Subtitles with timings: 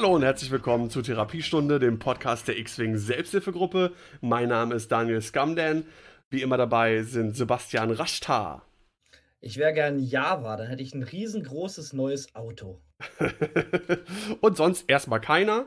[0.00, 3.92] Hallo und herzlich willkommen zur Therapiestunde, dem Podcast der X-Wing Selbsthilfegruppe.
[4.22, 5.84] Mein Name ist Daniel Scamden.
[6.30, 8.62] Wie immer dabei sind Sebastian Raschtar.
[9.42, 12.80] Ich wäre gern Java, dann hätte ich ein riesengroßes neues Auto.
[14.40, 15.66] und sonst erstmal keiner.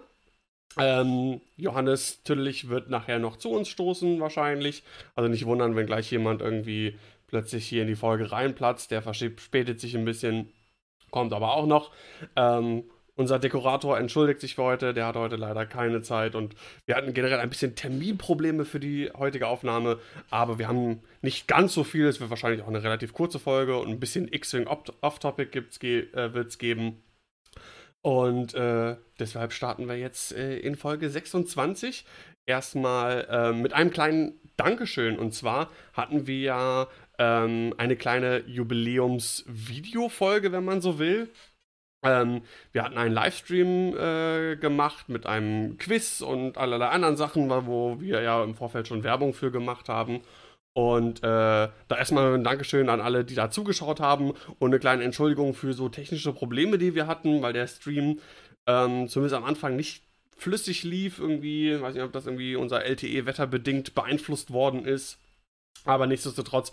[0.79, 4.81] Ähm, Johannes Tüllich wird nachher noch zu uns stoßen, wahrscheinlich.
[5.13, 6.97] Also nicht wundern, wenn gleich jemand irgendwie
[7.27, 8.89] plötzlich hier in die Folge reinplatzt.
[8.89, 10.51] Der verspätet sich ein bisschen,
[11.11, 11.91] kommt aber auch noch.
[12.35, 12.85] Ähm,
[13.15, 17.13] unser Dekorator entschuldigt sich für heute, der hat heute leider keine Zeit und wir hatten
[17.13, 22.07] generell ein bisschen Terminprobleme für die heutige Aufnahme, aber wir haben nicht ganz so viel,
[22.07, 26.47] es wird wahrscheinlich auch eine relativ kurze Folge und ein bisschen X-Wing Off-Topic äh, wird
[26.47, 27.03] es geben.
[28.01, 32.05] Und äh, deshalb starten wir jetzt äh, in Folge 26
[32.45, 35.17] erstmal äh, mit einem kleinen Dankeschön.
[35.17, 41.29] Und zwar hatten wir ja ähm, eine kleine Jubiläums-Video-Folge, wenn man so will.
[42.03, 47.99] Ähm, wir hatten einen Livestream äh, gemacht mit einem Quiz und allerlei anderen Sachen, wo
[47.99, 50.21] wir ja im Vorfeld schon Werbung für gemacht haben.
[50.73, 55.03] Und äh, da erstmal ein Dankeschön an alle, die da zugeschaut haben und eine kleine
[55.03, 58.19] Entschuldigung für so technische Probleme, die wir hatten, weil der Stream
[58.65, 60.03] ähm, zumindest am Anfang nicht
[60.35, 61.79] flüssig lief irgendwie.
[61.79, 65.19] Weiß nicht, ob das irgendwie unser LTE wetterbedingt beeinflusst worden ist.
[65.85, 66.71] Aber nichtsdestotrotz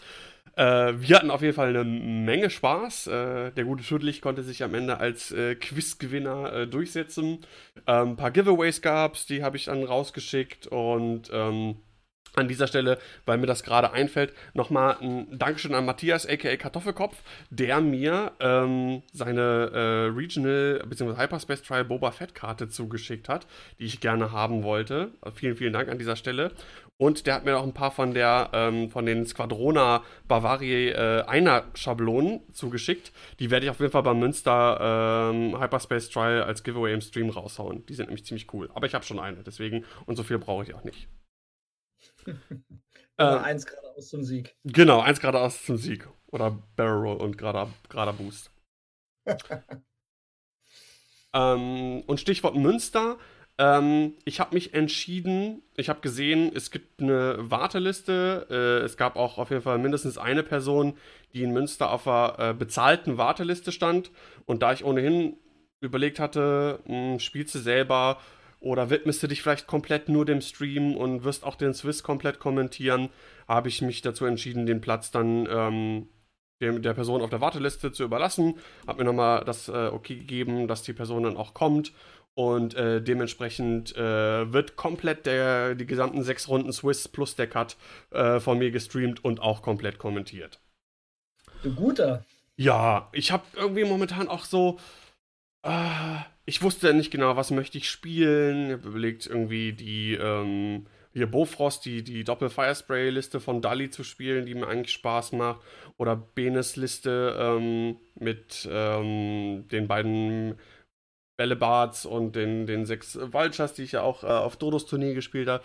[0.61, 3.06] äh, wir hatten auf jeden Fall eine Menge Spaß.
[3.06, 7.39] Äh, der gute Schüttlich konnte sich am Ende als äh, Quizgewinner äh, durchsetzen.
[7.86, 11.77] Ähm, ein paar Giveaways gab es, die habe ich dann rausgeschickt und ähm,
[12.35, 17.17] an dieser Stelle, weil mir das gerade einfällt, nochmal ein Dankeschön an Matthias, aka Kartoffelkopf,
[17.51, 21.20] der mir ähm, seine äh, Regional bzw.
[21.20, 23.46] Hyperspace Trial Boba Fett Karte zugeschickt hat,
[23.79, 25.13] die ich gerne haben wollte.
[25.35, 26.52] Vielen, vielen Dank an dieser Stelle.
[27.01, 31.23] Und der hat mir auch ein paar von der ähm, von den Squadrona Bavaria äh,
[31.23, 33.11] einer Schablonen zugeschickt.
[33.39, 37.30] Die werde ich auf jeden Fall beim Münster ähm, Hyperspace Trial als Giveaway im Stream
[37.30, 37.86] raushauen.
[37.86, 38.68] Die sind nämlich ziemlich cool.
[38.74, 41.08] Aber ich habe schon eine, deswegen und so viel brauche ich auch nicht.
[43.17, 44.57] Äh, eins geradeaus zum Sieg.
[44.64, 46.08] Genau, eins geradeaus zum Sieg.
[46.29, 48.51] Oder Barrel Roll und gerader, gerader Boost.
[51.35, 53.18] ähm, und Stichwort Münster.
[53.58, 58.47] Ähm, ich habe mich entschieden, ich habe gesehen, es gibt eine Warteliste.
[58.48, 60.97] Äh, es gab auch auf jeden Fall mindestens eine Person,
[61.35, 64.11] die in Münster auf einer äh, bezahlten Warteliste stand.
[64.47, 65.36] Und da ich ohnehin
[65.80, 68.18] überlegt hatte, mh, hm, spielst du selber
[68.61, 72.39] oder widmest du dich vielleicht komplett nur dem Stream und wirst auch den Swiss komplett
[72.39, 73.09] kommentieren,
[73.48, 76.09] habe ich mich dazu entschieden, den Platz dann ähm,
[76.61, 78.59] dem, der Person auf der Warteliste zu überlassen.
[78.87, 81.93] Habe mir nochmal das äh, Okay gegeben, dass die Person dann auch kommt
[82.35, 87.77] und äh, dementsprechend äh, wird komplett der, die gesamten sechs Runden Swiss plus der Cut
[88.11, 90.61] äh, von mir gestreamt und auch komplett kommentiert.
[91.63, 92.25] Du guter.
[92.57, 94.79] Ja, ich habe irgendwie momentan auch so.
[95.63, 96.19] Äh,
[96.50, 98.66] ich wusste nicht genau, was möchte ich spielen.
[98.66, 100.14] Ich habe überlegt, irgendwie die.
[100.14, 105.61] Ähm, hier Bofrost, die, die Doppel-Firespray-Liste von Dali zu spielen, die mir eigentlich Spaß macht.
[105.96, 110.56] Oder Benes Liste ähm, mit ähm, den beiden
[111.36, 115.48] Bällebards und den, den sechs Vultures, die ich ja auch äh, auf Dodos Tournee gespielt
[115.48, 115.64] habe.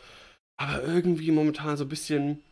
[0.57, 2.43] Aber irgendwie momentan so ein bisschen.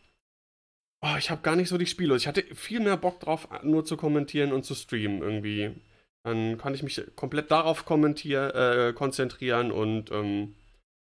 [1.02, 2.16] Oh, ich habe gar nicht so die Spiele.
[2.16, 5.74] Ich hatte viel mehr Bock drauf, nur zu kommentieren und zu streamen irgendwie.
[6.24, 10.54] Dann kann ich mich komplett darauf äh, konzentrieren und ähm,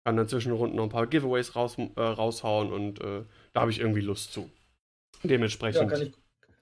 [0.04, 3.70] kann dann zwischen Runden noch ein paar Giveaways raus, äh, raushauen und äh, da habe
[3.70, 4.48] ich irgendwie Lust zu.
[5.24, 5.82] Dementsprechend.
[5.82, 6.12] Ja, kann ich,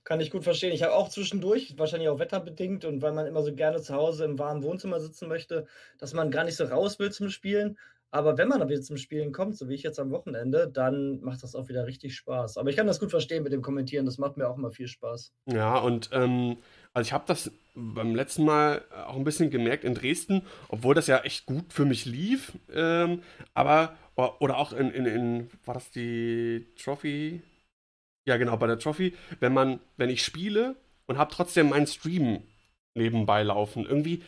[0.04, 0.72] kann ich gut verstehen.
[0.72, 4.24] Ich habe auch zwischendurch, wahrscheinlich auch wetterbedingt und weil man immer so gerne zu Hause
[4.24, 5.66] im warmen Wohnzimmer sitzen möchte,
[5.98, 7.76] dass man gar nicht so raus will zum Spielen.
[8.10, 11.20] Aber wenn man dann wieder zum Spielen kommt, so wie ich jetzt am Wochenende, dann
[11.20, 12.56] macht das auch wieder richtig Spaß.
[12.56, 14.88] Aber ich kann das gut verstehen mit dem Kommentieren, das macht mir auch immer viel
[14.88, 15.32] Spaß.
[15.52, 16.56] Ja, und ähm,
[16.96, 21.08] also ich habe das beim letzten Mal auch ein bisschen gemerkt in Dresden, obwohl das
[21.08, 22.52] ja echt gut für mich lief.
[22.72, 23.22] Ähm,
[23.52, 27.42] aber, oder auch in, in, in, war das die Trophy?
[28.26, 32.42] Ja, genau, bei der Trophy, wenn man, wenn ich spiele und habe trotzdem meinen Stream
[32.94, 34.22] nebenbei laufen, irgendwie,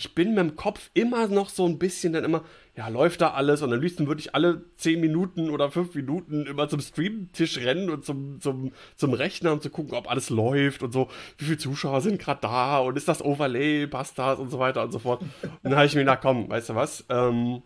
[0.00, 2.42] ich bin mit dem Kopf immer noch so ein bisschen dann immer,
[2.74, 3.60] ja, läuft da alles?
[3.60, 7.90] Und am liebsten würde ich alle 10 Minuten oder 5 Minuten immer zum Streamtisch rennen
[7.90, 11.58] und zum, zum, zum Rechner, um zu gucken, ob alles läuft und so, wie viele
[11.58, 12.78] Zuschauer sind gerade da?
[12.78, 14.38] Und ist das Overlay, passt das?
[14.38, 15.20] Und so weiter und so fort.
[15.20, 15.30] Und
[15.64, 17.62] dann habe ich mir gedacht, komm, weißt du was, ähm,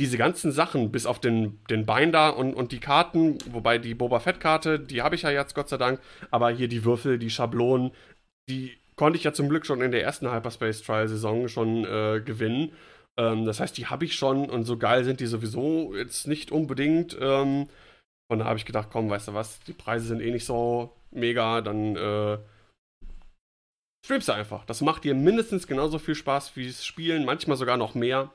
[0.00, 4.18] diese ganzen Sachen, bis auf den, den Binder und, und die Karten, wobei die Boba
[4.18, 6.00] Fett-Karte, die habe ich ja jetzt Gott sei Dank,
[6.32, 7.92] aber hier die Würfel, die Schablonen,
[8.48, 12.72] die konnte ich ja zum Glück schon in der ersten Hyperspace Trial-Saison schon äh, gewinnen.
[13.18, 16.52] Ähm, das heißt, die habe ich schon und so geil sind die sowieso jetzt nicht
[16.52, 17.16] unbedingt.
[17.20, 17.68] Ähm,
[18.30, 20.92] und da habe ich gedacht, komm, weißt du was, die Preise sind eh nicht so
[21.10, 22.38] mega, dann äh,
[24.04, 24.66] streamst du einfach.
[24.66, 28.30] Das macht dir mindestens genauso viel Spaß wie das Spielen, manchmal sogar noch mehr,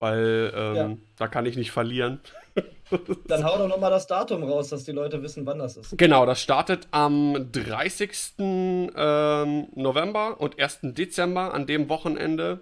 [0.00, 0.96] weil ähm, ja.
[1.16, 2.20] da kann ich nicht verlieren.
[3.26, 5.98] Dann hau doch nochmal das Datum raus, dass die Leute wissen, wann das ist.
[5.98, 8.34] Genau, das startet am 30.
[8.38, 10.78] Ähm, November und 1.
[10.82, 12.60] Dezember an dem Wochenende.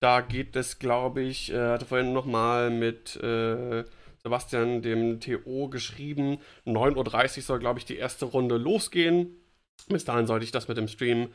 [0.00, 3.84] Da geht es, glaube ich, äh, hatte vorhin nochmal mit äh,
[4.22, 6.38] Sebastian, dem TO, geschrieben.
[6.66, 9.36] 9.30 Uhr soll, glaube ich, die erste Runde losgehen.
[9.88, 11.28] Bis dahin sollte ich das mit dem Stream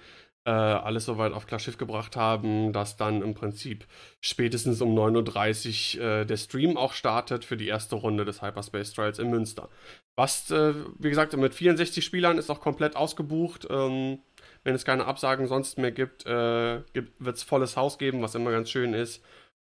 [0.47, 3.85] äh, alles soweit auf klar Schiff gebracht haben, dass dann im Prinzip
[4.21, 8.93] spätestens um 9.30 Uhr äh, der Stream auch startet für die erste Runde des Hyperspace
[8.93, 9.67] Trials in Münster.
[10.15, 13.67] Was, äh, wie gesagt, mit 64 Spielern ist auch komplett ausgebucht.
[13.69, 14.19] Ähm,
[14.63, 16.81] wenn es keine Absagen sonst mehr gibt, äh,
[17.19, 19.21] wird es volles Haus geben, was immer ganz schön ist.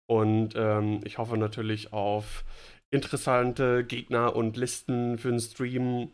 [0.07, 2.45] Und ähm, ich hoffe natürlich auf
[2.91, 6.11] interessante Gegner und Listen für den Stream.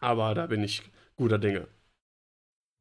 [0.00, 0.82] Aber da bin ich
[1.16, 1.68] guter Dinge.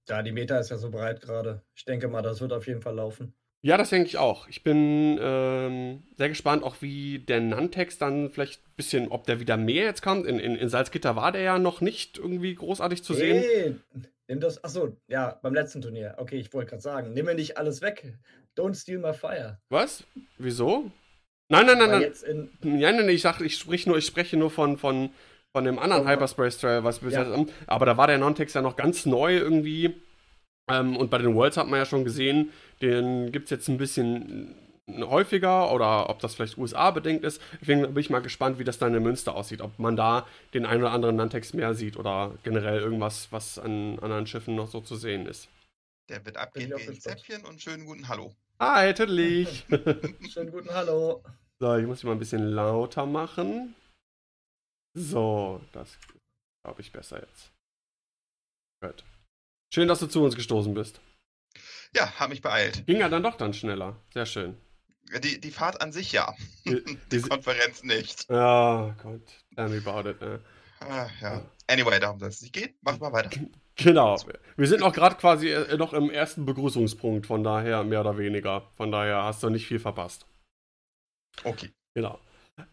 [0.09, 1.61] Ja, die Meta ist ja so breit gerade.
[1.75, 3.33] Ich denke mal, das wird auf jeden Fall laufen.
[3.61, 4.47] Ja, das denke ich auch.
[4.47, 9.39] Ich bin ähm, sehr gespannt, auch wie der Nantex dann vielleicht ein bisschen, ob der
[9.39, 10.25] wieder mehr jetzt kommt.
[10.25, 13.41] In, in, in Salzgitter war der ja noch nicht irgendwie großartig zu sehen.
[13.41, 14.63] Nee, nimm das.
[14.63, 16.15] Achso, ja, beim letzten Turnier.
[16.17, 18.13] Okay, ich wollte gerade sagen, nimm mir nicht alles weg.
[18.55, 19.59] Don't steal my fire.
[19.69, 20.03] Was?
[20.37, 20.91] Wieso?
[21.49, 22.49] Nein, nein, nein, nein.
[22.61, 25.09] Nein, nein, ich sag, ich sprich nur, ich spreche nur von, von,
[25.57, 27.23] von dem anderen oh, Hyperspace Trail, was bis ja.
[27.23, 27.51] jetzt.
[27.65, 29.95] Aber da war der Nontex ja noch ganz neu irgendwie.
[30.69, 32.51] Ähm, und bei den Worlds hat man ja schon gesehen,
[32.83, 34.53] den gibt es jetzt ein bisschen
[34.87, 37.41] häufiger oder ob das vielleicht USA bedingt ist.
[37.59, 39.61] Deswegen bin ich mal gespannt, wie das dann in Münster aussieht.
[39.61, 43.97] Ob man da den einen oder anderen Nantex mehr sieht oder generell irgendwas, was an
[43.97, 45.49] anderen Schiffen noch so zu sehen ist.
[46.07, 48.31] Der wird abgehen wie ein Zäpfchen und schönen guten Hallo.
[48.59, 49.65] Hi, Tüdelig.
[50.29, 51.23] schönen guten Hallo.
[51.59, 53.73] So, ich muss dich mal ein bisschen lauter machen.
[54.97, 55.95] So, das
[56.63, 57.51] glaube ich besser jetzt.
[58.81, 59.03] Gut.
[59.71, 60.99] Schön, dass du zu uns gestoßen bist.
[61.95, 62.85] Ja, habe mich beeilt.
[62.87, 63.95] Ging ja dann doch dann schneller.
[64.11, 64.57] Sehr schön.
[65.23, 66.33] Die, die Fahrt an sich ja.
[66.65, 68.27] Die, die Konferenz nicht.
[68.29, 69.21] Ja, Gott.
[69.55, 70.19] Tell me about it.
[70.19, 70.41] Ne?
[70.79, 71.45] Ah, ja.
[71.67, 72.73] Anyway, darum soll es nicht gehen.
[72.81, 73.29] Mach mal weiter.
[73.75, 74.17] Genau.
[74.55, 78.71] Wir sind auch gerade quasi äh, noch im ersten Begrüßungspunkt, von daher mehr oder weniger.
[78.75, 80.25] Von daher hast du nicht viel verpasst.
[81.43, 81.71] Okay.
[81.93, 82.19] Genau.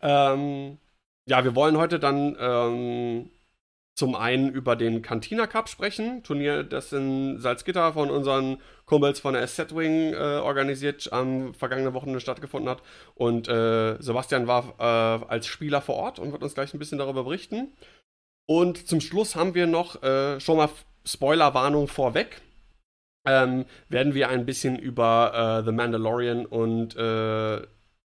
[0.00, 0.78] Ähm,
[1.26, 3.30] ja, wir wollen heute dann ähm,
[3.94, 9.34] zum einen über den Cantina Cup sprechen, Turnier, das in Salzgitter von unseren Kumpels von
[9.34, 12.82] der Asset Wing äh, organisiert am vergangenen Wochenende stattgefunden hat.
[13.14, 16.98] Und äh, Sebastian war äh, als Spieler vor Ort und wird uns gleich ein bisschen
[16.98, 17.72] darüber berichten.
[18.46, 20.70] Und zum Schluss haben wir noch äh, schon mal
[21.04, 22.40] Spoilerwarnung vorweg.
[23.26, 27.62] Ähm, werden wir ein bisschen über äh, The Mandalorian und äh,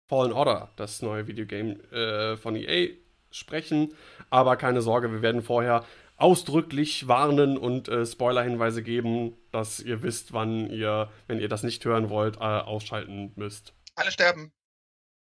[0.08, 2.88] Fallen Order, das neue Videogame äh, von EA,
[3.32, 3.94] sprechen.
[4.30, 5.84] Aber keine Sorge, wir werden vorher
[6.16, 11.84] ausdrücklich warnen und äh, Spoiler-Hinweise geben, dass ihr wisst, wann ihr, wenn ihr das nicht
[11.84, 13.74] hören wollt, äh, ausschalten müsst.
[13.96, 14.52] Alle sterben.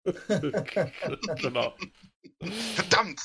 [1.41, 1.75] genau.
[2.75, 3.21] Verdammt!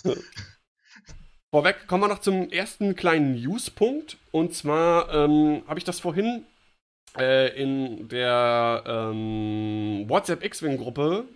[1.53, 4.17] Vorweg kommen wir noch zum ersten kleinen News-Punkt.
[4.31, 6.45] Und zwar ähm, habe ich das vorhin
[7.17, 11.27] äh, in der ähm, WhatsApp X-Wing-Gruppe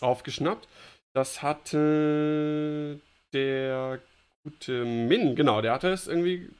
[0.00, 0.68] aufgeschnappt.
[1.14, 3.00] Das hatte
[3.32, 4.00] der
[4.42, 6.50] gute Min, genau, der hatte es irgendwie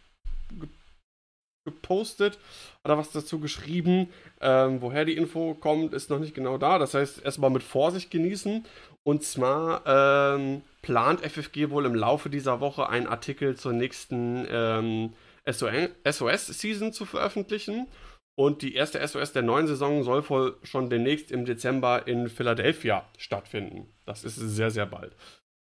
[1.65, 2.39] gepostet
[2.85, 4.09] oder was dazu geschrieben.
[4.41, 6.79] Ähm, woher die Info kommt, ist noch nicht genau da.
[6.79, 8.65] Das heißt, erstmal mit Vorsicht genießen.
[9.05, 15.13] Und zwar ähm, plant FFG wohl im Laufe dieser Woche einen Artikel zur nächsten ähm,
[15.47, 17.87] SOS-Season zu veröffentlichen.
[18.35, 23.07] Und die erste SOS der neuen Saison soll wohl schon demnächst im Dezember in Philadelphia
[23.19, 23.89] stattfinden.
[24.07, 25.15] Das ist sehr, sehr bald.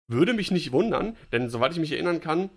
[0.07, 2.49] Würde mich nicht wundern, denn soweit ich mich erinnern kann,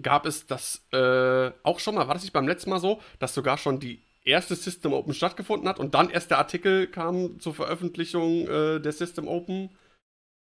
[0.00, 3.34] gab es das äh, auch schon mal, war das nicht beim letzten Mal so, dass
[3.34, 7.54] sogar schon die erste System Open stattgefunden hat und dann erst der Artikel kam zur
[7.54, 9.70] Veröffentlichung äh, der System Open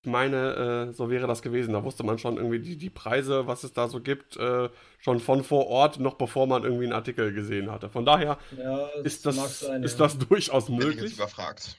[0.06, 1.74] meine, äh, so wäre das gewesen.
[1.74, 4.70] Da wusste man schon irgendwie die, die Preise, was es da so gibt, äh,
[5.00, 7.90] schon von vor Ort, noch bevor man irgendwie einen Artikel gesehen hatte.
[7.90, 10.06] Von daher ja, ist, das, sein, ist ja.
[10.06, 10.96] das durchaus möglich.
[10.96, 11.78] Bin ich jetzt überfragt.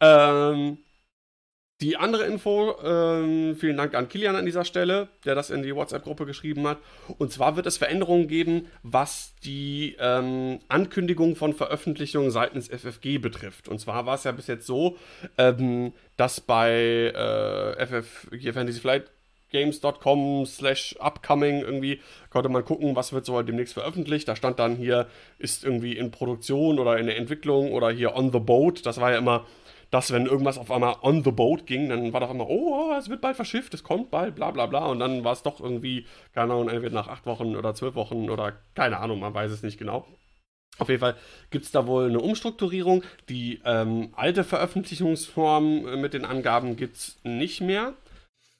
[0.00, 0.78] Ähm,
[1.80, 5.74] die andere Info, ähm, vielen Dank an Kilian an dieser Stelle, der das in die
[5.74, 6.78] WhatsApp-Gruppe geschrieben hat.
[7.18, 13.68] Und zwar wird es Veränderungen geben, was die ähm, Ankündigung von Veröffentlichungen seitens FFG betrifft.
[13.68, 14.96] Und zwar war es ja bis jetzt so,
[15.36, 16.72] ähm, dass bei
[17.14, 19.04] äh, FF, hier Fantasy Flight
[19.50, 24.26] games.com slash upcoming irgendwie konnte man gucken, was wird so demnächst veröffentlicht.
[24.26, 25.06] Da stand dann hier,
[25.38, 28.84] ist irgendwie in Produktion oder in der Entwicklung oder hier on the boat.
[28.84, 29.46] Das war ja immer
[29.90, 33.08] dass wenn irgendwas auf einmal on the boat ging, dann war doch immer, oh, es
[33.08, 34.86] wird bald verschifft, es kommt bald, bla bla bla.
[34.86, 38.28] Und dann war es doch irgendwie, keine Ahnung, entweder nach acht Wochen oder zwölf Wochen
[38.30, 40.06] oder keine Ahnung, man weiß es nicht genau.
[40.78, 41.16] Auf jeden Fall
[41.50, 43.02] gibt es da wohl eine Umstrukturierung.
[43.28, 47.94] Die ähm, alte Veröffentlichungsform äh, mit den Angaben gibt es nicht mehr.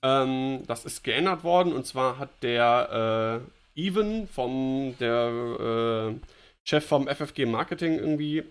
[0.03, 3.43] Ähm, das ist geändert worden und zwar hat der
[3.77, 6.27] äh, Even vom der äh,
[6.65, 8.43] Chef vom FFG Marketing irgendwie,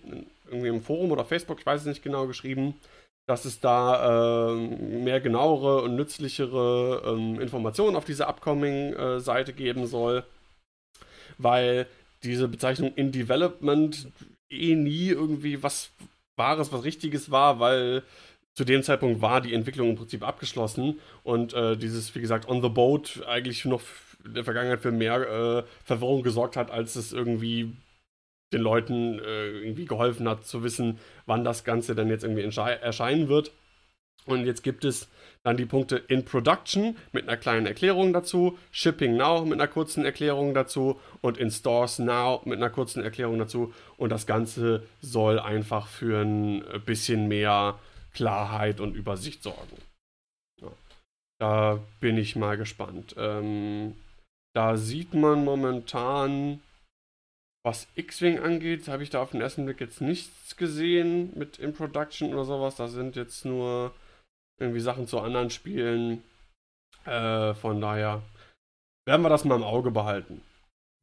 [0.48, 2.74] irgendwie im Forum oder Facebook, ich weiß es nicht genau, geschrieben,
[3.26, 10.24] dass es da äh, mehr genauere und nützlichere ähm, Informationen auf dieser Upcoming-Seite geben soll,
[11.36, 11.86] weil
[12.22, 14.08] diese Bezeichnung in Development
[14.50, 15.90] eh nie irgendwie was
[16.36, 18.02] Wahres, was Richtiges war, weil
[18.54, 22.62] zu dem Zeitpunkt war die Entwicklung im Prinzip abgeschlossen und äh, dieses, wie gesagt, on
[22.62, 23.82] the boat eigentlich noch
[24.24, 27.72] in der Vergangenheit für mehr äh, Verwirrung gesorgt hat, als es irgendwie
[28.52, 33.28] den Leuten äh, irgendwie geholfen hat zu wissen, wann das Ganze dann jetzt irgendwie erscheinen
[33.28, 33.52] wird.
[34.26, 35.08] Und jetzt gibt es
[35.42, 40.04] dann die Punkte in Production mit einer kleinen Erklärung dazu, Shipping Now mit einer kurzen
[40.04, 43.72] Erklärung dazu und in Stores Now mit einer kurzen Erklärung dazu.
[43.96, 47.78] Und das Ganze soll einfach für ein bisschen mehr
[48.12, 49.76] Klarheit und Übersicht sorgen.
[50.60, 50.68] Ja.
[51.38, 53.14] Da bin ich mal gespannt.
[53.16, 53.94] Ähm,
[54.54, 56.60] da sieht man momentan
[57.64, 61.74] was X-Wing angeht, habe ich da auf den ersten Blick jetzt nichts gesehen mit In
[61.74, 62.76] Production oder sowas.
[62.76, 63.92] Da sind jetzt nur
[64.58, 66.22] irgendwie Sachen zu anderen Spielen.
[67.04, 68.22] Äh, von daher
[69.06, 70.42] werden wir das mal im Auge behalten.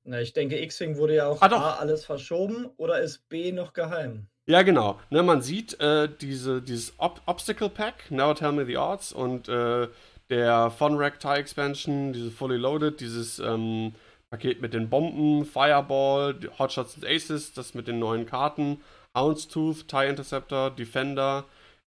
[0.07, 3.73] Na, ich denke, X-Wing wurde ja auch ah, A, alles verschoben oder ist B noch
[3.73, 4.27] geheim?
[4.47, 4.99] Ja, genau.
[5.09, 9.49] Ne, man sieht äh, diese, dieses Ob Obstacle Pack, Now Tell Me the Odds, und
[9.49, 9.87] äh,
[10.29, 13.95] der Fun Rack Tie Expansion, diese Fully Loaded, dieses ähm,
[14.35, 18.81] Paket mit den Bomben, Fireball, Hotshots and Aces, das mit den neuen Karten,
[19.17, 21.45] Houndstooth, TIE Interceptor, Defender,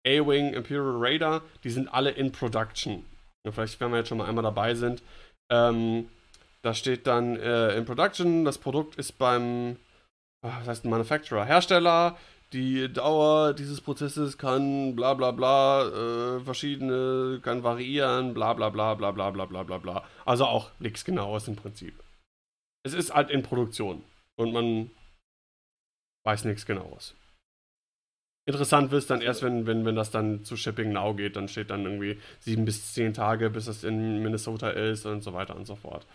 [0.05, 3.03] A-Wing, Imperial Raider, die sind alle in Production.
[3.43, 5.01] Ja, vielleicht, wenn wir jetzt schon mal einmal dabei sind.
[5.51, 6.07] Ähm,
[6.61, 9.77] da steht dann äh, in Production, das Produkt ist beim,
[10.45, 12.15] ah, was heißt Manufacturer, Hersteller,
[12.53, 18.93] die Dauer dieses Prozesses kann bla bla bla, äh, verschiedene, kann variieren, bla bla bla
[18.93, 20.03] bla bla bla bla bla bla.
[20.25, 22.04] Also auch nichts genaues im Prinzip
[22.85, 24.03] es ist halt in Produktion
[24.35, 24.91] und man
[26.23, 27.15] weiß nichts genaues.
[28.47, 31.47] Interessant wird es dann erst, wenn, wenn, wenn das dann zu Shipping Now geht, dann
[31.47, 35.55] steht dann irgendwie sieben bis zehn Tage, bis es in Minnesota ist und so weiter
[35.55, 36.05] und so fort.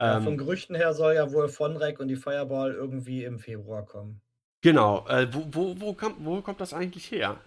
[0.00, 3.86] Ja, ähm, von Gerüchten her soll ja wohl Vonrek und die Fireball irgendwie im Februar
[3.86, 4.20] kommen.
[4.62, 5.06] Genau.
[5.06, 7.40] Äh, wo, wo, wo, kommt, wo kommt das eigentlich her?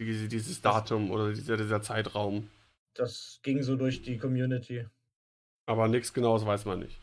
[0.00, 2.50] Diese, dieses Datum oder dieser, dieser Zeitraum?
[2.94, 4.86] Das ging so durch die Community.
[5.66, 7.00] Aber nichts Genaues weiß man nicht.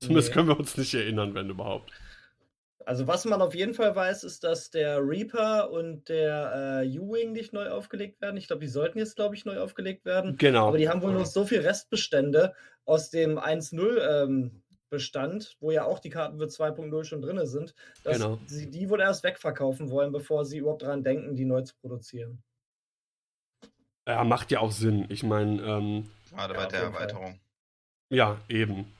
[0.00, 0.34] Zumindest nee.
[0.34, 1.92] können wir uns nicht erinnern, wenn überhaupt.
[2.86, 7.32] Also was man auf jeden Fall weiß, ist, dass der Reaper und der äh, U-Wing
[7.32, 8.36] nicht neu aufgelegt werden.
[8.36, 10.36] Ich glaube, die sollten jetzt, glaube ich, neu aufgelegt werden.
[10.38, 10.68] Genau.
[10.68, 12.54] Aber die haben wohl noch so viel Restbestände
[12.86, 17.74] aus dem 1.0 ähm, Bestand, wo ja auch die Karten für 2.0 schon drin sind,
[18.02, 18.38] dass genau.
[18.46, 22.42] sie die wohl erst wegverkaufen wollen, bevor sie überhaupt daran denken, die neu zu produzieren.
[24.08, 25.06] Ja, macht ja auch Sinn.
[25.10, 27.24] Ich meine, ähm, gerade bei der Erweiterung.
[27.24, 27.40] Fall.
[28.10, 28.92] Ja, eben.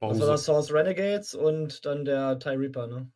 [0.00, 3.12] Das war das Source Renegades und dann der TIE Reaper, ne?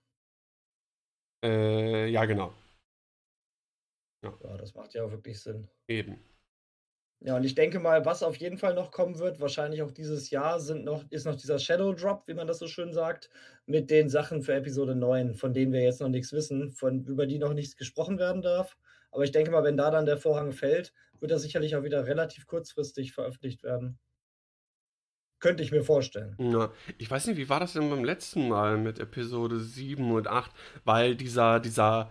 [1.43, 2.53] Äh, ja, genau.
[4.23, 4.35] Ja.
[4.43, 5.67] ja, das macht ja auch wirklich Sinn.
[5.89, 6.23] Eben.
[7.21, 10.29] Ja, und ich denke mal, was auf jeden Fall noch kommen wird, wahrscheinlich auch dieses
[10.29, 13.31] Jahr, sind noch, ist noch dieser Shadow Drop, wie man das so schön sagt,
[13.65, 17.27] mit den Sachen für Episode 9, von denen wir jetzt noch nichts wissen, von, über
[17.27, 18.77] die noch nichts gesprochen werden darf.
[19.11, 22.07] Aber ich denke mal, wenn da dann der Vorhang fällt, wird er sicherlich auch wieder
[22.07, 23.99] relativ kurzfristig veröffentlicht werden.
[25.45, 26.35] Könnte ich mir vorstellen.
[26.39, 30.27] Ja, ich weiß nicht, wie war das denn beim letzten Mal mit Episode 7 und
[30.27, 30.51] 8?
[30.87, 32.11] Weil dieser, dieser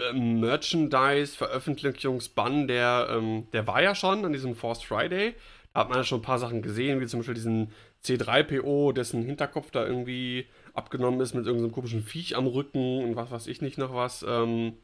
[0.00, 5.34] ähm, Merchandise-Veröffentlichungsbann, der, ähm, der war ja schon an diesem Forced Friday.
[5.74, 7.70] Da hat man ja schon ein paar Sachen gesehen, wie zum Beispiel diesen
[8.02, 13.30] C3PO, dessen Hinterkopf da irgendwie abgenommen ist mit irgendeinem komischen Viech am Rücken und was
[13.30, 14.24] weiß ich nicht noch was.
[14.26, 14.78] Ähm,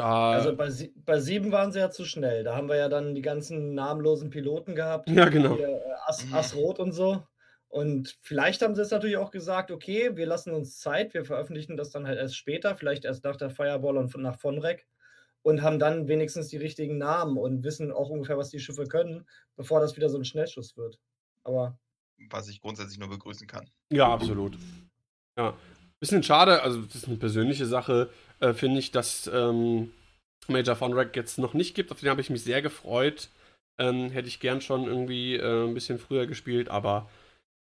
[0.00, 0.70] da also bei,
[1.04, 2.44] bei sieben waren sie ja zu schnell.
[2.44, 5.08] Da haben wir ja dann die ganzen namenlosen Piloten gehabt.
[5.10, 5.56] Ja, genau.
[5.56, 7.22] Hier, äh, As, und so.
[7.68, 11.76] Und vielleicht haben sie es natürlich auch gesagt, okay, wir lassen uns Zeit, wir veröffentlichen
[11.76, 14.86] das dann halt erst später, vielleicht erst nach der Fireball und nach Vonrek
[15.42, 19.24] und haben dann wenigstens die richtigen Namen und wissen auch ungefähr, was die Schiffe können,
[19.56, 20.98] bevor das wieder so ein Schnellschuss wird.
[21.44, 21.78] Aber.
[22.30, 23.70] Was ich grundsätzlich nur begrüßen kann.
[23.90, 24.58] Ja, absolut.
[25.38, 25.54] Ja.
[26.00, 29.92] Bisschen schade, also das ist eine persönliche Sache, äh, finde ich, dass ähm,
[30.48, 31.92] Major Fonrack jetzt noch nicht gibt.
[31.92, 33.28] Auf den habe ich mich sehr gefreut.
[33.78, 37.08] Ähm, hätte ich gern schon irgendwie äh, ein bisschen früher gespielt, aber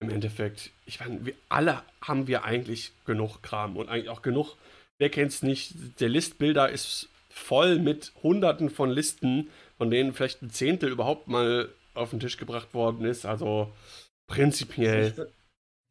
[0.01, 4.57] im Endeffekt, ich meine, wir alle haben wir eigentlich genug Kram und eigentlich auch genug,
[4.99, 10.43] wer kennt es nicht, der Listbilder ist voll mit hunderten von Listen, von denen vielleicht
[10.43, 13.27] ein Zehntel überhaupt mal auf den Tisch gebracht worden ist.
[13.27, 13.73] Also
[14.27, 15.31] prinzipiell.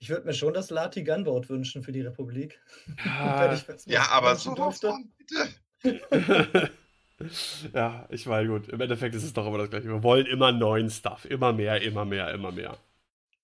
[0.06, 2.62] Ich, würde mir schon das Lati Gunboat wünschen für die Republik.
[3.04, 3.52] Ja,
[3.88, 4.94] ja aber so durfte.
[5.18, 6.72] bitte.
[7.74, 8.70] ja, ich meine, gut.
[8.70, 9.88] Im Endeffekt ist es doch immer das Gleiche.
[9.88, 11.26] Wir wollen immer neuen Stuff.
[11.26, 12.78] Immer mehr, immer mehr, immer mehr.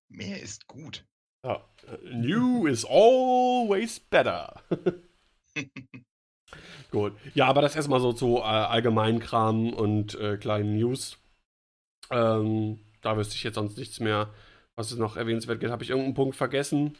[0.08, 1.03] Mehr ist gut.
[1.44, 1.65] Ja.
[2.03, 4.62] New is always better.
[6.91, 7.13] gut.
[7.34, 11.18] Ja, aber das erstmal so zu äh, Allgemeinkram und äh, kleinen News.
[12.12, 14.32] Ähm, da wüsste ich jetzt sonst nichts mehr,
[14.75, 15.70] was es noch erwähnenswert geht.
[15.70, 16.98] Habe ich irgendeinen Punkt vergessen?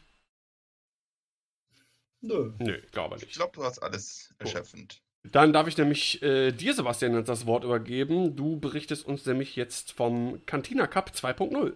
[2.22, 2.54] Nö.
[2.60, 3.28] Nö, glaube nicht.
[3.28, 5.02] Ich glaube, du hast alles erschöpfend.
[5.24, 8.36] Dann darf ich nämlich äh, dir, Sebastian, jetzt das Wort übergeben.
[8.36, 11.76] Du berichtest uns nämlich jetzt vom Cantina Cup 2.0.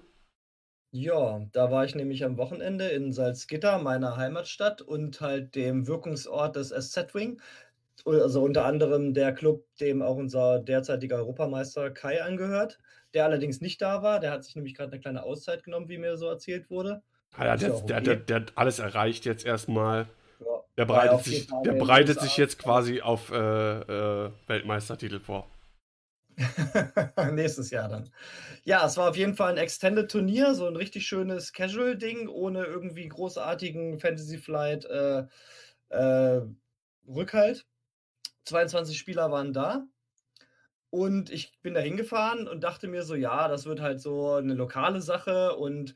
[0.91, 6.55] Ja, da war ich nämlich am Wochenende in Salzgitter, meiner Heimatstadt, und halt dem Wirkungsort
[6.55, 7.41] des SZ-Wing.
[8.05, 12.79] Also unter anderem der Club, dem auch unser derzeitiger Europameister Kai angehört,
[13.15, 14.19] der allerdings nicht da war.
[14.19, 17.01] Der hat sich nämlich gerade eine kleine Auszeit genommen, wie mir so erzählt wurde.
[17.37, 20.07] Ah ja, der, ja der, der, der, hat alles erreicht jetzt erstmal.
[20.39, 20.45] Ja,
[20.77, 25.49] der bereitet, sich, der bereitet sich jetzt quasi auf äh, äh, Weltmeistertitel vor.
[27.31, 28.09] Nächstes Jahr dann.
[28.65, 33.07] Ja, es war auf jeden Fall ein Extended-Turnier, so ein richtig schönes Casual-Ding, ohne irgendwie
[33.07, 35.23] großartigen Fantasy Flight äh,
[35.89, 36.41] äh,
[37.07, 37.65] Rückhalt.
[38.43, 39.87] 22 Spieler waren da.
[40.95, 44.53] Und ich bin da hingefahren und dachte mir so, ja, das wird halt so eine
[44.53, 45.93] lokale Sache und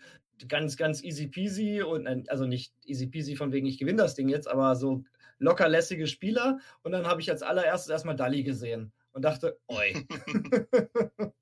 [0.50, 4.27] ganz, ganz easy peasy und also nicht easy peasy von wegen, ich gewinne das Ding
[4.27, 5.06] jetzt, aber so
[5.38, 6.60] lockerlässige Spieler.
[6.84, 10.06] Und dann habe ich als allererstes erstmal Dali gesehen und dachte, oi.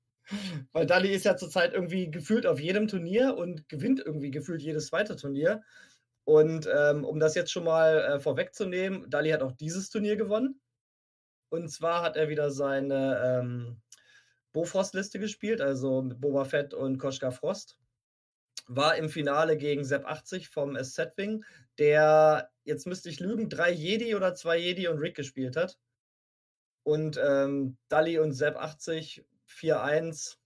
[0.72, 4.86] Weil Dali ist ja zurzeit irgendwie gefühlt auf jedem Turnier und gewinnt irgendwie gefühlt jedes
[4.86, 5.64] zweite Turnier.
[6.22, 10.60] Und ähm, um das jetzt schon mal äh, vorwegzunehmen, Dali hat auch dieses Turnier gewonnen.
[11.50, 13.80] Und zwar hat er wieder seine ähm,
[14.52, 17.78] Bofrost-Liste gespielt, also mit Boba Fett und Koschka Frost.
[18.66, 21.44] War im Finale gegen Sepp 80 vom SZ-Wing,
[21.78, 25.78] der, jetzt müsste ich lügen, drei Jedi oder zwei Jedi und Rick gespielt hat.
[26.82, 30.36] Und ähm, Dali und Sepp 80 4-1.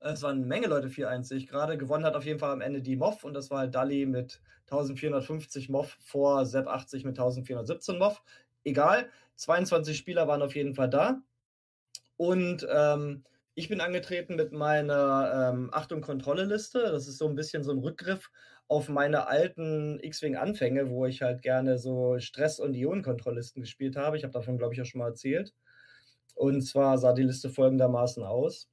[0.00, 1.76] Es waren eine Menge Leute 4-1, sehe ich gerade.
[1.76, 4.40] Gewonnen hat auf jeden Fall am Ende die MOV und das war halt Dali mit
[4.70, 8.22] 1450 MOV vor Sepp 80 mit 1417 MOV
[8.64, 9.10] egal.
[9.36, 11.22] 22 Spieler waren auf jeden Fall da.
[12.16, 16.80] Und ähm, ich bin angetreten mit meiner ähm, Achtung Kontrolle-Liste.
[16.80, 18.30] Das ist so ein bisschen so ein Rückgriff
[18.68, 24.16] auf meine alten X-Wing-Anfänge, wo ich halt gerne so Stress- und Ionenkontrolllisten gespielt habe.
[24.16, 25.54] Ich habe davon, glaube ich, auch schon mal erzählt.
[26.34, 28.68] Und zwar sah die Liste folgendermaßen aus.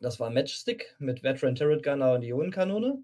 [0.00, 3.02] Das war Matchstick mit Veteran Turret Gunner und Ionenkanone.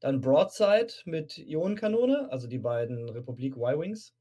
[0.00, 4.14] Dann Broadside mit Ionenkanone, also die beiden Republik Y-Wings.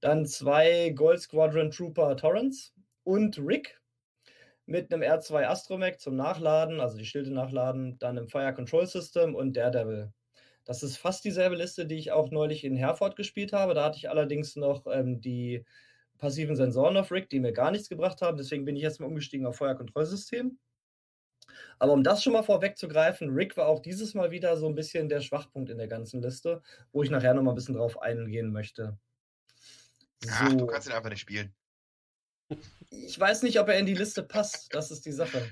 [0.00, 3.80] Dann zwei Gold Squadron Trooper Torrents und Rick
[4.66, 9.34] mit einem R2 Astromech zum Nachladen, also die Schilde nachladen, dann im Fire Control System
[9.34, 10.12] und Daredevil.
[10.64, 13.72] Das ist fast dieselbe Liste, die ich auch neulich in Herford gespielt habe.
[13.72, 15.64] Da hatte ich allerdings noch ähm, die
[16.18, 18.36] passiven Sensoren auf Rick, die mir gar nichts gebracht haben.
[18.36, 20.58] Deswegen bin ich jetzt mal umgestiegen auf Feuerkontrollsystem.
[21.78, 25.08] Aber um das schon mal vorwegzugreifen, Rick war auch dieses Mal wieder so ein bisschen
[25.08, 26.60] der Schwachpunkt in der ganzen Liste,
[26.92, 28.98] wo ich nachher noch mal ein bisschen drauf eingehen möchte.
[30.20, 30.30] So.
[30.32, 31.54] Ach, du kannst ihn einfach nicht spielen.
[32.90, 34.74] Ich weiß nicht, ob er in die Liste passt.
[34.74, 35.48] Das ist die Sache.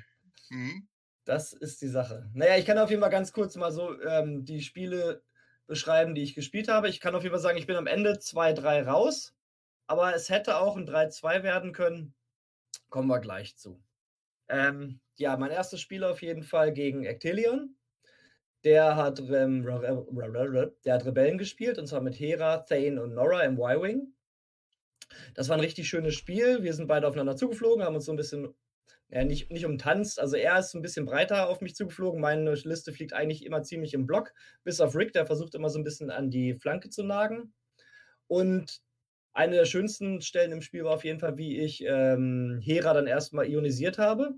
[0.48, 0.88] Mhm.
[1.24, 2.30] Das ist die Sache.
[2.34, 5.22] Naja, ich kann auf jeden Fall ganz kurz mal so ähm, die Spiele
[5.66, 6.88] beschreiben, die ich gespielt habe.
[6.88, 9.34] Ich kann auf jeden Fall sagen, ich bin am Ende 2-3 raus.
[9.88, 12.14] Aber es hätte auch ein 3-2 werden können.
[12.88, 13.82] Kommen wir gleich zu.
[14.48, 17.76] Ähm, ja, mein erstes Spiel auf jeden Fall gegen Ectelion.
[18.64, 23.58] Der hat, ähm, der hat Rebellen gespielt, und zwar mit Hera, Thane und Nora im
[23.58, 24.12] Y-Wing.
[25.34, 26.62] Das war ein richtig schönes Spiel.
[26.62, 28.54] Wir sind beide aufeinander zugeflogen, haben uns so ein bisschen
[29.08, 30.18] ja, nicht, nicht umtanzt.
[30.18, 32.20] Also er ist ein bisschen breiter auf mich zugeflogen.
[32.20, 34.32] Meine Liste fliegt eigentlich immer ziemlich im Block,
[34.64, 37.52] bis auf Rick, der versucht immer so ein bisschen an die Flanke zu nagen.
[38.26, 38.80] Und
[39.32, 43.06] eine der schönsten Stellen im Spiel war auf jeden Fall, wie ich ähm, Hera dann
[43.06, 44.34] erstmal ionisiert habe.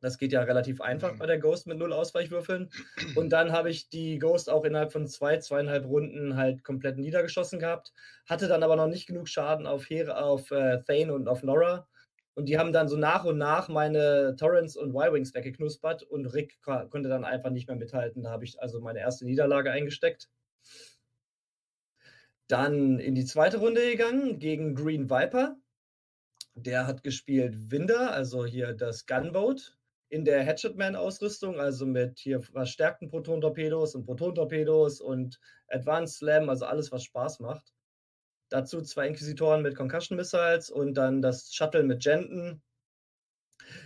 [0.00, 1.18] Das geht ja relativ einfach mhm.
[1.18, 2.70] bei der Ghost mit null Ausweichwürfeln.
[3.16, 7.58] Und dann habe ich die Ghost auch innerhalb von zwei, zweieinhalb Runden halt komplett niedergeschossen
[7.58, 7.92] gehabt.
[8.26, 11.88] Hatte dann aber noch nicht genug Schaden auf, Her auf äh, Thane und auf Nora.
[12.34, 16.62] Und die haben dann so nach und nach meine Torrents und Y-Wings weggeknuspert und Rick
[16.62, 18.22] konnte dann einfach nicht mehr mithalten.
[18.22, 20.28] Da habe ich also meine erste Niederlage eingesteckt.
[22.46, 25.56] Dann in die zweite Runde gegangen gegen Green Viper.
[26.54, 29.77] Der hat gespielt Winder, also hier das Gunboat
[30.08, 36.90] in der Hatchetman-Ausrüstung, also mit hier verstärkten Proton-Torpedos und Proton-Torpedos und Advanced Slam, also alles,
[36.92, 37.72] was Spaß macht.
[38.48, 42.62] Dazu zwei Inquisitoren mit Concussion Missiles und dann das Shuttle mit Genten.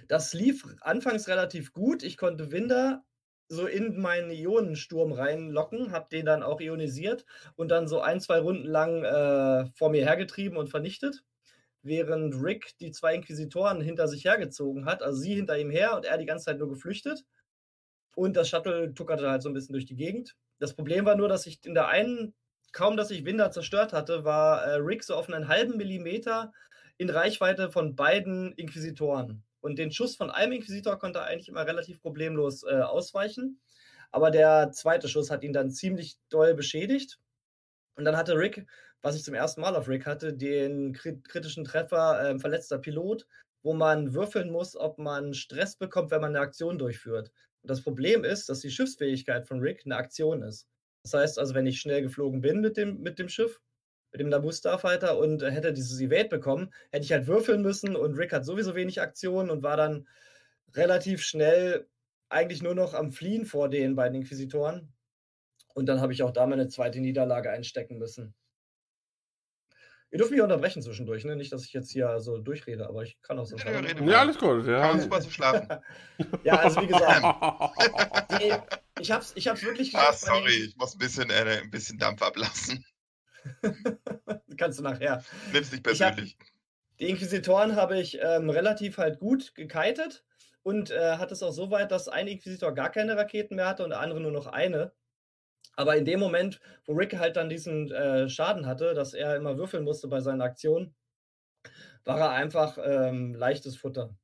[0.07, 2.05] Das lief anfangs relativ gut.
[2.05, 3.05] Ich konnte Winder
[3.49, 8.39] so in meinen Ionensturm reinlocken, habe den dann auch ionisiert und dann so ein, zwei
[8.39, 11.25] Runden lang äh, vor mir hergetrieben und vernichtet,
[11.83, 16.05] während Rick die zwei Inquisitoren hinter sich hergezogen hat, also sie hinter ihm her und
[16.05, 17.25] er die ganze Zeit nur geflüchtet.
[18.15, 20.37] Und das Shuttle tuckerte halt so ein bisschen durch die Gegend.
[20.59, 22.35] Das Problem war nur, dass ich in der einen,
[22.73, 26.53] kaum dass ich Winder zerstört hatte, war äh, Rick so auf einen halben Millimeter
[26.99, 29.43] in Reichweite von beiden Inquisitoren.
[29.61, 33.61] Und den Schuss von einem Inquisitor konnte er eigentlich immer relativ problemlos äh, ausweichen.
[34.11, 37.19] Aber der zweite Schuss hat ihn dann ziemlich doll beschädigt.
[37.97, 38.67] Und dann hatte Rick,
[39.03, 43.27] was ich zum ersten Mal auf Rick hatte, den kritischen Treffer äh, verletzter Pilot,
[43.63, 47.31] wo man würfeln muss, ob man Stress bekommt, wenn man eine Aktion durchführt.
[47.63, 50.67] Und das Problem ist, dass die Schiffsfähigkeit von Rick eine Aktion ist.
[51.05, 53.61] Das heißt also, wenn ich schnell geflogen bin mit dem, mit dem Schiff,
[54.13, 58.17] mit dem Naboo Starfighter und hätte dieses Evade bekommen, hätte ich halt würfeln müssen und
[58.17, 60.07] Rick hat sowieso wenig Aktionen und war dann
[60.75, 61.89] relativ schnell
[62.29, 64.92] eigentlich nur noch am Fliehen vor den beiden Inquisitoren.
[65.75, 68.35] Und dann habe ich auch da meine zweite Niederlage einstecken müssen.
[70.13, 71.37] Ihr dürft mich unterbrechen zwischendurch, ne?
[71.37, 73.57] Nicht, dass ich jetzt hier so durchrede, aber ich kann auch so.
[73.57, 74.67] Ja, ja, alles gut.
[74.67, 74.83] Ja.
[74.83, 75.67] Kann super so schlafen.
[76.45, 77.25] ja, also wie gesagt,
[78.39, 78.53] die,
[79.01, 79.95] ich hab's, ich hab's wirklich.
[79.95, 82.85] Ah, sorry, ich muss ein bisschen, äh, ein bisschen Dampf ablassen.
[84.59, 85.25] Kannst du nachher.
[85.51, 86.37] Nimm's nicht persönlich.
[86.39, 86.47] Hab,
[86.99, 90.25] die Inquisitoren habe ich ähm, relativ halt gut gekitet
[90.63, 93.83] und äh, hat es auch so weit, dass ein Inquisitor gar keine Raketen mehr hatte
[93.83, 94.93] und der andere nur noch eine.
[95.75, 99.57] Aber in dem Moment, wo Rick halt dann diesen äh, Schaden hatte, dass er immer
[99.57, 100.95] würfeln musste bei seinen Aktionen,
[102.05, 104.15] war er einfach ähm, leichtes Futter.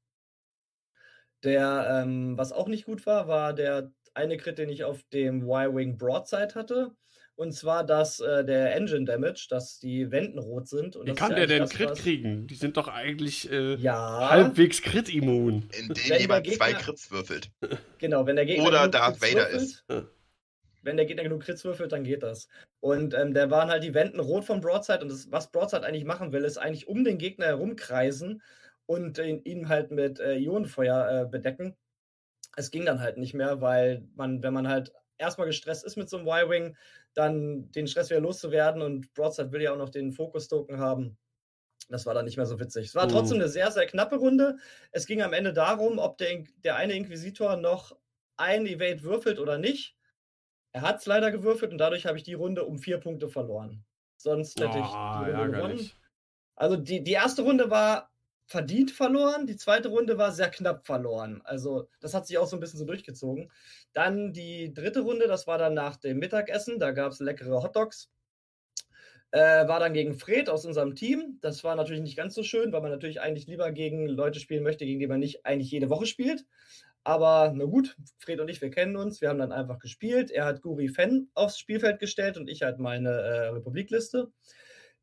[1.45, 5.43] Der, ähm, was auch nicht gut war, war der eine Crit, den ich auf dem
[5.43, 6.91] Y-Wing Broadside hatte.
[7.37, 10.97] Und zwar, dass äh, der Engine Damage, dass die Wänden rot sind.
[10.97, 12.49] Und Wie kann der denn das, Crit kriegen?
[12.49, 14.29] Die sind doch eigentlich äh, ja.
[14.29, 15.69] halbwegs Crit-immun.
[15.79, 16.59] Indem jemand Gegner...
[16.59, 17.53] zwei Crits würfelt.
[17.99, 18.67] Genau, wenn der Gegner.
[18.67, 19.85] Oder Darth Vader würfelt, ist.
[20.83, 22.49] Wenn der Gegner genug Crits würfelt, dann geht das.
[22.81, 25.01] Und ähm, da waren halt die Wänden rot von Broadside.
[25.01, 28.43] Und das, was Broadside eigentlich machen will, ist eigentlich um den Gegner herumkreisen
[28.87, 31.77] und ihn, ihn halt mit äh, Ionenfeuer äh, bedecken.
[32.57, 36.09] Es ging dann halt nicht mehr, weil man, wenn man halt erstmal gestresst ist mit
[36.09, 36.77] so einem Y-Wing,
[37.15, 41.19] dann den Stress wieder loszuwerden und Broadside will ja auch noch den Fokus-Token haben.
[41.89, 42.87] Das war dann nicht mehr so witzig.
[42.87, 43.11] Es war uh.
[43.11, 44.57] trotzdem eine sehr, sehr knappe Runde.
[44.93, 47.97] Es ging am Ende darum, ob der, der eine Inquisitor noch
[48.37, 49.98] ein Evade würfelt oder nicht.
[50.73, 53.85] Er hat es leider gewürfelt und dadurch habe ich die Runde um vier Punkte verloren.
[54.17, 55.91] Sonst hätte oh, ich die Runde gewonnen.
[56.57, 58.11] Also die, die erste Runde war
[58.47, 59.47] verdient verloren.
[59.47, 61.41] Die zweite Runde war sehr knapp verloren.
[61.45, 63.51] Also das hat sich auch so ein bisschen so durchgezogen.
[63.93, 66.79] Dann die dritte Runde, das war dann nach dem Mittagessen.
[66.79, 68.11] Da gab es leckere Hotdogs.
[69.31, 71.39] Äh, war dann gegen Fred aus unserem Team.
[71.43, 74.63] Das war natürlich nicht ganz so schön, weil man natürlich eigentlich lieber gegen Leute spielen
[74.63, 76.47] möchte, gegen die man nicht eigentlich jede Woche spielt.
[77.05, 79.21] Aber na gut, Fred und ich, wir kennen uns.
[79.21, 80.31] Wir haben dann einfach gespielt.
[80.31, 84.31] Er hat Guri Fan aufs Spielfeld gestellt und ich halt meine äh, Republikliste.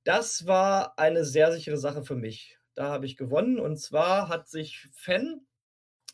[0.04, 2.60] Das war eine sehr sichere Sache für mich.
[2.76, 3.60] Da habe ich gewonnen.
[3.60, 5.42] Und zwar hat sich Fan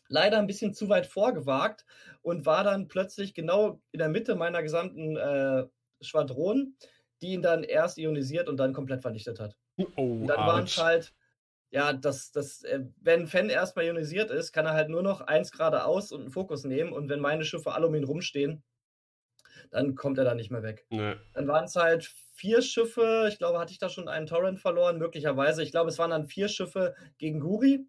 [0.08, 1.84] leider ein bisschen zu weit vorgewagt
[2.22, 5.66] und war dann plötzlich genau in der Mitte meiner gesamten äh,
[6.00, 6.76] Schwadron,
[7.20, 9.56] die ihn dann erst ionisiert und dann komplett vernichtet hat.
[9.96, 11.14] Oh, und dann waren es halt,
[11.72, 15.50] ja, das, das, äh, wenn Fan erstmal ionisiert ist, kann er halt nur noch eins
[15.50, 18.62] geradeaus und einen Fokus nehmen und wenn meine Schiffe alle um ihn rumstehen,
[19.70, 20.84] dann kommt er da nicht mehr weg.
[20.90, 21.14] Nee.
[21.32, 22.04] Dann waren es halt
[22.34, 25.62] vier Schiffe, ich glaube, hatte ich da schon einen Torrent verloren, möglicherweise.
[25.62, 27.86] Ich glaube, es waren dann vier Schiffe gegen Guri.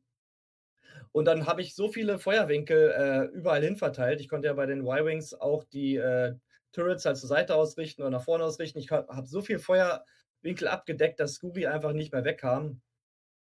[1.11, 4.21] Und dann habe ich so viele Feuerwinkel äh, überall hin verteilt.
[4.21, 6.35] Ich konnte ja bei den Y-Wings auch die äh,
[6.71, 8.79] Turrets halt zur Seite ausrichten oder nach vorne ausrichten.
[8.79, 12.81] Ich habe so viel Feuerwinkel abgedeckt, dass Guri einfach nicht mehr wegkam.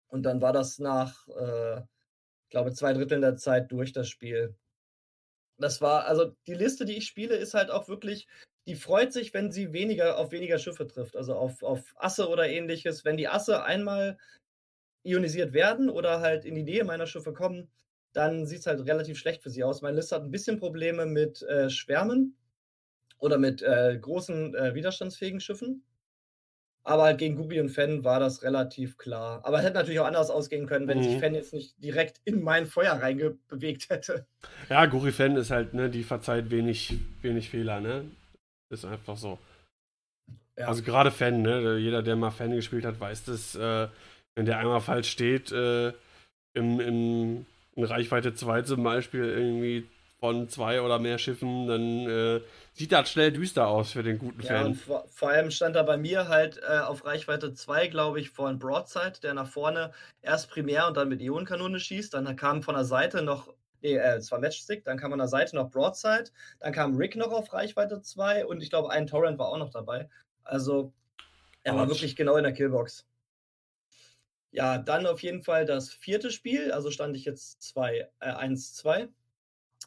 [0.08, 4.56] Und dann war das nach, äh, ich glaube, zwei Dritteln der Zeit durch das Spiel.
[5.58, 8.28] Das war, also die Liste, die ich spiele, ist halt auch wirklich,
[8.66, 12.48] die freut sich, wenn sie weniger auf weniger Schiffe trifft, also auf, auf Asse oder
[12.48, 13.04] ähnliches.
[13.04, 14.18] Wenn die Asse einmal
[15.02, 17.70] ionisiert werden oder halt in die Nähe meiner Schiffe kommen,
[18.12, 19.82] dann sieht es halt relativ schlecht für sie aus.
[19.82, 22.36] Meine Liste hat ein bisschen Probleme mit äh, Schwärmen
[23.18, 25.84] oder mit äh, großen äh, widerstandsfähigen Schiffen.
[26.86, 29.40] Aber halt gegen Gubi und Fan war das relativ klar.
[29.42, 31.02] Aber es hätte natürlich auch anders ausgehen können, wenn mhm.
[31.02, 34.24] sich Fan jetzt nicht direkt in mein Feuer reingebewegt hätte.
[34.68, 38.04] Ja, Guri Fan ist halt, ne, die verzeiht wenig, wenig Fehler, ne?
[38.70, 39.40] Ist einfach so.
[40.56, 40.68] Ja.
[40.68, 41.76] Also gerade Fan, ne?
[41.78, 43.88] Jeder, der mal Fan gespielt hat, weiß das, äh,
[44.36, 45.88] wenn der einmal falsch steht, äh,
[46.54, 49.88] im, im, in Reichweite 2 zum Beispiel irgendwie
[50.20, 52.40] von zwei oder mehr Schiffen, dann äh,
[52.76, 54.74] sieht das schnell düster aus für den guten ja, Fan.
[54.74, 58.58] Vor, vor, allem stand da bei mir halt äh, auf Reichweite 2, glaube ich, von
[58.58, 62.12] Broadside, der nach vorne erst primär und dann mit Ionenkanone schießt.
[62.12, 65.28] Dann kam von der Seite noch Nee, äh, es war Matchstick, dann kam an der
[65.28, 69.38] Seite noch Broadside, dann kam Rick noch auf Reichweite 2 und ich glaube, ein Torrent
[69.38, 70.08] war auch noch dabei.
[70.42, 70.92] Also,
[71.62, 73.06] er war wirklich genau in der Killbox.
[74.50, 79.08] Ja, dann auf jeden Fall das vierte Spiel, also stand ich jetzt 2, äh, 1-2.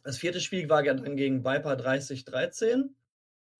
[0.03, 2.89] Das vierte Spiel war dann gegen Viper 30-13.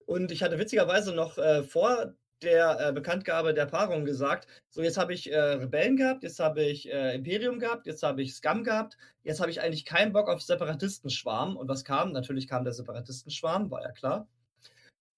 [0.06, 4.98] Und ich hatte witzigerweise noch äh, vor der äh, Bekanntgabe der Paarung gesagt, so jetzt
[4.98, 8.64] habe ich äh, Rebellen gehabt, jetzt habe ich äh, Imperium gehabt, jetzt habe ich Scum
[8.64, 11.58] gehabt, jetzt habe ich eigentlich keinen Bock auf Separatistenschwarm.
[11.58, 12.12] Und was kam?
[12.12, 14.28] Natürlich kam der Separatistenschwarm, war ja klar.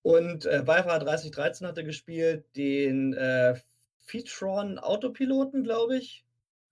[0.01, 3.55] Und äh, Viper 3013 hatte gespielt den äh,
[3.99, 6.25] Featron Autopiloten, glaube ich.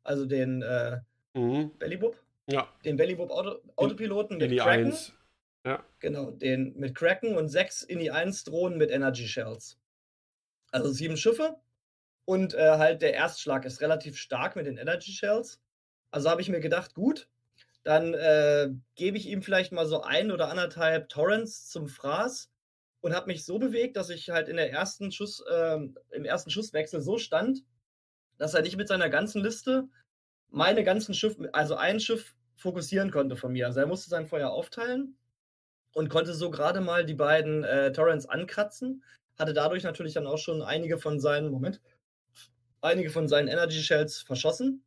[0.04, 0.98] Also den äh,
[1.36, 1.72] mhm.
[1.78, 2.18] Bellybub.
[2.50, 2.68] Ja.
[2.84, 4.88] Den Bellybub Auto, Autopiloten mit Kraken.
[4.88, 5.14] 1.
[5.66, 5.86] Ja.
[6.00, 9.78] Genau, den mit Kraken und sechs Indie 1 Drohnen mit Energy Shells.
[10.72, 11.58] Also sieben Schiffe.
[12.26, 15.62] Und äh, halt der Erstschlag ist relativ stark mit den Energy Shells.
[16.12, 17.28] Also habe ich mir gedacht, gut,
[17.84, 22.52] dann äh, gebe ich ihm vielleicht mal so ein oder anderthalb Torrents zum Fraß
[23.02, 25.78] und habe mich so bewegt, dass ich halt in der ersten Schuss, äh,
[26.12, 27.64] im ersten Schusswechsel so stand,
[28.38, 29.88] dass er nicht mit seiner ganzen Liste
[30.52, 33.68] meine ganzen Schiffe, also ein Schiff fokussieren konnte von mir.
[33.68, 35.16] Also er musste sein Feuer aufteilen
[35.94, 39.04] und konnte so gerade mal die beiden äh, Torrents ankratzen
[39.40, 41.82] hatte dadurch natürlich dann auch schon einige von seinen, Moment,
[42.82, 44.84] einige von seinen Energy Shells verschossen.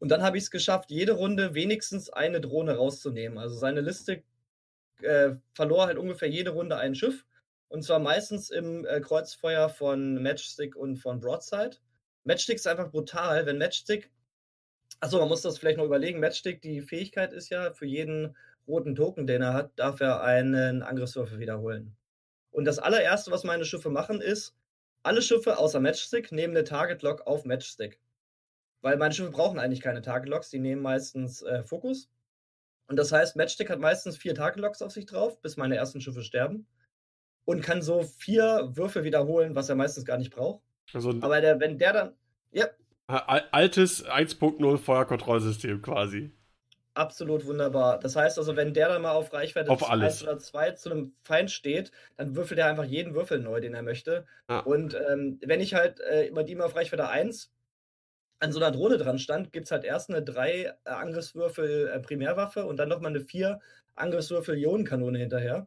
[0.00, 3.38] Und dann habe ich es geschafft, jede Runde wenigstens eine Drohne rauszunehmen.
[3.38, 4.24] Also seine Liste
[5.02, 7.24] äh, verlor halt ungefähr jede Runde ein Schiff.
[7.68, 11.76] Und zwar meistens im äh, Kreuzfeuer von Matchstick und von Broadside.
[12.24, 14.10] Matchstick ist einfach brutal, wenn Matchstick.
[15.00, 16.20] Achso, man muss das vielleicht noch überlegen.
[16.20, 18.36] Matchstick, die Fähigkeit ist ja, für jeden
[18.68, 21.96] roten Token, den er hat, darf er einen Angriffswürfel wiederholen.
[22.50, 24.54] Und das allererste, was meine Schiffe machen, ist,
[25.02, 27.98] alle Schiffe außer Matchstick nehmen eine Target Lock auf Matchstick.
[28.82, 32.10] Weil meine Schiffe brauchen eigentlich keine Target Locks, die nehmen meistens äh, Fokus.
[32.86, 36.00] Und das heißt, Matchstick hat meistens vier Target Locks auf sich drauf, bis meine ersten
[36.00, 36.66] Schiffe sterben.
[37.44, 40.62] Und kann so vier Würfel wiederholen, was er meistens gar nicht braucht.
[40.92, 42.14] Also, Aber der, wenn der dann.
[42.52, 42.66] Ja.
[43.10, 46.32] Altes 1.0 Feuerkontrollsystem quasi
[46.94, 47.98] absolut wunderbar.
[47.98, 51.12] Das heißt also, wenn der dann mal auf Reichweite auf 1 oder 2 zu einem
[51.22, 54.26] Feind steht, dann würfelt er einfach jeden Würfel neu, den er möchte.
[54.48, 54.60] Ah.
[54.60, 57.50] Und ähm, wenn ich halt äh, mit ihm auf Reichweite 1
[58.40, 62.00] an so einer Drohne dran stand, gibt es halt erst eine 3 äh, Angriffswürfel äh,
[62.00, 63.60] Primärwaffe und dann nochmal eine 4
[63.94, 65.66] Angriffswürfel Ionenkanone hinterher.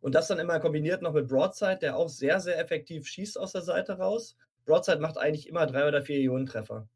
[0.00, 3.52] Und das dann immer kombiniert noch mit Broadside, der auch sehr, sehr effektiv schießt aus
[3.52, 4.36] der Seite raus.
[4.66, 6.86] Broadside macht eigentlich immer drei oder vier Ionentreffer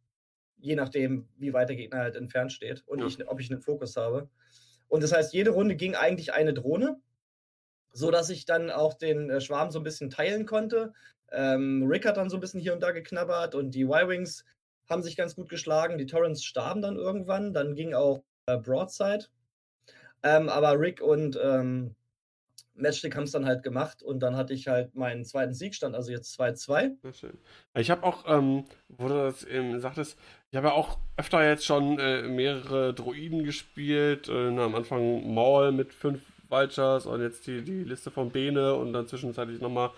[0.61, 3.06] je nachdem, wie weit der Gegner halt entfernt steht und ja.
[3.06, 4.28] ich, ob ich einen Fokus habe.
[4.88, 7.00] Und das heißt, jede Runde ging eigentlich eine Drohne,
[7.92, 10.92] so dass ich dann auch den äh, Schwarm so ein bisschen teilen konnte.
[11.33, 14.44] Ähm, Rick hat dann so ein bisschen hier und da geknabbert und die Y-Wings
[14.88, 15.98] haben sich ganz gut geschlagen.
[15.98, 17.52] Die Torrents starben dann irgendwann.
[17.52, 19.26] Dann ging auch äh, Broadside.
[20.22, 21.94] Ähm, aber Rick und ähm,
[22.80, 26.10] Matchstick haben es dann halt gemacht und dann hatte ich halt meinen zweiten Siegstand, also
[26.10, 26.92] jetzt 2-2.
[27.78, 30.18] Ich habe auch, ähm, wo du das eben sagtest,
[30.50, 34.28] ich habe ja auch öfter jetzt schon äh, mehrere Droiden gespielt.
[34.28, 38.92] Äh, am Anfang Maul mit fünf Vultures und jetzt die, die Liste von Bene und
[38.92, 39.90] dann zwischenzeitlich nochmal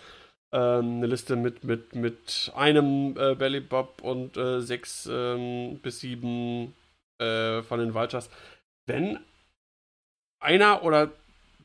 [0.52, 6.74] ähm, eine Liste mit, mit, mit einem äh, Bellybob und äh, sechs ähm, bis sieben
[7.18, 8.28] äh, von den Vultures.
[8.86, 9.18] Wenn
[10.40, 11.10] einer oder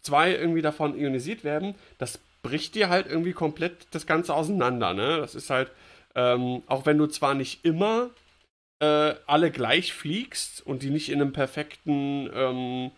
[0.08, 4.93] zwei irgendwie davon ionisiert werden, das bricht dir halt irgendwie komplett das Ganze auseinander.
[4.93, 5.17] Ne?
[5.17, 5.72] Das ist halt,
[6.15, 8.10] ähm, auch wenn du zwar nicht immer
[8.80, 12.91] äh, alle gleich fliegst und die nicht in einem perfekten ähm,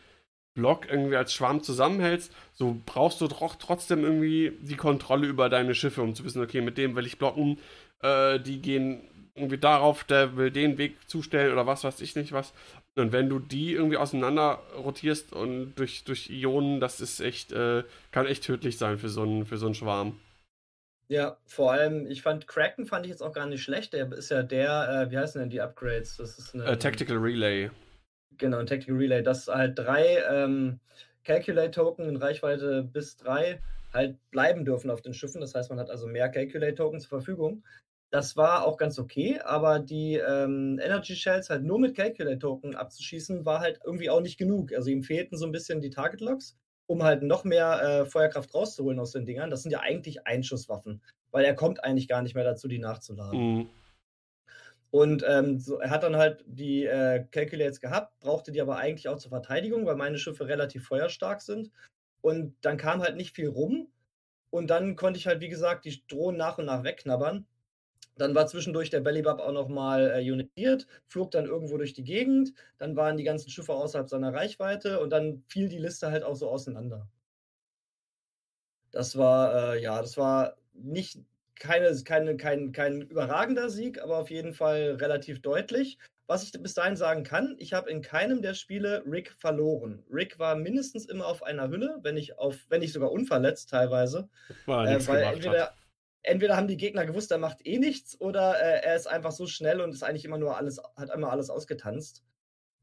[0.54, 5.74] Block irgendwie als Schwarm zusammenhältst, so brauchst du doch trotzdem irgendwie die Kontrolle über deine
[5.74, 7.60] Schiffe, um zu wissen, okay, mit dem will ich blocken,
[8.02, 9.02] äh, die gehen
[9.36, 12.54] irgendwie darauf, der will den Weg zustellen oder was weiß ich nicht was.
[13.00, 17.84] Und wenn du die irgendwie auseinander rotierst und durch, durch Ionen, das ist echt, äh,
[18.12, 20.20] kann echt tödlich sein für so einen, für so einen Schwarm.
[21.08, 23.94] Ja, vor allem, ich fand Kraken fand ich jetzt auch gar nicht schlecht.
[23.94, 26.18] Der ist ja der, äh, wie heißen denn die Upgrades?
[26.18, 27.72] Das ist eine, uh, Tactical Relay.
[28.38, 30.80] Genau, ein Tactical Relay, dass halt drei ähm,
[31.24, 33.60] Calculate-Token in Reichweite bis drei
[33.92, 35.42] halt bleiben dürfen auf den Schiffen.
[35.42, 37.64] Das heißt, man hat also mehr Calculate-Token zur Verfügung.
[38.12, 43.46] Das war auch ganz okay, aber die ähm, Energy Shells halt nur mit Calculate-Token abzuschießen,
[43.46, 44.74] war halt irgendwie auch nicht genug.
[44.74, 49.00] Also ihm fehlten so ein bisschen die Target-Locks, um halt noch mehr äh, Feuerkraft rauszuholen
[49.00, 49.52] aus den Dingern.
[49.52, 53.40] Das sind ja eigentlich Einschusswaffen, weil er kommt eigentlich gar nicht mehr dazu, die nachzuladen.
[53.40, 53.70] Mhm.
[54.92, 59.08] Und ähm, so, er hat dann halt die äh, Calculates gehabt, brauchte die aber eigentlich
[59.08, 61.70] auch zur Verteidigung, weil meine Schiffe relativ feuerstark sind.
[62.22, 63.88] Und dann kam halt nicht viel rum.
[64.50, 67.46] Und dann konnte ich halt, wie gesagt, die Drohnen nach und nach wegknabbern
[68.20, 72.54] Dann war zwischendurch der Bellybub auch nochmal äh, unitiert, flog dann irgendwo durch die Gegend.
[72.78, 76.36] Dann waren die ganzen Schiffe außerhalb seiner Reichweite und dann fiel die Liste halt auch
[76.36, 77.08] so auseinander.
[78.92, 81.20] Das war, äh, ja, das war nicht
[81.60, 85.98] keine, keine, kein, kein überragender Sieg, aber auf jeden Fall relativ deutlich.
[86.28, 90.04] Was ich bis dahin sagen kann, ich habe in keinem der Spiele Rick verloren.
[90.12, 94.30] Rick war mindestens immer auf einer Hülle, wenn nicht auf, wenn nicht sogar unverletzt teilweise.
[94.66, 95.76] War äh, weil entweder, hat.
[96.24, 99.48] Entweder haben die Gegner gewusst, er macht eh nichts, oder äh, er ist einfach so
[99.48, 102.24] schnell und ist eigentlich immer nur alles, hat immer alles ausgetanzt.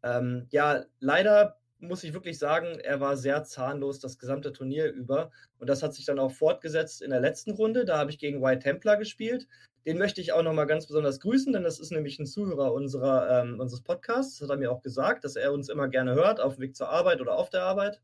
[0.03, 5.31] Ähm, ja, leider muss ich wirklich sagen, er war sehr zahnlos das gesamte Turnier über.
[5.59, 7.85] Und das hat sich dann auch fortgesetzt in der letzten Runde.
[7.85, 9.47] Da habe ich gegen White Templar gespielt.
[9.85, 13.43] Den möchte ich auch nochmal ganz besonders grüßen, denn das ist nämlich ein Zuhörer unserer,
[13.43, 14.39] ähm, unseres Podcasts.
[14.39, 16.77] Das hat er mir auch gesagt, dass er uns immer gerne hört, auf dem Weg
[16.77, 18.01] zur Arbeit oder auf der Arbeit.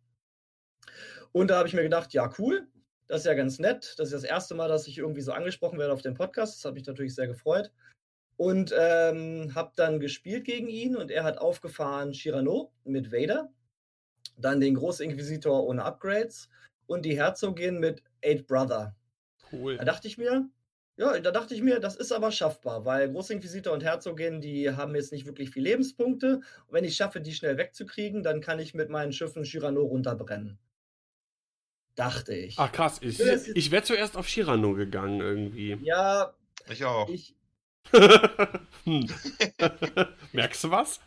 [1.33, 2.69] Und da habe ich mir gedacht, ja, cool,
[3.09, 3.95] das ist ja ganz nett.
[3.99, 6.57] Das ist das erste Mal, dass ich irgendwie so angesprochen werde auf dem Podcast.
[6.57, 7.71] Das hat mich natürlich sehr gefreut.
[8.37, 13.53] Und ähm, habe dann gespielt gegen ihn und er hat aufgefahren Shirano mit Vader
[14.37, 16.49] dann den Großinquisitor ohne Upgrades
[16.87, 18.95] und die Herzogin mit Eight Brother.
[19.51, 19.77] Cool.
[19.77, 20.49] Da dachte ich mir,
[20.97, 24.95] ja, da dachte ich mir, das ist aber schaffbar, weil Großinquisitor und Herzogin, die haben
[24.95, 26.37] jetzt nicht wirklich viel Lebenspunkte.
[26.37, 30.59] Und wenn ich schaffe, die schnell wegzukriegen, dann kann ich mit meinen Schiffen Shirano runterbrennen.
[31.95, 32.59] Dachte ich.
[32.59, 35.79] Ach krass, ich, ich wäre zuerst auf Shirano gegangen irgendwie.
[35.83, 36.33] Ja.
[36.69, 37.09] Ich auch.
[37.09, 37.35] Ich,
[38.85, 39.09] hm.
[40.33, 41.01] Merkst du was?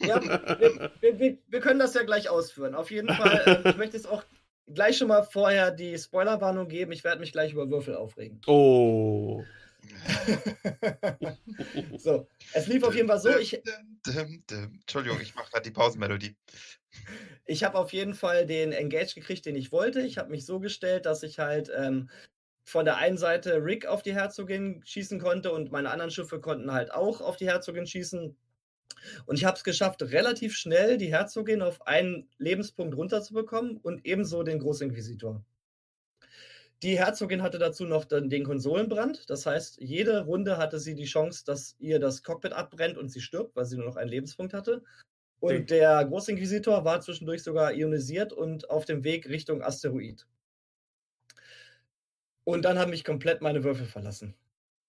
[0.00, 2.74] Ja, wir, wir, wir, können das ja gleich ausführen.
[2.74, 4.22] Auf jeden Fall, äh, ich möchte jetzt auch
[4.66, 6.92] gleich schon mal vorher die Spoilerwarnung geben.
[6.92, 8.40] Ich werde mich gleich über Würfel aufregen.
[8.46, 9.42] Oh.
[11.98, 13.36] so, es lief auf jeden Fall so.
[13.38, 13.60] Ich,
[14.06, 16.36] Entschuldigung, ich mache gerade die Pausenmelodie.
[17.46, 20.00] Ich habe auf jeden Fall den Engage gekriegt, den ich wollte.
[20.00, 22.08] Ich habe mich so gestellt, dass ich halt ähm,
[22.64, 26.72] von der einen Seite Rick auf die Herzogin schießen konnte und meine anderen Schiffe konnten
[26.72, 28.36] halt auch auf die Herzogin schießen.
[29.26, 34.42] Und ich habe es geschafft, relativ schnell die Herzogin auf einen Lebenspunkt runterzubekommen und ebenso
[34.42, 35.44] den Großinquisitor.
[36.84, 39.30] Die Herzogin hatte dazu noch dann den Konsolenbrand.
[39.30, 43.22] Das heißt, jede Runde hatte sie die Chance, dass ihr das Cockpit abbrennt und sie
[43.22, 44.82] stirbt, weil sie nur noch einen Lebenspunkt hatte.
[45.40, 45.64] Und okay.
[45.64, 50.26] der Großinquisitor war zwischendurch sogar ionisiert und auf dem Weg Richtung Asteroid.
[52.44, 54.34] Und dann haben mich komplett meine Würfel verlassen.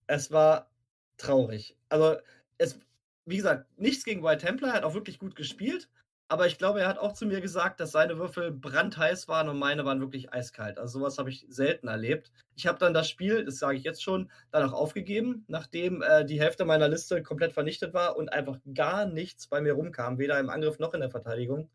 [0.07, 0.69] Es war
[1.15, 1.77] traurig.
[1.87, 2.17] Also
[2.57, 2.77] es,
[3.23, 5.89] wie gesagt, nichts gegen White Templar, er hat auch wirklich gut gespielt.
[6.27, 9.59] Aber ich glaube, er hat auch zu mir gesagt, dass seine Würfel brandheiß waren und
[9.59, 10.79] meine waren wirklich eiskalt.
[10.79, 12.31] Also sowas habe ich selten erlebt.
[12.55, 16.25] Ich habe dann das Spiel, das sage ich jetzt schon, dann auch aufgegeben, nachdem äh,
[16.25, 20.39] die Hälfte meiner Liste komplett vernichtet war und einfach gar nichts bei mir rumkam, weder
[20.39, 21.69] im Angriff noch in der Verteidigung.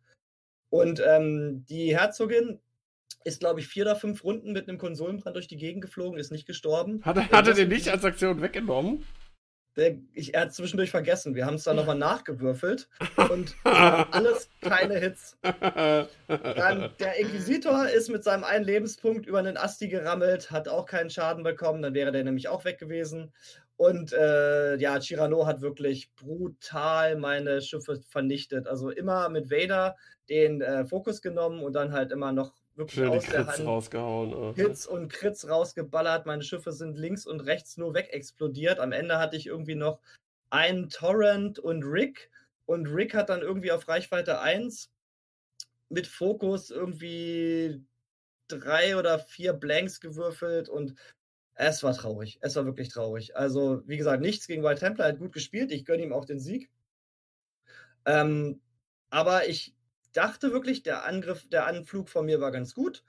[0.69, 2.61] Und ähm, die Herzogin
[3.23, 6.33] ist, glaube ich, vier oder fünf Runden mit einem Konsolenbrand durch die Gegend geflogen, ist
[6.33, 7.05] nicht gestorben.
[7.05, 9.05] Hat, hat er den nicht als Aktion weggenommen?
[9.77, 11.35] Der, ich, er hat zwischendurch vergessen.
[11.35, 12.89] Wir haben es dann nochmal nachgewürfelt
[13.31, 15.39] und alles keine Hits.
[15.43, 21.11] Dann, der Inquisitor ist mit seinem einen Lebenspunkt über einen Asti gerammelt, hat auch keinen
[21.11, 23.33] Schaden bekommen, dann wäre der nämlich auch weg gewesen.
[23.81, 28.67] Und äh, ja, Chirano hat wirklich brutal meine Schiffe vernichtet.
[28.67, 29.97] Also immer mit Vader
[30.29, 34.35] den äh, Fokus genommen und dann halt immer noch wirklich Schön aus der Hand rausgehauen.
[34.35, 34.55] Oh.
[34.55, 36.27] Hits und Crits rausgeballert.
[36.27, 38.81] Meine Schiffe sind links und rechts nur wegexplodiert.
[38.81, 40.01] Am Ende hatte ich irgendwie noch
[40.51, 42.31] einen Torrent und Rick.
[42.67, 44.91] Und Rick hat dann irgendwie auf Reichweite 1
[45.89, 47.85] mit Fokus irgendwie
[48.49, 50.95] drei oder vier Blanks gewürfelt und
[51.55, 52.39] es war traurig.
[52.41, 53.37] Es war wirklich traurig.
[53.37, 55.09] Also, wie gesagt, nichts gegen White Templar.
[55.09, 55.71] Er hat gut gespielt.
[55.73, 56.71] Ich gönne ihm auch den Sieg.
[58.07, 58.61] Ähm,
[59.11, 59.75] aber ich
[60.13, 63.03] dachte wirklich, der Angriff, der Anflug von mir war ganz gut.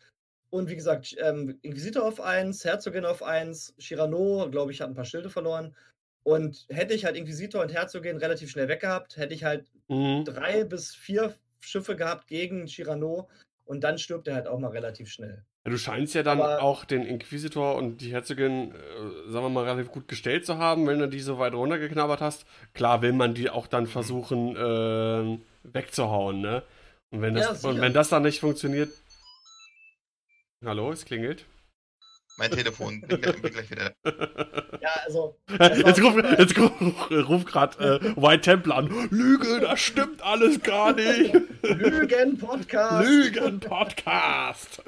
[0.49, 4.95] Und wie gesagt, ähm, Inquisitor auf 1, Herzogin auf 1, Shirano, glaube ich, hat ein
[4.95, 5.75] paar Schilde verloren.
[6.23, 10.25] Und hätte ich halt Inquisitor und Herzogin relativ schnell weggehabt, hätte ich halt mhm.
[10.25, 13.29] drei bis vier Schiffe gehabt gegen Shirano
[13.65, 15.43] und dann stirbt er halt auch mal relativ schnell.
[15.63, 19.63] Du scheinst ja dann Aber, auch den Inquisitor und die Herzogin, äh, sagen wir mal,
[19.63, 22.45] relativ gut gestellt zu haben, wenn du die so weit runtergeknabbert hast.
[22.73, 26.63] Klar will man die auch dann versuchen äh, wegzuhauen, ne?
[27.11, 28.89] Und wenn das, ja, und wenn das dann nicht funktioniert.
[30.63, 31.45] Hallo, es klingelt.
[32.37, 33.93] Mein Telefon, bin, bin gleich wieder.
[34.81, 35.37] Ja, also.
[35.49, 39.09] Jetzt ruft jetzt ruf gerade äh, White Temple an.
[39.11, 41.33] Lüge, das stimmt alles gar nicht.
[41.61, 43.05] Lügen-Podcast.
[43.05, 44.81] Lügen-Podcast.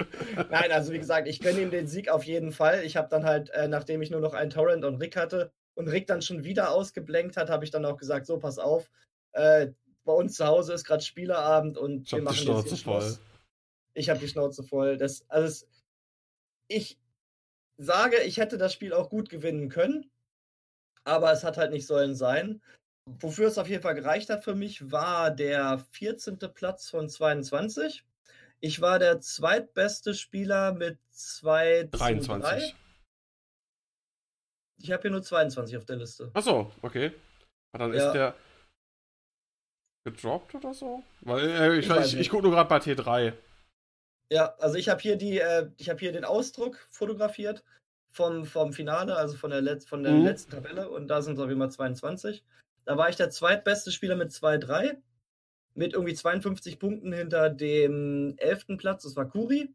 [0.50, 2.82] Nein, also wie gesagt, ich gönne ihm den Sieg auf jeden Fall.
[2.84, 5.88] Ich habe dann halt, äh, nachdem ich nur noch einen Torrent und Rick hatte und
[5.88, 8.88] Rick dann schon wieder ausgeblenkt hat, habe ich dann auch gesagt: So, pass auf.
[9.32, 9.68] Äh,
[10.04, 13.18] bei uns zu Hause ist gerade Spieleabend und ich wir machen die Schnauze jetzt voll.
[13.94, 14.96] Ich habe die Schnauze voll.
[14.96, 15.66] Das, also
[16.68, 16.98] ich
[17.76, 20.10] sage, ich hätte das Spiel auch gut gewinnen können.
[21.04, 22.62] Aber es hat halt nicht sollen sein.
[23.06, 26.38] Wofür es auf jeden Fall gereicht hat für mich, war der 14.
[26.54, 28.04] Platz von 22.
[28.60, 32.74] Ich war der zweitbeste Spieler mit 2 23.
[34.80, 36.30] Ich habe hier nur 22 auf der Liste.
[36.32, 37.12] Achso, okay.
[37.72, 38.06] Dann ja.
[38.06, 38.34] ist der
[40.04, 41.02] gedroppt oder so?
[41.22, 43.32] Weil äh, ich, ich, ich, ich gucke nur gerade bei T3.
[44.30, 47.64] Ja, also ich habe hier die, äh, ich habe hier den Ausdruck fotografiert
[48.10, 50.24] vom, vom Finale, also von der, Let von der mhm.
[50.24, 52.44] letzten Tabelle und da sind es auf jeden Fall 22.
[52.84, 54.96] Da war ich der zweitbeste Spieler mit 2-3
[55.74, 58.78] mit irgendwie 52 Punkten hinter dem 11.
[58.78, 59.74] Platz, das war Kuri.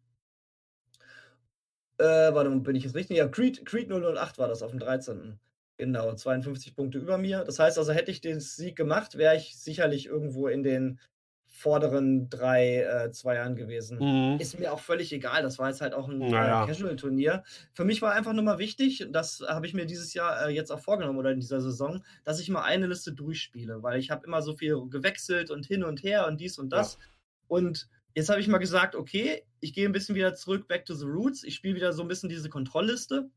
[1.98, 3.18] Äh, warte, bin ich jetzt richtig?
[3.18, 5.38] Ja, Creed, Creed 008 war das auf dem 13.
[5.80, 7.46] Genau, 52 Punkte über mir.
[7.46, 11.00] Das heißt also, hätte ich den Sieg gemacht, wäre ich sicherlich irgendwo in den
[11.48, 13.98] vorderen drei äh, Zweiern gewesen.
[14.00, 14.40] Mhm.
[14.42, 15.42] Ist mir auch völlig egal.
[15.42, 16.66] Das war jetzt halt auch ein äh, naja.
[16.66, 17.44] Casual-Turnier.
[17.72, 20.70] Für mich war einfach nur mal wichtig, das habe ich mir dieses Jahr äh, jetzt
[20.70, 24.28] auch vorgenommen oder in dieser Saison, dass ich mal eine Liste durchspiele, weil ich habe
[24.28, 26.98] immer so viel gewechselt und hin und her und dies und das.
[27.00, 27.08] Ja.
[27.48, 30.94] Und jetzt habe ich mal gesagt, okay, ich gehe ein bisschen wieder zurück, back to
[30.94, 31.46] the roots.
[31.46, 33.30] Ich spiele wieder so ein bisschen diese Kontrollliste.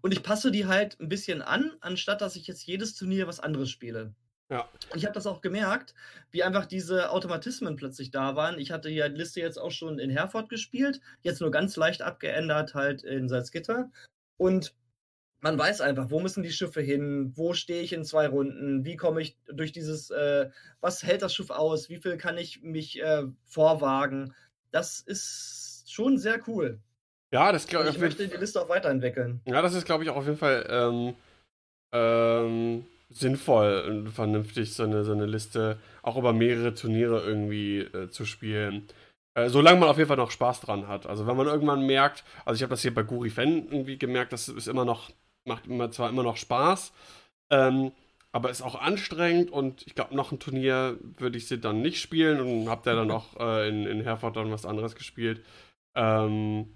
[0.00, 3.40] Und ich passe die halt ein bisschen an, anstatt dass ich jetzt jedes Turnier was
[3.40, 4.14] anderes spiele.
[4.50, 4.68] Ja.
[4.94, 5.94] Ich habe das auch gemerkt,
[6.30, 8.58] wie einfach diese Automatismen plötzlich da waren.
[8.58, 12.74] Ich hatte die Liste jetzt auch schon in Herford gespielt, jetzt nur ganz leicht abgeändert
[12.74, 13.90] halt in Salzgitter.
[14.38, 14.74] Und
[15.40, 18.96] man weiß einfach, wo müssen die Schiffe hin, wo stehe ich in zwei Runden, wie
[18.96, 20.50] komme ich durch dieses, äh,
[20.80, 24.34] was hält das Schiff aus, wie viel kann ich mich äh, vorwagen.
[24.70, 26.80] Das ist schon sehr cool.
[27.32, 27.96] Ja, das glaube ich.
[27.96, 29.40] Ich möchte die Liste auch weiterentwickeln.
[29.44, 31.14] Ja, das ist, glaube ich, auch auf jeden Fall ähm,
[31.92, 38.08] ähm, sinnvoll und vernünftig, so eine, so eine Liste auch über mehrere Turniere irgendwie äh,
[38.10, 38.88] zu spielen.
[39.34, 41.06] Äh, solange man auf jeden Fall noch Spaß dran hat.
[41.06, 44.32] Also wenn man irgendwann merkt, also ich habe das hier bei Guri Fan irgendwie gemerkt,
[44.32, 45.10] das ist immer noch,
[45.44, 46.92] macht immer zwar immer noch Spaß,
[47.50, 47.92] ähm,
[48.32, 52.00] aber ist auch anstrengend und ich glaube, noch ein Turnier würde ich sie dann nicht
[52.00, 55.42] spielen und habe da dann auch äh, in, in Herford dann was anderes gespielt.
[55.94, 56.74] Ähm,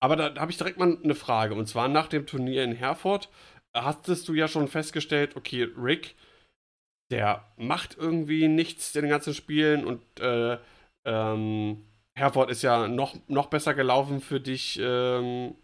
[0.00, 2.72] aber da, da habe ich direkt mal eine Frage und zwar nach dem Turnier in
[2.72, 3.28] Herford
[3.74, 6.14] hattest du ja schon festgestellt, okay, Rick,
[7.10, 10.58] der macht irgendwie nichts in den ganzen Spielen und äh,
[11.04, 11.84] ähm,
[12.16, 15.54] Herford ist ja noch, noch besser gelaufen für dich ähm,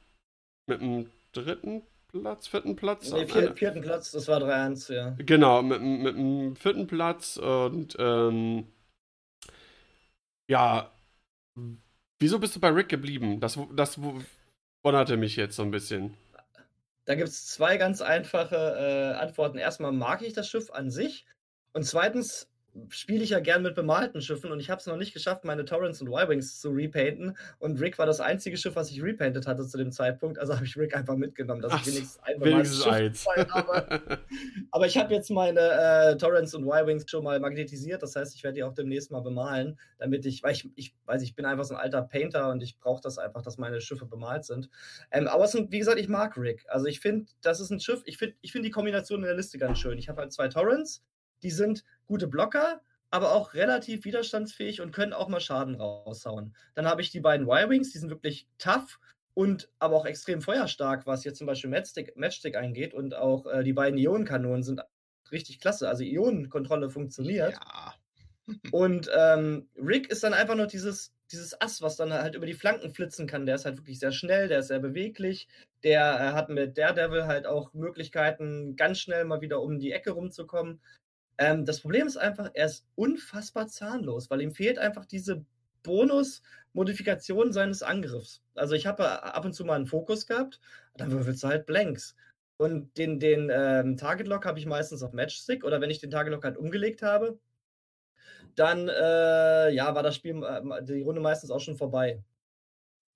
[0.66, 3.10] mit dem dritten Platz, vierten Platz?
[3.10, 5.16] Nee, vier, vierten Platz, das war 3-1, ja.
[5.18, 8.66] Genau, mit, mit dem vierten Platz und ähm,
[10.48, 10.92] ja,
[12.22, 13.40] wieso bist du bei Rick geblieben?
[13.40, 13.98] Das, das
[14.82, 16.16] wunderte mich jetzt so ein bisschen.
[17.04, 19.58] Da gibt es zwei ganz einfache äh, Antworten.
[19.58, 21.26] Erstmal mag ich das Schiff an sich.
[21.72, 22.48] Und zweitens
[22.88, 25.64] spiele ich ja gern mit bemalten Schiffen und ich habe es noch nicht geschafft, meine
[25.64, 27.36] Torrents und Y-Wings zu repainten.
[27.58, 30.38] Und Rick war das einzige Schiff, was ich repainted hatte zu dem Zeitpunkt.
[30.38, 34.00] Also habe ich Rick einfach mitgenommen, dass Ach, ich wenigstens ein bemaltes Schiff habe.
[34.70, 38.02] Aber ich habe jetzt meine äh, Torrents und Y-Wings schon mal magnetisiert.
[38.02, 41.22] Das heißt, ich werde die auch demnächst mal bemalen, damit ich, weil ich, ich weiß,
[41.22, 44.06] ich bin einfach so ein alter Painter und ich brauche das einfach, dass meine Schiffe
[44.06, 44.70] bemalt sind.
[45.10, 46.64] Ähm, aber sind, wie gesagt, ich mag Rick.
[46.68, 49.36] Also ich finde, das ist ein Schiff, ich finde ich find die Kombination in der
[49.36, 49.98] Liste ganz schön.
[49.98, 51.02] Ich habe halt zwei Torrents
[51.42, 52.80] die sind gute Blocker,
[53.10, 56.54] aber auch relativ widerstandsfähig und können auch mal Schaden raushauen.
[56.74, 58.98] Dann habe ich die beiden Y-Wings, die sind wirklich tough
[59.34, 62.94] und aber auch extrem feuerstark, was jetzt zum Beispiel Matchstick, Matchstick eingeht.
[62.94, 64.82] Und auch äh, die beiden Ionenkanonen sind
[65.30, 65.88] richtig klasse.
[65.88, 67.52] Also Ionenkontrolle funktioniert.
[67.52, 67.94] Ja.
[68.72, 72.54] und ähm, Rick ist dann einfach nur dieses, dieses Ass, was dann halt über die
[72.54, 73.46] Flanken flitzen kann.
[73.46, 75.48] Der ist halt wirklich sehr schnell, der ist sehr beweglich.
[75.82, 80.10] Der äh, hat mit Daredevil halt auch Möglichkeiten, ganz schnell mal wieder um die Ecke
[80.10, 80.80] rumzukommen.
[81.42, 85.44] Ähm, das Problem ist einfach, er ist unfassbar zahnlos, weil ihm fehlt einfach diese
[85.82, 88.42] Bonus-Modifikation seines Angriffs.
[88.54, 90.60] Also ich habe ab und zu mal einen Fokus gehabt,
[90.96, 92.14] dann würfelst du halt Blanks.
[92.58, 96.12] Und den, den ähm, Target Lock habe ich meistens auf Matchstick oder wenn ich den
[96.12, 97.40] Target Lock halt umgelegt habe,
[98.54, 102.22] dann äh, ja, war das Spiel, äh, die Runde meistens auch schon vorbei.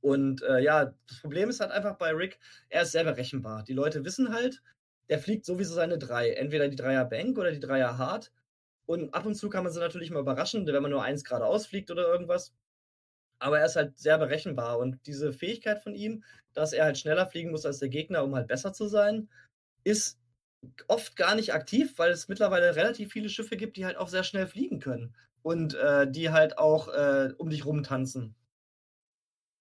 [0.01, 3.63] Und äh, ja, das Problem ist halt einfach bei Rick, er ist sehr berechenbar.
[3.63, 4.63] Die Leute wissen halt,
[5.09, 6.33] der fliegt sowieso seine drei.
[6.33, 8.33] Entweder die Dreier Bank oder die Dreier Hard.
[8.87, 11.67] Und ab und zu kann man sie natürlich mal überraschen, wenn man nur eins geradeaus
[11.67, 12.55] fliegt oder irgendwas.
[13.39, 14.79] Aber er ist halt sehr berechenbar.
[14.79, 18.35] Und diese Fähigkeit von ihm, dass er halt schneller fliegen muss als der Gegner, um
[18.35, 19.29] halt besser zu sein,
[19.85, 20.19] ist
[20.89, 24.25] oft gar nicht aktiv, weil es mittlerweile relativ viele Schiffe gibt, die halt auch sehr
[24.25, 25.15] schnell fliegen können.
[25.43, 28.35] Und äh, die halt auch äh, um dich rumtanzen.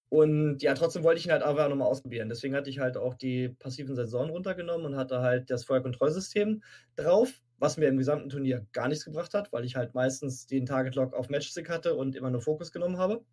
[0.10, 2.30] Und ja, trotzdem wollte ich ihn halt einfach nochmal ausprobieren.
[2.30, 6.64] Deswegen hatte ich halt auch die passiven Sensoren runtergenommen und hatte halt das Feuerkontrollsystem
[6.96, 10.66] drauf, was mir im gesamten Turnier gar nichts gebracht hat, weil ich halt meistens den
[10.66, 13.26] Target Lock auf Matchstick hatte und immer nur Fokus genommen habe.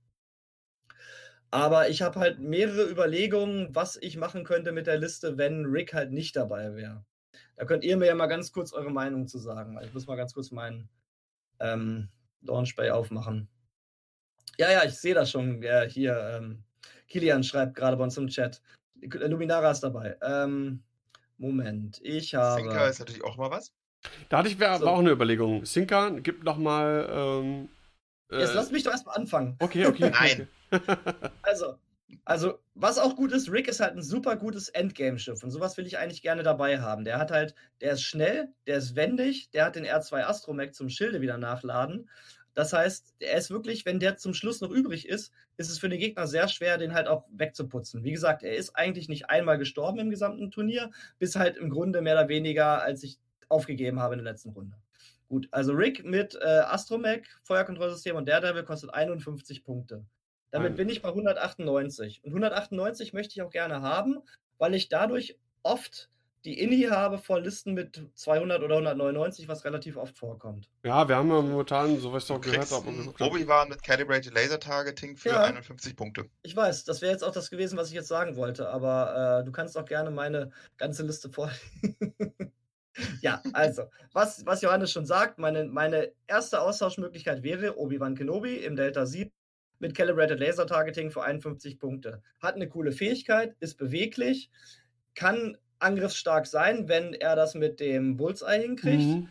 [1.51, 5.93] Aber ich habe halt mehrere Überlegungen, was ich machen könnte mit der Liste, wenn Rick
[5.93, 7.05] halt nicht dabei wäre.
[7.57, 9.79] Da könnt ihr mir ja mal ganz kurz eure Meinung zu sagen.
[9.85, 10.89] Ich muss mal ganz kurz meinen
[11.61, 12.09] ähm,
[12.41, 13.49] Launchbay aufmachen.
[14.59, 15.63] Ja, ja, ich sehe das schon.
[15.63, 16.63] Ja, hier, ähm,
[17.09, 18.61] Kilian schreibt gerade bei uns im Chat.
[19.01, 20.17] Luminara ist dabei.
[20.23, 20.83] Ähm,
[21.39, 22.63] Moment, ich habe.
[22.63, 23.73] Sinker ist natürlich auch mal was.
[24.29, 24.87] Da hatte ich wär, so.
[24.87, 25.65] war auch eine Überlegung.
[25.65, 27.09] Sinker, gib noch mal.
[27.11, 27.69] Ähm,
[28.31, 29.57] Jetzt äh, lass mich doch erstmal anfangen.
[29.59, 30.11] Okay, okay.
[30.11, 30.49] Nein.
[31.43, 31.77] also,
[32.25, 35.87] also, was auch gut ist, Rick ist halt ein super gutes Endgame-Schiff und sowas will
[35.87, 37.05] ich eigentlich gerne dabei haben.
[37.05, 40.89] Der hat halt, der ist schnell, der ist wendig, der hat den R2 Astromech zum
[40.89, 42.09] Schilde wieder nachladen.
[42.55, 45.89] Das heißt, er ist wirklich, wenn der zum Schluss noch übrig ist, ist es für
[45.89, 48.05] den Gegner sehr schwer, den halt auch wegzuputzen.
[48.05, 52.03] Wie gesagt, er ist eigentlich nicht einmal gestorben im gesamten Turnier, bis halt im Grunde
[52.03, 54.77] mehr oder weniger, als ich aufgegeben habe in der letzten Runde.
[55.29, 60.05] Gut, also Rick mit äh, Astromech, Feuerkontrollsystem und Daredevil kostet 51 Punkte.
[60.51, 62.23] Damit bin ich bei 198.
[62.23, 64.19] Und 198 möchte ich auch gerne haben,
[64.59, 66.11] weil ich dadurch oft
[66.45, 70.69] die Inni habe vor Listen mit 200 oder 199, was relativ oft vorkommt.
[70.83, 72.89] Ja, wir haben ja momentan, so was ich auch gehört habe.
[73.21, 76.27] Obi-Wan mit Calibrated Laser Targeting für ja, 51 Punkte.
[76.43, 79.45] Ich weiß, das wäre jetzt auch das gewesen, was ich jetzt sagen wollte, aber äh,
[79.45, 81.63] du kannst auch gerne meine ganze Liste vorlegen.
[83.21, 88.75] ja, also, was, was Johannes schon sagt, meine, meine erste Austauschmöglichkeit wäre Obi-Wan Kenobi im
[88.75, 89.31] Delta 7
[89.79, 92.23] mit Calibrated Laser Targeting für 51 Punkte.
[92.41, 94.51] Hat eine coole Fähigkeit, ist beweglich,
[95.15, 99.03] kann angriffsstark sein, wenn er das mit dem Bullseye hinkriegt.
[99.03, 99.29] Mhm.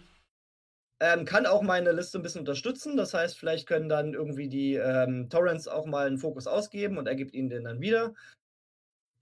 [1.02, 2.96] Ähm, kann auch meine Liste ein bisschen unterstützen.
[2.96, 7.08] Das heißt, vielleicht können dann irgendwie die ähm, Torrents auch mal einen Fokus ausgeben und
[7.08, 8.14] er gibt ihnen den dann wieder.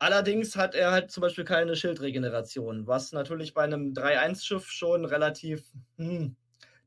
[0.01, 5.63] Allerdings hat er halt zum Beispiel keine Schildregeneration, was natürlich bei einem 3-1-Schiff schon relativ.
[5.97, 6.35] Hm,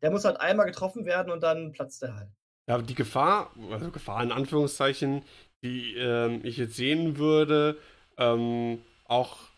[0.01, 2.29] der muss halt einmal getroffen werden und dann platzt er halt.
[2.69, 5.25] Ja, die Gefahr, also Gefahr in Anführungszeichen,
[5.63, 7.79] die ähm, ich jetzt sehen würde,
[8.17, 9.52] ähm, auch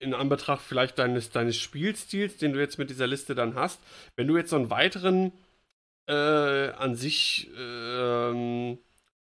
[0.00, 3.80] in Anbetracht vielleicht deines, deines Spielstils, den du jetzt mit dieser Liste dann hast,
[4.16, 5.32] wenn du jetzt so einen weiteren
[6.08, 8.78] äh, an sich ähm,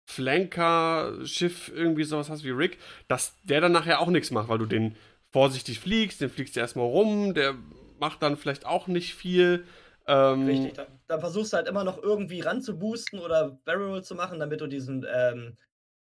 [0.06, 4.66] Flanker-Schiff irgendwie sowas hast wie Rick, dass der dann nachher auch nichts macht, weil du
[4.66, 4.96] den
[5.32, 7.56] vorsichtig fliegst, den fliegst du erstmal rum, der
[8.00, 9.66] macht dann vielleicht auch nicht viel.
[10.08, 14.04] Ähm, Richtig, dann, dann, versuchst du halt immer noch irgendwie ran zu boosten oder Barrel
[14.04, 15.56] zu machen, damit du diesen ähm,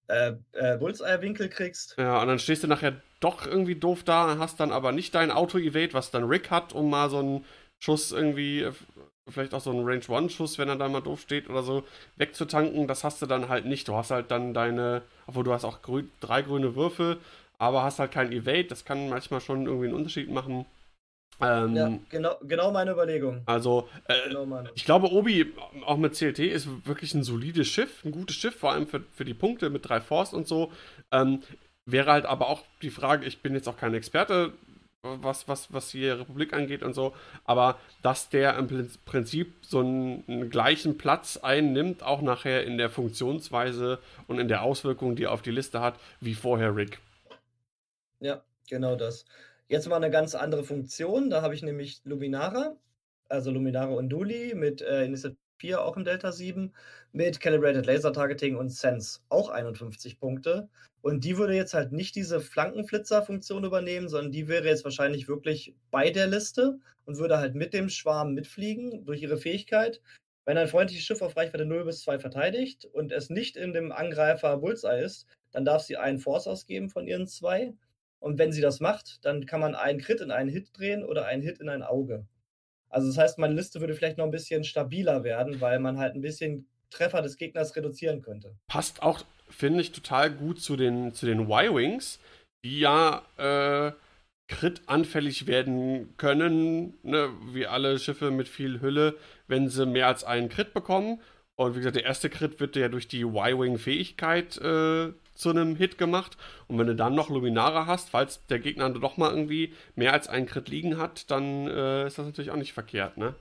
[0.07, 1.97] äh, äh, Bullseye-Winkel kriegst.
[1.99, 5.31] Ja, und dann stehst du nachher doch irgendwie doof da, hast dann aber nicht dein
[5.31, 7.45] Auto-Evade, was dann Rick hat, um mal so einen
[7.79, 8.67] Schuss irgendwie,
[9.29, 11.85] vielleicht auch so einen Range-One-Schuss, wenn er da mal doof steht oder so,
[12.17, 12.87] wegzutanken.
[12.89, 13.89] Das hast du dann halt nicht.
[13.89, 17.19] Du hast halt dann deine, obwohl du hast auch grün, drei grüne Würfel,
[17.59, 18.65] aber hast halt kein Evade.
[18.65, 20.65] Das kann manchmal schon irgendwie einen Unterschied machen.
[21.43, 23.43] Ähm, ja, genau, genau meine Überlegung.
[23.47, 24.71] Also, äh, genau meine.
[24.75, 25.55] ich glaube, Obi,
[25.87, 29.25] auch mit CLT, ist wirklich ein solides Schiff, ein gutes Schiff, vor allem für, für
[29.25, 30.71] die Punkte mit drei Force und so.
[31.13, 31.43] Ähm,
[31.93, 34.53] wäre halt aber auch die Frage, ich bin jetzt auch kein Experte,
[35.03, 37.15] was, was, was die Republik angeht und so,
[37.45, 42.91] aber dass der im Prinzip so einen, einen gleichen Platz einnimmt, auch nachher in der
[42.91, 46.99] Funktionsweise und in der Auswirkung, die er auf die Liste hat, wie vorher Rick.
[48.21, 49.25] Ja, genau das.
[49.69, 51.31] Jetzt mal eine ganz andere Funktion.
[51.31, 52.77] Da habe ich nämlich Luminara,
[53.29, 56.73] also Luminara und Duli mit äh, Initiative 4 auch im Delta 7,
[57.13, 60.69] mit Calibrated Laser Targeting und Sense auch 51 Punkte.
[61.03, 65.75] Und die würde jetzt halt nicht diese Flankenflitzer-Funktion übernehmen, sondern die wäre jetzt wahrscheinlich wirklich
[65.91, 70.01] bei der Liste und würde halt mit dem Schwarm mitfliegen durch ihre Fähigkeit.
[70.45, 73.93] Wenn ein freundliches Schiff auf Reichweite 0 bis 2 verteidigt und es nicht in dem
[73.93, 77.75] Angreifer Bullseye ist, dann darf sie einen Force ausgeben von ihren zwei
[78.21, 81.25] und wenn sie das macht, dann kann man einen Crit in einen Hit drehen oder
[81.25, 82.27] einen Hit in ein Auge.
[82.91, 86.15] Also das heißt, meine Liste würde vielleicht noch ein bisschen stabiler werden, weil man halt
[86.15, 88.57] ein bisschen Treffer des Gegners reduzieren könnte.
[88.67, 92.19] Passt auch, finde ich, total gut zu den, zu den Y-Wings,
[92.65, 93.93] die ja äh,
[94.49, 99.17] Crit anfällig werden können, ne, wie alle Schiffe mit viel Hülle,
[99.47, 101.21] wenn sie mehr als einen Crit bekommen.
[101.61, 105.99] Und wie gesagt, der erste Crit wird ja durch die Y-Wing-Fähigkeit äh, zu einem Hit
[105.99, 106.39] gemacht.
[106.69, 110.27] Und wenn du dann noch Luminara hast, falls der Gegner doch mal irgendwie mehr als
[110.27, 113.35] einen Crit liegen hat, dann äh, ist das natürlich auch nicht verkehrt, ne?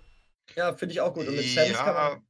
[0.58, 1.30] Ja, finde ich auch gut.
[1.30, 2.22] Und mit Sense ja, kann man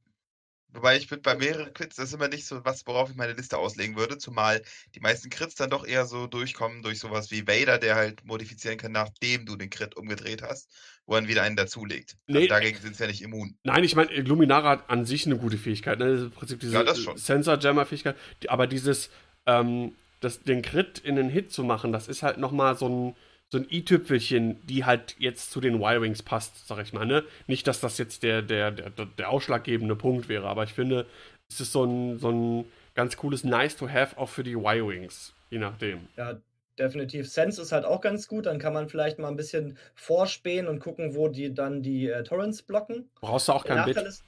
[0.72, 3.32] Wobei ich bin bei mehreren Crits, das ist immer nicht so was, worauf ich meine
[3.32, 4.62] Liste auslegen würde, zumal
[4.94, 8.78] die meisten Crits dann doch eher so durchkommen durch sowas wie Vader, der halt modifizieren
[8.78, 10.70] kann, nachdem du den Crit umgedreht hast,
[11.06, 12.16] wo er wieder einen dazulegt.
[12.28, 13.56] Also nee, also dagegen sind sie ja nicht immun.
[13.64, 16.06] Nein, ich meine, Luminara hat an sich eine gute Fähigkeit, ne?
[16.06, 18.16] Das ist im Prinzip diese ja, Sensor-Jammer-Fähigkeit,
[18.48, 19.10] aber dieses
[19.46, 23.16] ähm, das, den Crit in den Hit zu machen, das ist halt nochmal so ein,
[23.50, 27.04] so ein i-Tüpfelchen, die halt jetzt zu den Y-Wings passt, sag ich mal.
[27.04, 27.24] Ne?
[27.46, 31.06] Nicht, dass das jetzt der, der, der, der ausschlaggebende Punkt wäre, aber ich finde,
[31.48, 36.06] es ist so ein, so ein ganz cooles Nice-to-Have auch für die Y-Wings, je nachdem.
[36.16, 36.38] Ja,
[36.78, 37.28] definitiv.
[37.28, 38.46] Sense ist halt auch ganz gut.
[38.46, 42.22] Dann kann man vielleicht mal ein bisschen vorspähen und gucken, wo die dann die äh,
[42.22, 43.10] Torrents blocken.
[43.20, 43.96] Brauchst du auch kein Bit.
[43.96, 44.24] ist,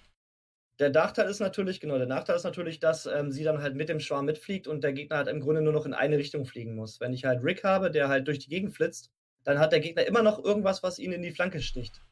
[0.83, 3.89] der Nachteil ist natürlich, genau, der Nachteil ist natürlich, dass ähm, sie dann halt mit
[3.89, 6.74] dem Schwarm mitfliegt und der Gegner halt im Grunde nur noch in eine Richtung fliegen
[6.74, 7.01] muss.
[7.01, 9.11] Wenn ich halt Rick habe, der halt durch die Gegend flitzt,
[9.45, 12.03] dann hat der Gegner immer noch irgendwas, was ihn in die Flanke sticht.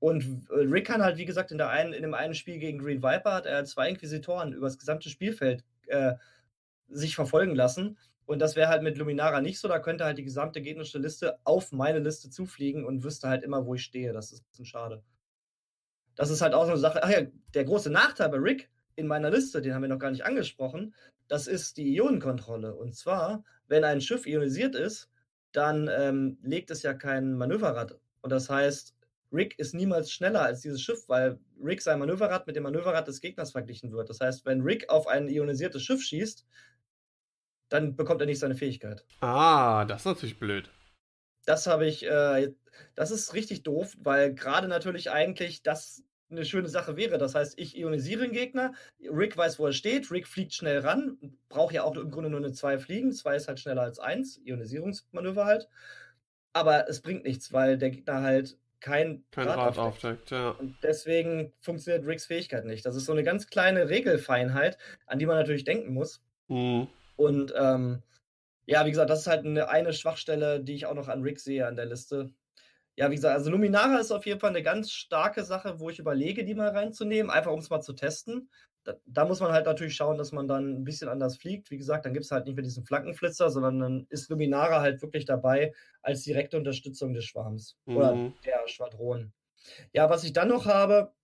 [0.00, 2.78] Und äh, Rick kann halt, wie gesagt, in, der einen, in dem einen Spiel gegen
[2.78, 6.14] Green Viper hat er zwei Inquisitoren über das gesamte Spielfeld äh,
[6.88, 7.96] sich verfolgen lassen.
[8.26, 9.68] Und das wäre halt mit Luminara nicht so.
[9.68, 13.66] Da könnte halt die gesamte gegnerische Liste auf meine Liste zufliegen und wüsste halt immer,
[13.66, 14.12] wo ich stehe.
[14.12, 15.02] Das ist ein bisschen schade.
[16.20, 17.02] Das ist halt auch so eine Sache.
[17.02, 17.22] Ach ja,
[17.54, 20.94] der große Nachteil bei Rick in meiner Liste, den haben wir noch gar nicht angesprochen,
[21.28, 22.74] das ist die Ionenkontrolle.
[22.74, 25.08] Und zwar, wenn ein Schiff ionisiert ist,
[25.52, 27.98] dann ähm, legt es ja kein Manöverrad.
[28.20, 28.94] Und das heißt,
[29.32, 33.22] Rick ist niemals schneller als dieses Schiff, weil Rick sein Manöverrad mit dem Manöverrad des
[33.22, 34.10] Gegners verglichen wird.
[34.10, 36.44] Das heißt, wenn Rick auf ein ionisiertes Schiff schießt,
[37.70, 39.06] dann bekommt er nicht seine Fähigkeit.
[39.22, 40.70] Ah, das ist natürlich blöd.
[41.46, 42.52] Das habe ich, äh,
[42.94, 47.18] das ist richtig doof, weil gerade natürlich eigentlich das eine schöne Sache wäre.
[47.18, 51.18] Das heißt, ich ionisiere den Gegner, Rick weiß, wo er steht, Rick fliegt schnell ran,
[51.48, 54.40] braucht ja auch im Grunde nur eine 2 fliegen, 2 ist halt schneller als 1,
[54.44, 55.68] Ionisierungsmanöver halt.
[56.52, 60.30] Aber es bringt nichts, weil der Gegner halt kein, Kein Rad Rad aufdeckt.
[60.30, 60.50] ja.
[60.50, 62.84] Und deswegen funktioniert Ricks Fähigkeit nicht.
[62.86, 66.22] Das ist so eine ganz kleine Regelfeinheit, an die man natürlich denken muss.
[66.48, 66.88] Mhm.
[67.16, 68.02] Und ähm,
[68.66, 71.40] ja, wie gesagt, das ist halt eine, eine Schwachstelle, die ich auch noch an Rick
[71.40, 72.30] sehe an der Liste.
[73.00, 75.98] Ja, wie gesagt, also Luminara ist auf jeden Fall eine ganz starke Sache, wo ich
[75.98, 78.50] überlege, die mal reinzunehmen, einfach um es mal zu testen.
[78.84, 81.70] Da, da muss man halt natürlich schauen, dass man dann ein bisschen anders fliegt.
[81.70, 85.00] Wie gesagt, dann gibt es halt nicht mehr diesen Flankenflitzer, sondern dann ist Luminara halt
[85.00, 85.72] wirklich dabei
[86.02, 88.34] als direkte Unterstützung des Schwarms oder Mhm.
[88.44, 89.32] der Schwadron.
[89.94, 91.14] Ja, was ich dann noch habe,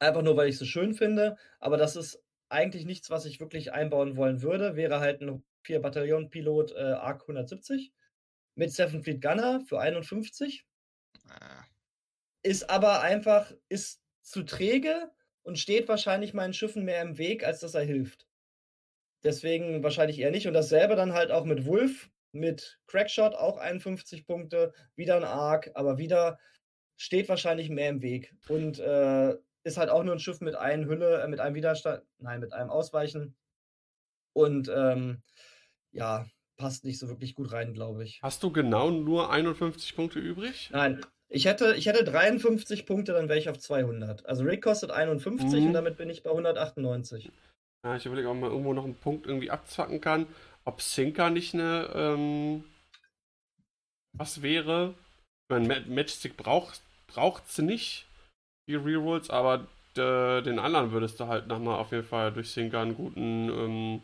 [0.00, 3.40] einfach nur, weil ich es so schön finde, aber das ist eigentlich nichts, was ich
[3.40, 7.92] wirklich einbauen wollen würde, wäre halt ein 4-Bataillon-Pilot äh, ARC 170
[8.56, 10.67] mit Seven Fleet Gunner für 51.
[12.42, 15.10] Ist aber einfach, ist zu träge
[15.42, 18.26] und steht wahrscheinlich meinen Schiffen mehr im Weg, als dass er hilft.
[19.24, 20.46] Deswegen wahrscheinlich eher nicht.
[20.46, 25.70] Und dasselbe dann halt auch mit Wolf, mit Crackshot auch 51 Punkte, wieder ein Arc,
[25.74, 26.38] aber wieder
[26.96, 28.34] steht wahrscheinlich mehr im Weg.
[28.48, 32.02] Und äh, ist halt auch nur ein Schiff mit einem Hülle, äh, mit einem Widerstand,
[32.18, 33.36] nein, mit einem Ausweichen.
[34.32, 35.22] Und ähm,
[35.90, 36.26] ja,
[36.56, 38.20] passt nicht so wirklich gut rein, glaube ich.
[38.22, 40.70] Hast du genau nur 51 Punkte übrig?
[40.72, 44.26] Nein, ich hätte, ich hätte 53 Punkte, dann wäre ich auf 200.
[44.26, 45.66] Also Rick kostet 51 Mhm.
[45.68, 47.30] und damit bin ich bei 198.
[47.84, 50.26] Ja, ich überlege, ob man irgendwo noch einen Punkt irgendwie abzwacken kann.
[50.64, 52.64] Ob Sinker nicht eine, ähm,
[54.16, 54.94] was wäre?
[55.50, 58.06] Ich meine, Ma- Matchstick braucht braucht's nicht,
[58.68, 59.66] die Rerolls, aber
[59.96, 64.02] äh, den anderen würdest du halt nochmal auf jeden Fall durch Sinker einen guten, ähm,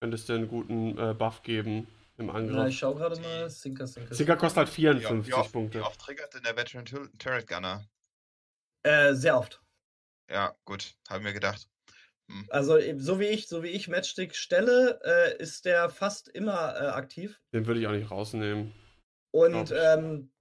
[0.00, 1.86] könntest du einen guten äh, Buff geben
[2.18, 2.68] im Na, Angriff.
[2.68, 3.48] ich schaue gerade mal.
[3.50, 4.14] Sinker, Sinker.
[4.14, 5.82] Sinker kostet halt wie, oft- 54 wie, oft, wie Punkte.
[5.84, 7.86] oft triggert denn der Veteran Tur- Turret Gunner?
[8.84, 9.60] Äh, sehr oft.
[10.30, 11.68] Ja, gut, haben wir gedacht.
[12.48, 16.74] Also eben so wie ich, so wie ich Matchstick stelle, äh, ist der fast immer
[16.74, 17.40] äh, aktiv.
[17.52, 18.72] Den würde ich auch nicht rausnehmen.
[19.32, 20.32] Und ähm,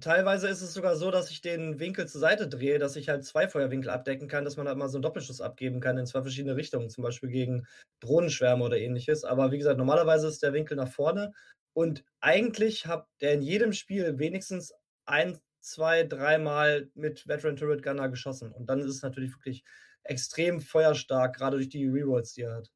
[0.00, 3.24] teilweise ist es sogar so, dass ich den Winkel zur Seite drehe, dass ich halt
[3.24, 6.22] zwei Feuerwinkel abdecken kann, dass man halt mal so einen Doppelschuss abgeben kann in zwei
[6.22, 7.66] verschiedene Richtungen, zum Beispiel gegen
[8.00, 9.24] Drohnenschwärme oder ähnliches.
[9.24, 11.32] Aber wie gesagt, normalerweise ist der Winkel nach vorne.
[11.74, 14.72] Und eigentlich hat der in jedem Spiel wenigstens
[15.06, 18.52] ein, zwei, dreimal mit Veteran Turret Gunner geschossen.
[18.52, 19.64] Und dann ist es natürlich wirklich
[20.04, 22.70] extrem feuerstark, gerade durch die Rerolls, die er hat.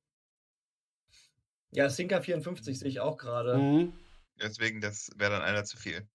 [1.70, 3.58] Ja, Sinker 54 sehe ich auch gerade.
[3.58, 3.92] Mhm.
[4.40, 6.08] Deswegen, das wäre dann einer zu viel.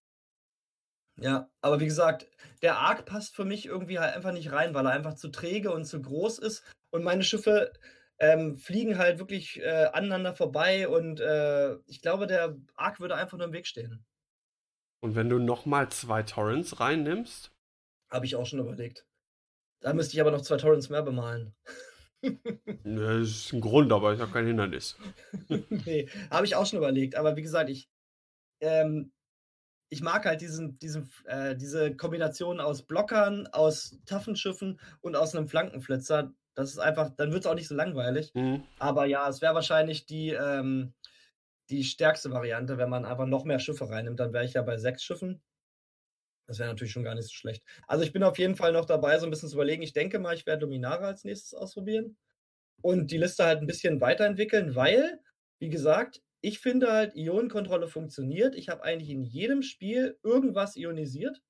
[1.18, 2.28] Ja, aber wie gesagt,
[2.62, 5.72] der Arc passt für mich irgendwie halt einfach nicht rein, weil er einfach zu träge
[5.72, 6.64] und zu groß ist.
[6.90, 7.72] Und meine Schiffe
[8.20, 13.38] ähm, fliegen halt wirklich äh, aneinander vorbei und äh, ich glaube, der Arc würde einfach
[13.38, 14.04] nur im Weg stehen.
[15.02, 17.52] Und wenn du nochmal zwei Torrents reinnimmst,
[18.10, 19.06] Habe ich auch schon überlegt.
[19.82, 21.54] Da müsste ich aber noch zwei Torrents mehr bemalen.
[22.22, 24.98] ne, das ist ein Grund, aber ist ja kein Hindernis.
[25.50, 27.16] nee, habe ich auch schon überlegt.
[27.16, 27.90] Aber wie gesagt, ich,
[28.62, 29.12] ähm,
[29.94, 35.36] ich mag halt diesen, diesen, äh, diese Kombination aus Blockern, aus taffen Schiffen und aus
[35.36, 36.34] einem Flankenflitzer.
[36.56, 38.34] Das ist einfach, dann wird es auch nicht so langweilig.
[38.34, 38.64] Mhm.
[38.80, 40.94] Aber ja, es wäre wahrscheinlich die, ähm,
[41.70, 44.20] die stärkste Variante, wenn man einfach noch mehr Schiffe reinnimmt.
[44.20, 45.44] Dann wäre ich ja bei sechs Schiffen.
[46.48, 47.64] Das wäre natürlich schon gar nicht so schlecht.
[47.88, 49.84] Also ich bin auf jeden Fall noch dabei, so ein bisschen zu überlegen.
[49.84, 52.18] Ich denke mal, ich werde Luminara als nächstes ausprobieren
[52.82, 55.20] und die Liste halt ein bisschen weiterentwickeln, weil,
[55.60, 58.56] wie gesagt, ich finde halt, Ionenkontrolle funktioniert.
[58.56, 61.42] Ich habe eigentlich in jedem Spiel irgendwas ionisiert.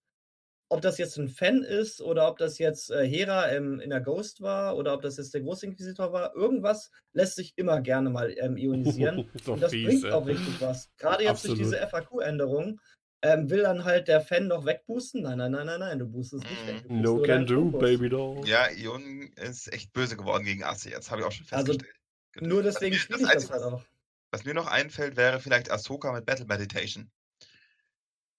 [0.69, 4.01] ob das jetzt ein Fan ist oder ob das jetzt äh, Hera im, in der
[4.01, 8.33] Ghost war oder ob das jetzt der Großinquisitor war, irgendwas lässt sich immer gerne mal
[8.39, 9.29] ähm, ionisieren.
[9.43, 10.11] so und das fies, bringt ey.
[10.11, 10.89] auch richtig was.
[10.97, 11.59] Gerade jetzt durch Absolut.
[11.59, 12.79] diese FAQ-Änderung
[13.23, 15.21] ähm, will dann halt der Fan noch wegboosten.
[15.23, 16.67] Nein, nein, nein, nein, nein, du boostest nicht Mhm.
[16.67, 16.89] weg.
[16.89, 17.79] No can do, Fokus.
[17.79, 18.41] baby doll.
[18.47, 21.95] Ja, Ion ist echt böse geworden gegen Asse jetzt, habe ich auch schon Also, festgestellt.
[22.41, 23.85] Nur deswegen mir- spiele das ich das halt auch.
[24.33, 27.11] Was mir noch einfällt, wäre vielleicht Ahsoka mit Battle Meditation.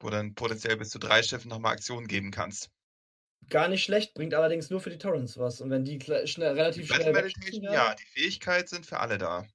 [0.00, 2.68] Wo dann potenziell bis zu drei Schiffen nochmal Aktionen geben kannst.
[3.48, 5.60] Gar nicht schlecht, bringt allerdings nur für die Torrents was.
[5.60, 9.18] Und wenn die schnell, relativ Battle schnell Meditation, wegschießen ja, die Fähigkeiten sind für alle
[9.18, 9.46] da.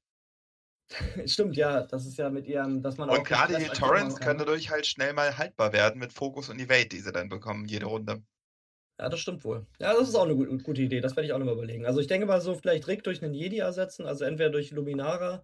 [1.25, 4.39] Stimmt, ja, das ist ja mit ihrem, dass man Und auch gerade die Torrents können
[4.39, 7.87] dadurch halt schnell mal haltbar werden mit Fokus und Evade, die sie dann bekommen, jede
[7.87, 8.23] Runde.
[8.97, 9.65] Ja, das stimmt wohl.
[9.79, 11.01] Ja, das ist auch eine gu- gute Idee.
[11.01, 11.85] Das werde ich auch nochmal überlegen.
[11.85, 15.43] Also ich denke mal so, vielleicht Rick durch einen Jedi ersetzen, also entweder durch Luminara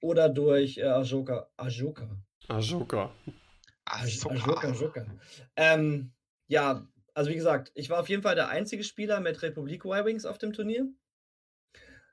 [0.00, 1.50] oder durch äh, Ashoka.
[1.56, 2.08] Ashoka.
[2.48, 3.12] Ashoka.
[3.84, 4.34] Ahsoka.
[4.34, 5.06] Ashoka, Ashoka.
[5.56, 6.12] Ähm,
[6.46, 10.24] ja, also wie gesagt, ich war auf jeden Fall der einzige Spieler mit Republik Y-Wings
[10.24, 10.86] auf dem Turnier.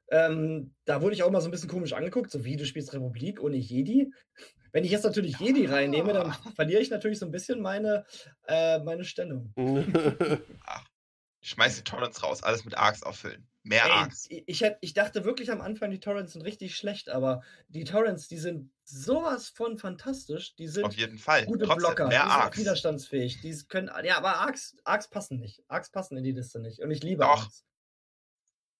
[0.10, 2.94] Ähm, da wurde ich auch mal so ein bisschen komisch angeguckt, so wie du spielst
[2.94, 4.12] Republik ohne Jedi.
[4.72, 8.06] Wenn ich jetzt natürlich Jedi reinnehme, dann verliere ich natürlich so ein bisschen meine,
[8.48, 9.54] äh, meine Stellung.
[11.42, 13.48] Schmeiß die Torrents raus, alles mit Arcs auffüllen.
[13.68, 14.28] Mehr Ey, Arcs.
[14.30, 17.84] ich, ich, hätt- ich dachte wirklich am Anfang, die Torrents sind richtig schlecht, aber die
[17.84, 20.56] Torrents, die sind sowas von fantastisch.
[20.56, 21.46] Die sind Auf jeden Fall.
[21.48, 22.58] gute Trotzdem, Blocker, die mehr Arcs.
[22.60, 23.42] widerstandsfähig.
[23.42, 25.64] Die können, ja, aber Arcs, Arcs passen nicht.
[25.68, 26.80] Arcs passen in die Liste nicht.
[26.82, 27.42] Und ich liebe Doch.
[27.42, 27.66] Arcs.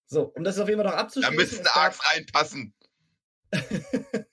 [0.08, 1.36] So, um das auf jeden Fall noch Da abzuschließen.
[1.36, 2.76] müssen es gab- Arcs reinpassen.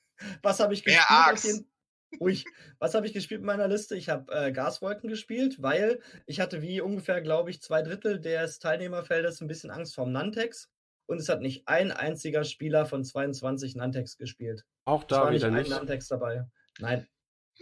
[0.43, 1.19] Was habe ich Mehr gespielt?
[1.19, 1.43] auf Arcs.
[1.45, 1.72] jeden-
[2.21, 2.43] Ui,
[2.79, 3.97] was habe ich gespielt in meiner Liste?
[3.97, 8.59] Ich habe äh, Gaswolken gespielt, weil ich hatte wie ungefähr, glaube ich, zwei Drittel des
[8.59, 10.71] Teilnehmerfeldes ein bisschen Angst vorm Nantex.
[11.07, 14.65] Und es hat nicht ein einziger Spieler von 22 Nantex gespielt.
[14.85, 15.71] Auch Es da war nicht wieder ein nicht.
[15.71, 16.47] Nantex dabei.
[16.79, 17.07] Nein,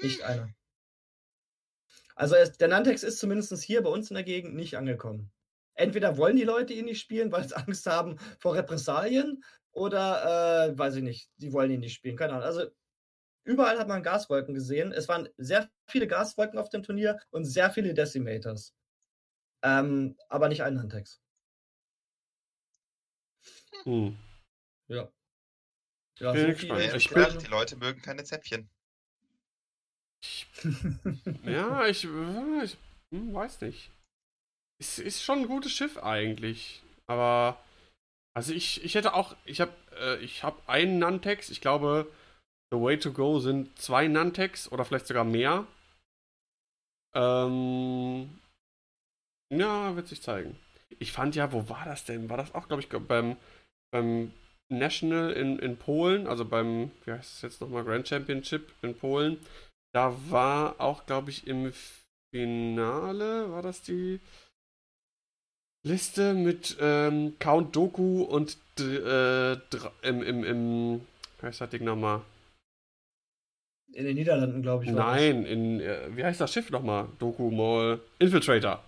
[0.03, 0.51] nicht einer.
[2.15, 5.33] Also es, der Nantex ist zumindest hier bei uns in der Gegend nicht angekommen.
[5.75, 9.43] Entweder wollen die Leute ihn nicht spielen, weil sie Angst haben vor Repressalien,
[9.73, 12.17] oder äh, weiß ich nicht, die wollen ihn nicht spielen.
[12.17, 12.45] Keine Ahnung.
[12.45, 12.67] Also
[13.45, 14.93] überall hat man Gaswolken gesehen.
[14.93, 18.75] Es waren sehr viele Gaswolken auf dem Turnier und sehr viele Decimators.
[19.63, 21.21] Ähm, aber nicht ein Nantex.
[23.85, 24.17] Hm.
[24.89, 25.11] Ja.
[26.19, 26.95] Ja, Bin so gespannt.
[26.95, 28.69] Ich bin- die Leute mögen keine Zäpfchen.
[31.45, 32.77] Ja, ich, äh, ich
[33.11, 33.91] hm, weiß nicht.
[34.79, 36.83] Es ist schon ein gutes Schiff eigentlich.
[37.07, 37.63] Aber,
[38.35, 41.51] also ich, ich hätte auch, ich habe äh, ich hab einen Nantex.
[41.51, 42.11] Ich glaube,
[42.73, 45.67] The Way to Go sind zwei Nantex oder vielleicht sogar mehr.
[47.15, 48.39] Ähm,
[49.53, 50.57] ja, wird sich zeigen.
[50.99, 52.31] Ich fand ja, wo war das denn?
[52.31, 53.37] War das auch, glaube ich, beim,
[53.93, 54.33] beim
[54.69, 59.39] National in, in Polen, also beim, wie heißt es jetzt nochmal, Grand Championship in Polen.
[59.93, 61.73] Da war auch, glaube ich, im
[62.33, 64.21] Finale, war das die
[65.83, 69.55] Liste mit ähm, Count Doku und äh,
[70.03, 71.01] im, im, im,
[71.41, 72.23] wie heißt das Ding nochmal?
[73.93, 74.95] In den Niederlanden, glaube ich.
[74.95, 75.21] war das.
[75.21, 77.09] Nein, in, äh, wie heißt das Schiff nochmal?
[77.19, 78.01] Doku Mall.
[78.19, 78.83] Infiltrator.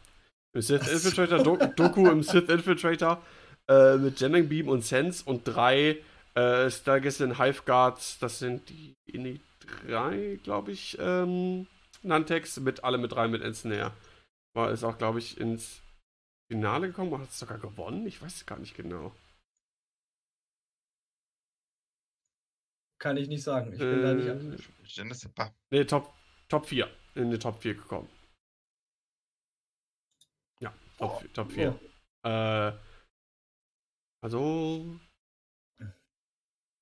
[0.55, 0.93] Im Sith so.
[0.93, 3.21] Infiltrator, Do Doku im Sith Infiltrator
[3.69, 5.99] äh, mit Jamming Beam und Sense und drei
[6.35, 8.19] äh, Stargazen Hive Guards.
[8.19, 9.41] Das sind die, die
[9.87, 11.67] drei, glaube ich, ähm,
[12.03, 13.93] Nantex mit alle mit drei mit Ensnare.
[14.55, 15.81] War es auch, glaube ich, ins
[16.51, 18.07] Finale gekommen und hat es sogar gewonnen?
[18.07, 19.13] Ich weiß es gar nicht genau.
[23.03, 23.73] Kann ich nicht sagen.
[23.73, 24.57] Ich bin da nicht Äh, an.
[24.85, 25.51] Je ne sais pas.
[25.73, 26.15] Ne, Top,
[26.49, 26.89] Top 4.
[27.17, 28.09] In die Top 4 gekommen.
[30.61, 31.19] Ja, Top, Oh.
[31.19, 31.81] 4, Top 4.
[32.25, 32.73] Äh,
[34.23, 35.01] also.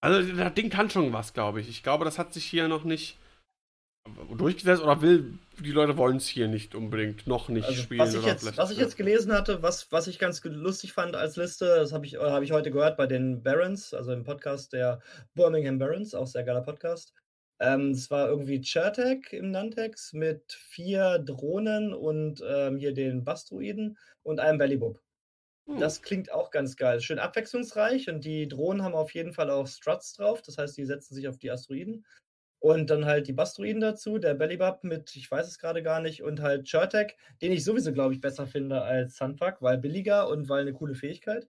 [0.02, 1.68] Also, das Ding kann schon was, glaube ich.
[1.70, 3.18] Ich glaube, das hat sich hier noch nicht
[4.36, 8.01] durchgesetzt oder will, die Leute wollen es hier nicht unbedingt noch nicht Also, spielen.
[8.01, 11.16] was, ich oder jetzt, was ich jetzt gelesen hatte, was, was ich ganz lustig fand
[11.16, 14.24] als Liste, das habe ich, äh, hab ich heute gehört bei den Barons, also im
[14.24, 15.01] Podcast der
[15.34, 17.12] Birmingham Barons, auch sehr geiler Podcast.
[17.61, 23.98] Ähm, es war irgendwie Chertek im Nantex mit vier Drohnen und ähm, hier den Bastruiden
[24.22, 24.98] und einem Bellybub.
[25.66, 25.78] Hm.
[25.78, 27.03] Das klingt auch ganz geil.
[27.03, 30.86] Schön abwechslungsreich und die Drohnen haben auf jeden Fall auch Struts drauf, das heißt, die
[30.86, 32.07] setzen sich auf die Asteroiden.
[32.61, 36.22] Und dann halt die Bastruiden dazu, der Bellybub mit, ich weiß es gerade gar nicht,
[36.22, 40.48] und halt Chertek, den ich sowieso, glaube ich, besser finde als Sunfuck, weil billiger und
[40.48, 41.48] weil eine coole Fähigkeit.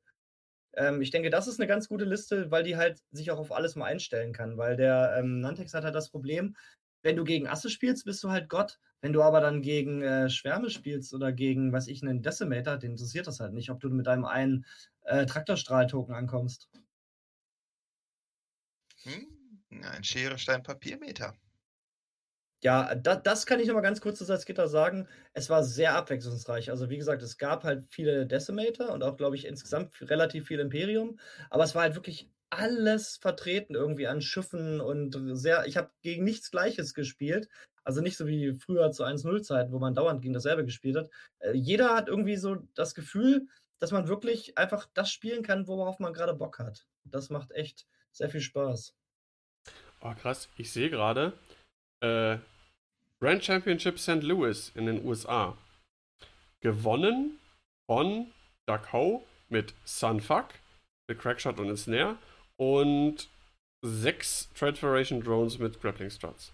[0.74, 3.52] Ähm, ich denke, das ist eine ganz gute Liste, weil die halt sich auch auf
[3.52, 6.56] alles mal einstellen kann, weil der ähm, Nantex hat halt das Problem,
[7.04, 8.80] wenn du gegen Asse spielst, bist du halt Gott.
[9.02, 12.92] Wenn du aber dann gegen äh, Schwärme spielst oder gegen, was ich, einen Decimator, den
[12.92, 14.66] interessiert das halt nicht, ob du mit deinem einen
[15.04, 16.70] äh, Traktorstrahl-Token ankommst.
[19.04, 19.41] Hm?
[19.72, 21.36] Ein Schere, Stein, Papier, Meter.
[22.64, 25.08] Ja, da, das kann ich noch mal ganz kurz zu Salzgitter sagen.
[25.34, 26.70] Es war sehr abwechslungsreich.
[26.70, 30.60] Also, wie gesagt, es gab halt viele Decimator und auch, glaube ich, insgesamt relativ viel
[30.60, 31.18] Imperium.
[31.50, 35.66] Aber es war halt wirklich alles vertreten irgendwie an Schiffen und sehr.
[35.66, 37.50] Ich habe gegen nichts Gleiches gespielt.
[37.84, 41.10] Also nicht so wie früher zu 1-0-Zeiten, wo man dauernd gegen dasselbe gespielt hat.
[41.40, 43.48] Äh, jeder hat irgendwie so das Gefühl,
[43.80, 46.86] dass man wirklich einfach das spielen kann, worauf man gerade Bock hat.
[47.06, 48.94] Das macht echt sehr viel Spaß.
[50.02, 50.50] Oh, krass.
[50.58, 51.38] Ich sehe gerade,
[52.02, 52.38] äh,
[53.20, 54.24] Grand Championship St.
[54.24, 55.58] Louis in den USA.
[56.62, 57.40] Gewonnen
[57.88, 58.32] von
[58.68, 60.50] Duck Ho mit Sunfuck,
[61.08, 62.18] mit Crackshot und Snare
[62.58, 63.30] und
[63.84, 66.54] sechs Transferation Drones mit Grappling Struts.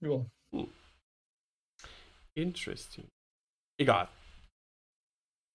[0.00, 0.24] Ja.
[0.52, 0.72] Hm.
[2.34, 3.08] Interesting.
[3.78, 4.08] Egal.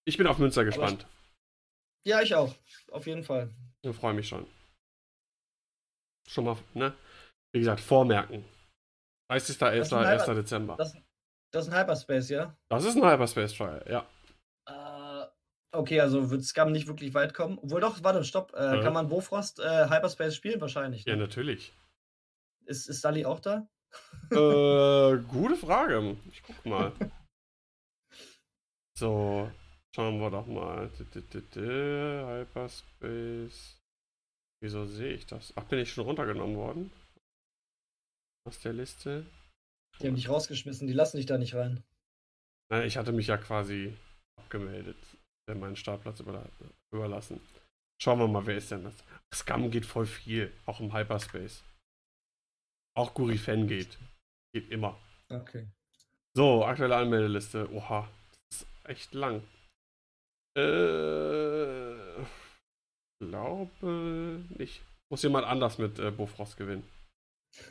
[0.06, 1.06] Ich bin auf Münster gespannt.
[2.04, 2.54] Ich, ja, ich auch.
[2.90, 3.50] Auf jeden Fall.
[3.82, 4.46] Ich freue mich schon.
[6.32, 6.94] Schon mal, ne?
[7.52, 8.44] Wie gesagt, vormerken.
[9.30, 9.94] 30.11.
[9.94, 10.24] 1.
[10.26, 10.76] Dezember.
[10.76, 10.96] Das,
[11.52, 12.56] das, ist ein Hyperspace, ja?
[12.70, 14.06] Das ist ein Hyperspace Trial, ja.
[14.66, 15.26] Äh,
[15.72, 17.58] okay, also wird Scum nicht wirklich weit kommen.
[17.58, 18.54] Obwohl doch, warte, stopp.
[18.54, 18.82] Äh, mhm.
[18.82, 20.62] Kann man Bofrost äh, Hyperspace spielen?
[20.62, 21.04] Wahrscheinlich.
[21.04, 21.12] Ne?
[21.12, 21.74] Ja, natürlich.
[22.64, 23.68] Ist, ist Sully auch da?
[24.30, 26.16] äh, gute Frage.
[26.30, 26.92] Ich guck mal.
[28.98, 29.50] so,
[29.94, 30.90] schauen wir doch mal.
[32.24, 33.81] Hyperspace.
[34.62, 35.52] Wieso sehe ich das?
[35.56, 36.92] Ach, bin ich schon runtergenommen worden?
[38.48, 39.26] Aus der Liste?
[40.00, 41.82] Die haben dich rausgeschmissen, die lassen dich da nicht rein.
[42.70, 43.92] Nein, ich hatte mich ja quasi
[44.38, 44.96] abgemeldet,
[45.52, 46.22] meinen Startplatz
[46.92, 47.40] überlassen.
[48.00, 48.94] Schauen wir mal, wer ist denn das?
[49.34, 51.64] Scum geht voll viel, auch im Hyperspace.
[52.96, 53.98] Auch Gurifen geht.
[54.54, 54.98] Geht immer.
[55.28, 55.66] Okay.
[56.34, 57.68] So, aktuelle Anmeldeliste.
[57.72, 59.42] Oha, das ist echt lang.
[60.56, 62.24] Äh,
[63.28, 64.82] glaube nicht.
[65.10, 66.84] Muss jemand anders mit äh, Bofrost gewinnen.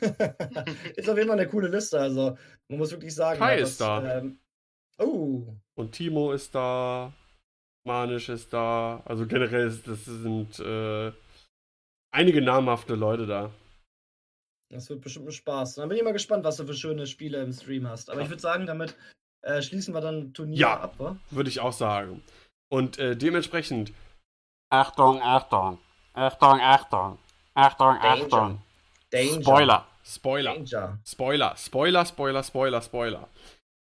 [0.00, 2.00] ist auf jeden Fall eine coole Liste.
[2.00, 2.38] Also,
[2.68, 3.38] man muss wirklich sagen.
[3.38, 4.18] Kai ist da.
[4.18, 4.38] Ähm,
[4.98, 5.42] oh.
[5.74, 7.12] Und Timo ist da.
[7.84, 9.02] Manisch ist da.
[9.04, 11.12] Also generell, ist, das sind äh,
[12.14, 13.50] einige namhafte Leute da.
[14.70, 15.74] Das wird bestimmt ein Spaß.
[15.74, 18.08] Dann bin ich mal gespannt, was du für schöne Spiele im Stream hast.
[18.08, 18.24] Aber ja.
[18.24, 18.96] ich würde sagen, damit
[19.42, 21.16] äh, schließen wir dann Turnier ja, ab?
[21.30, 22.22] Würde ich auch sagen.
[22.70, 23.92] Und äh, dementsprechend.
[24.72, 25.78] Achtung, Achtung.
[26.14, 27.18] Achtung, Achtung.
[27.52, 28.62] Achtung, Achtung.
[29.10, 29.42] Danger.
[29.42, 29.86] Spoiler.
[30.02, 30.54] Spoiler.
[30.54, 30.98] Danger.
[31.04, 31.54] Spoiler.
[31.58, 33.28] Spoiler, Spoiler, Spoiler, Spoiler.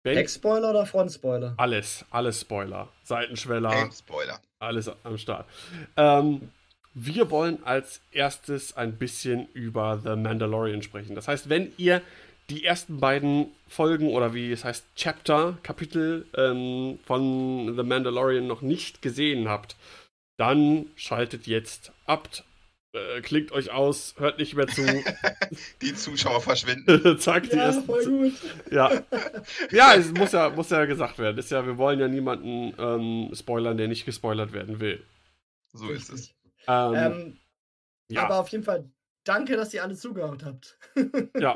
[0.03, 1.55] Backspoiler oder Frontspoiler?
[1.57, 2.87] Alles, alles Spoiler.
[3.01, 3.89] Seitenschweller.
[3.91, 4.39] Spoiler.
[4.59, 5.47] Alles am Start.
[5.97, 6.51] Ähm,
[6.93, 11.15] wir wollen als erstes ein bisschen über The Mandalorian sprechen.
[11.15, 12.03] Das heißt, wenn ihr
[12.51, 18.61] die ersten beiden Folgen oder wie es heißt, Chapter, Kapitel ähm, von The Mandalorian noch
[18.61, 19.75] nicht gesehen habt,
[20.37, 22.29] dann schaltet jetzt ab,
[22.95, 24.81] äh, klickt euch aus, hört nicht mehr zu.
[25.81, 27.17] die Zuschauer verschwinden.
[27.19, 27.85] Zack, die ja, ersten.
[27.85, 28.33] Voll gut.
[28.71, 29.03] Ja,
[29.71, 31.37] ja es muss ja, muss ja gesagt werden.
[31.37, 35.03] Ist ja, wir wollen ja niemanden ähm, spoilern, der nicht gespoilert werden will.
[35.73, 36.33] So ist es.
[36.67, 37.37] Ähm, ähm,
[38.07, 38.23] ja.
[38.23, 38.89] Aber auf jeden Fall
[39.25, 40.77] danke, dass ihr alle zugehört habt.
[41.37, 41.55] ja.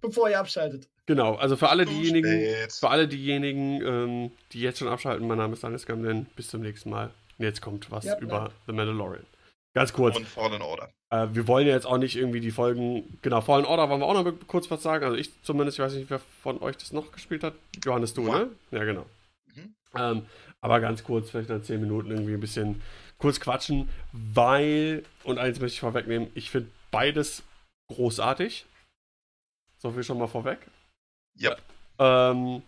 [0.00, 0.88] Bevor ihr abschaltet.
[1.06, 5.54] Genau, also für alle diejenigen, für alle diejenigen, ähm, die jetzt schon abschalten, mein Name
[5.54, 7.12] ist Dennis Gamlin, bis zum nächsten Mal.
[7.38, 8.50] Und jetzt kommt was ja, über ja.
[8.66, 9.26] The Mandalorian.
[9.74, 10.16] Ganz kurz.
[10.16, 10.90] Und Fallen Order.
[11.10, 13.18] Äh, wir wollen ja jetzt auch nicht irgendwie die Folgen.
[13.22, 15.04] Genau, Fallen Order wollen wir auch noch kurz was sagen.
[15.04, 17.54] Also ich zumindest, ich weiß nicht, wer von euch das noch gespielt hat.
[17.84, 18.38] Johannes, du, ja.
[18.38, 18.50] ne?
[18.72, 19.06] Ja, genau.
[19.54, 19.74] Mhm.
[19.94, 20.26] Ähm,
[20.60, 22.82] aber ganz kurz, vielleicht dann 10 Minuten irgendwie ein bisschen
[23.18, 27.42] kurz quatschen, weil, und eins möchte ich vorwegnehmen, ich finde beides
[27.92, 28.66] großartig.
[29.78, 30.58] So viel schon mal vorweg.
[31.36, 31.56] Ja.
[32.00, 32.62] Ähm,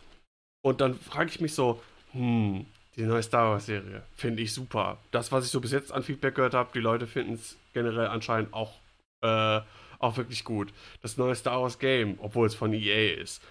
[0.63, 2.67] und dann frage ich mich so, hm,
[3.01, 4.99] die neue Star Wars-Serie finde ich super.
[5.11, 8.09] Das, was ich so bis jetzt an Feedback gehört habe, die Leute finden es generell
[8.09, 8.75] anscheinend auch,
[9.23, 9.61] äh,
[9.99, 10.73] auch wirklich gut.
[11.01, 13.43] Das neue Star Wars Game, obwohl es von EA ist,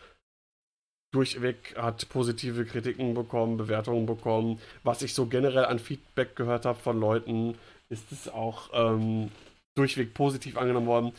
[1.12, 4.60] durchweg hat positive Kritiken bekommen, Bewertungen bekommen.
[4.84, 7.56] Was ich so generell an Feedback gehört habe von Leuten,
[7.90, 9.32] ist es auch ähm,
[9.76, 11.14] durchweg positiv angenommen worden.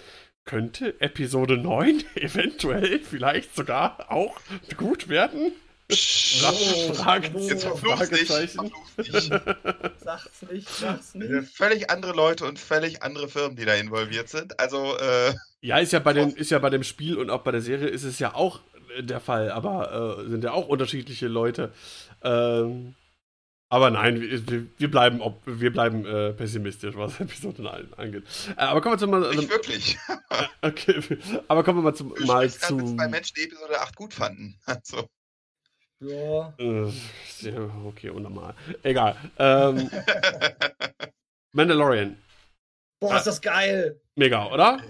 [0.45, 4.39] Könnte Episode 9 eventuell vielleicht sogar auch
[4.77, 5.53] gut werden?
[5.91, 8.29] Oh, Frage, jetzt verfluchst dich.
[8.29, 8.55] Sag's
[10.51, 11.49] nicht, sag's nicht.
[11.55, 14.59] Völlig andere Leute und völlig andere Firmen, die da involviert sind.
[14.61, 17.53] Also, äh, Ja, ist ja bei dem, ist ja bei dem Spiel und auch bei
[17.53, 18.61] der Serie ist es ja auch
[18.99, 21.73] der Fall, aber äh, sind ja auch unterschiedliche Leute.
[22.23, 22.95] Ähm,
[23.73, 28.25] aber nein, wir, wir bleiben, ob, wir bleiben äh, pessimistisch, was Episode 9 angeht.
[28.57, 29.35] Äh, aber kommen wir zum mal.
[29.35, 29.97] Nicht wirklich.
[30.09, 31.01] Äh, okay,
[31.47, 32.13] aber kommen wir mal zum.
[32.15, 32.97] Du mal zu.
[32.97, 34.59] zwei Menschen, die Episode 8 gut fanden.
[34.67, 35.09] Also.
[36.01, 36.55] Ja.
[36.59, 36.91] Äh,
[37.85, 38.55] okay, unnormal.
[38.83, 39.17] Egal.
[39.39, 39.91] Ähm,
[41.53, 42.17] Mandalorian.
[43.01, 44.01] Boah, ist das geil.
[44.17, 44.81] Mega, oder?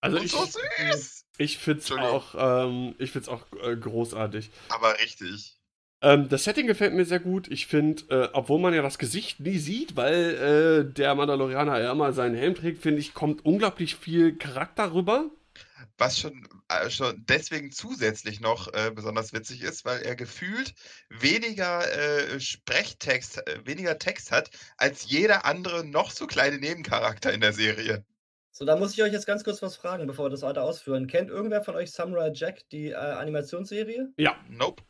[0.00, 1.24] Also Und ich, so süß.
[1.38, 2.16] ich finde es Entschuldigung.
[2.16, 4.50] auch, ähm, ich find's auch äh, großartig.
[4.68, 5.56] Aber richtig.
[6.02, 7.48] Ähm, das Setting gefällt mir sehr gut.
[7.48, 11.90] Ich finde, äh, obwohl man ja das Gesicht nie sieht, weil äh, der Mandalorianer ja
[11.90, 15.24] immer seinen Helm trägt, finde ich, kommt unglaublich viel Charakter rüber.
[15.96, 16.46] Was schon,
[16.88, 20.74] schon deswegen zusätzlich noch äh, besonders witzig ist, weil er gefühlt
[21.08, 27.40] weniger äh, Sprechtext, äh, weniger Text hat als jeder andere noch so kleine Nebencharakter in
[27.40, 28.04] der Serie.
[28.50, 31.06] So, da muss ich euch jetzt ganz kurz was fragen, bevor wir das weiter ausführen.
[31.06, 34.12] Kennt irgendwer von euch Samurai Jack, die äh, Animationsserie?
[34.16, 34.82] Ja, Nope.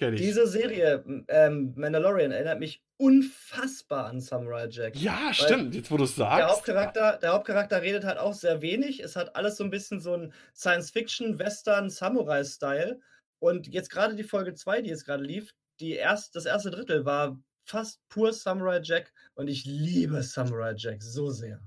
[0.00, 4.96] Diese Serie, ähm, Mandalorian, erinnert mich unfassbar an Samurai Jack.
[4.96, 6.56] ja, stimmt, jetzt wo du es Der sagst.
[6.56, 9.00] Hauptcharakter, der Hauptcharakter redet halt auch sehr wenig.
[9.00, 13.00] Es hat alles so ein bisschen so ein Science-Fiction, Western, Samurai-Style.
[13.40, 17.04] Und jetzt gerade die Folge 2, die jetzt gerade lief, die erst, das erste Drittel
[17.04, 21.60] war fast pur Samurai Jack und ich liebe Samurai Jack so sehr.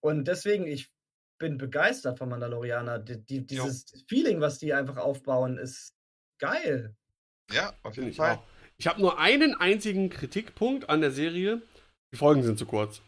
[0.00, 0.90] Und deswegen, ich
[1.38, 3.00] bin begeistert von Mandalorianer.
[3.00, 5.94] Die, die, dieses Feeling, was die einfach aufbauen, ist
[6.38, 6.94] geil.
[7.52, 8.36] Ja, auf jeden ich Fall.
[8.36, 8.42] auch.
[8.76, 11.62] Ich habe nur einen einzigen Kritikpunkt an der Serie.
[12.12, 13.00] Die Folgen sind zu kurz.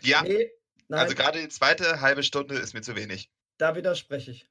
[0.00, 0.50] Ja, Nee,
[0.90, 3.30] also gerade die zweite halbe Stunde ist mir zu wenig.
[3.58, 4.48] da widerspreche ich.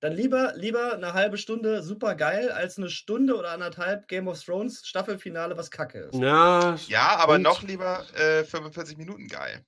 [0.00, 4.42] Dann lieber, lieber eine halbe Stunde super geil, als eine Stunde oder anderthalb Game of
[4.42, 6.14] Thrones Staffelfinale, was kacke ist.
[6.16, 9.64] Ja, Ja, aber noch lieber äh, 45 Minuten geil.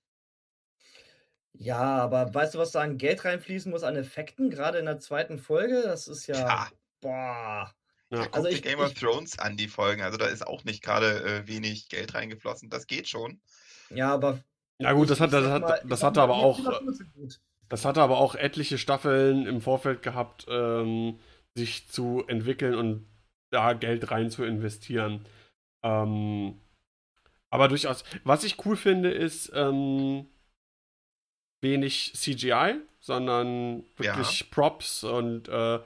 [1.53, 4.99] Ja, aber weißt du, was da an Geld reinfließen muss an Effekten, gerade in der
[4.99, 5.83] zweiten Folge?
[5.83, 6.37] Das ist ja.
[6.37, 6.69] Ja.
[7.01, 7.73] Boah.
[8.11, 8.25] Ja.
[8.25, 10.03] Guck Also ich- Game of ich- Thrones an, die Folgen.
[10.03, 12.71] Also da ist auch nicht gerade äh, wenig Geld reingeflossen.
[12.71, 13.41] Das geht schon.
[13.91, 14.43] Ja, aber.
[14.79, 16.59] ja gut, das, hat, das, hat, mal- das hatte aber auch,
[17.69, 21.19] das hatte aber auch etliche Staffeln im Vorfeld gehabt, ähm,
[21.55, 23.07] sich zu entwickeln und
[23.51, 25.25] da Geld rein zu investieren.
[25.85, 26.61] Ähm,
[27.51, 30.27] aber durchaus, was ich cool finde, ist ähm,
[31.61, 35.79] wenig CGI, sondern wirklich Props und äh,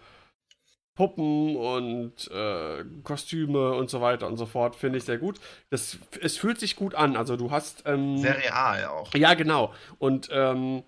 [0.98, 5.38] Puppen und äh, Kostüme und so weiter und so fort, finde ich sehr gut.
[5.70, 7.16] Das, es fühlt sich gut an.
[7.16, 9.14] Also du hast ähm, Sehr real auch.
[9.14, 9.72] ja, genau.
[10.00, 10.82] Und ähm,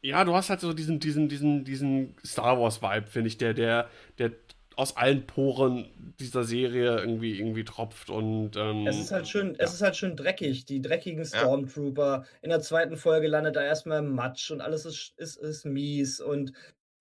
[0.00, 3.90] ja, du hast halt so diesen, diesen, diesen, diesen Star Wars-Vibe, finde ich, der, der,
[4.18, 4.32] der
[4.74, 8.08] aus allen Poren dieser Serie irgendwie, irgendwie tropft.
[8.08, 9.74] Und ähm, Es ist halt schön, es ja.
[9.74, 10.64] ist halt schön dreckig.
[10.64, 12.24] Die dreckigen Stormtrooper.
[12.40, 16.20] In der zweiten Folge landet er erstmal im Matsch und alles ist, ist, ist mies
[16.20, 16.54] und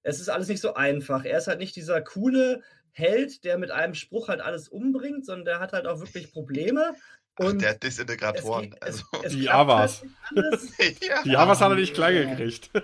[0.03, 1.25] es ist alles nicht so einfach.
[1.25, 5.45] Er ist halt nicht dieser coole Held, der mit einem Spruch halt alles umbringt, sondern
[5.45, 6.93] der hat halt auch wirklich Probleme.
[7.39, 8.75] Ach, Und der es, Disintegratoren.
[8.79, 10.03] Also, es, es Die Avas.
[10.35, 11.23] Halt ja.
[11.23, 11.79] die Javas hat er Ja.
[11.81, 12.69] nicht klein gekriegt.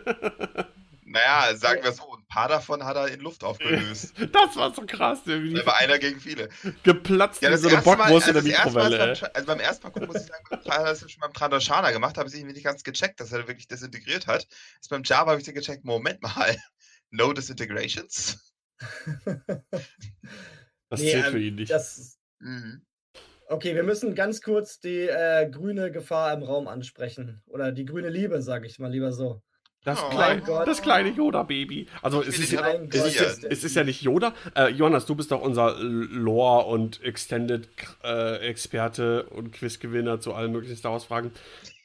[1.11, 4.13] Naja, sagen wir so, ein paar davon hat er in Luft aufgelöst.
[4.31, 6.49] Das war so krass, der wie Da war einer gegen viele.
[6.83, 8.97] geplatzt Ja, wie das so eine Mal, Bockwurst also in der erste Mal Mikrowelle.
[9.15, 11.21] beim, Tra- also beim ersten Mal gucken, muss ich sagen, beim Tra- das ist schon
[11.21, 14.45] beim Trandoshana gemacht, habe ich irgendwie nicht ganz gecheckt, dass er wirklich desintegriert hat.
[14.75, 16.55] Jetzt beim Java habe ich dann gecheckt, Moment mal,
[17.11, 18.53] no disintegrations?
[20.91, 21.71] Das Nee, zählt ähm, für ihn nicht.
[21.71, 22.81] Das, Mhm.
[23.47, 27.43] okay, wir müssen ganz kurz die äh, grüne Gefahr im Raum ansprechen.
[27.45, 29.43] Oder die grüne Liebe, sage ich mal lieber so.
[29.83, 30.67] Das, Oh klein, mein Gott.
[30.67, 31.87] das kleine Yoda-Baby.
[32.01, 34.33] Also es ist, ja, es, ist ja, es ist ja nicht Yoda.
[34.55, 40.93] Äh, Jonas, du bist doch unser Lore- und Extended-Experte und Quizgewinner zu allen möglichen Star
[40.93, 41.31] Wars-Fragen.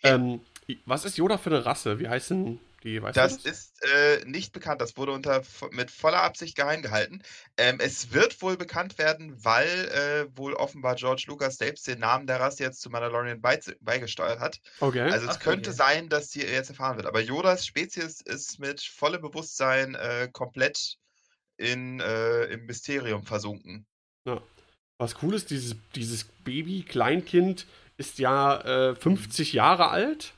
[0.07, 0.43] Ähm,
[0.85, 1.99] was ist Yoda für eine Rasse?
[1.99, 3.03] Wie heißen die?
[3.03, 3.59] Weißt Das du das?
[3.59, 7.23] ist äh, nicht bekannt, das wurde unter, mit voller Absicht geheim gehalten.
[7.57, 12.27] Ähm, es wird wohl bekannt werden, weil äh, wohl offenbar George Lucas selbst den Namen
[12.27, 14.61] der Rasse jetzt zu Mandalorian beiz- beigesteuert hat.
[14.81, 15.01] Okay.
[15.01, 15.77] Also es Ach, könnte okay.
[15.77, 17.07] sein, dass die jetzt erfahren wird.
[17.07, 20.99] Aber Yodas Spezies ist mit vollem Bewusstsein äh, komplett
[21.57, 23.87] in, äh, im Mysterium versunken.
[24.99, 27.67] Was cool ist, dieses, dieses Baby, Kleinkind,
[27.97, 30.33] ist ja äh, 50 Jahre alt.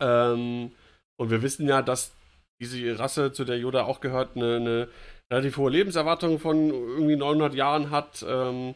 [0.00, 0.72] Ähm,
[1.20, 2.12] und wir wissen ja, dass
[2.60, 4.88] diese Rasse, zu der Yoda auch gehört, eine, eine
[5.30, 8.24] relativ hohe Lebenserwartung von irgendwie 900 Jahren hat.
[8.26, 8.74] Ähm,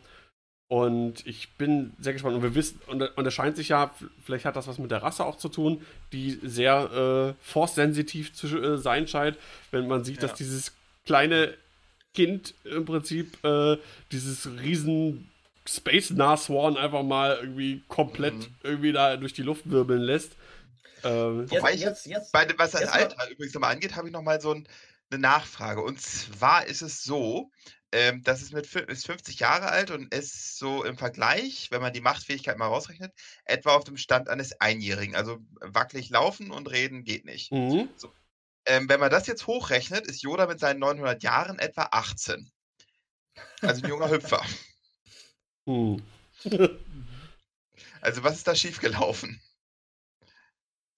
[0.69, 2.37] und ich bin sehr gespannt.
[2.37, 5.03] Und wir wissen, und, und es scheint sich ja, vielleicht hat das was mit der
[5.03, 5.83] Rasse auch zu tun,
[6.13, 9.37] die sehr äh, force-sensitiv zu äh, sein scheint,
[9.71, 10.29] wenn man sieht, Ja.
[10.29, 10.73] dass dieses
[11.07, 11.55] kleine
[12.15, 13.77] Kind im Prinzip äh,
[14.13, 15.31] dieses riesen
[15.67, 18.47] Space Nashorn einfach mal irgendwie komplett Mhm.
[18.63, 20.37] irgendwie da durch die Luft wirbeln lässt.
[21.05, 23.95] Ähm, Wobei Jetzt, ich jetzt, jetzt, Bei, was das Jetzt mal- Alter übrigens nochmal angeht,
[23.97, 24.67] habe ich nochmal so ein,
[25.11, 25.83] eine Nachfrage.
[25.83, 27.51] Und zwar ist es so,
[27.93, 31.93] ähm, dass es mit ist 50 Jahre alt und ist so im Vergleich, wenn man
[31.93, 33.13] die Machtfähigkeit mal rausrechnet,
[33.45, 35.15] etwa auf dem Stand eines Einjährigen.
[35.15, 37.53] Also wackelig laufen und reden geht nicht.
[37.53, 37.89] mhm.
[38.67, 42.51] Ähm, wenn man das jetzt hochrechnet, ist Yoda mit seinen 900 Jahren etwa 18.
[43.61, 44.43] Also ein junger Hüpfer.
[45.67, 46.03] Hm.
[48.03, 49.41] Also was ist da schiefgelaufen?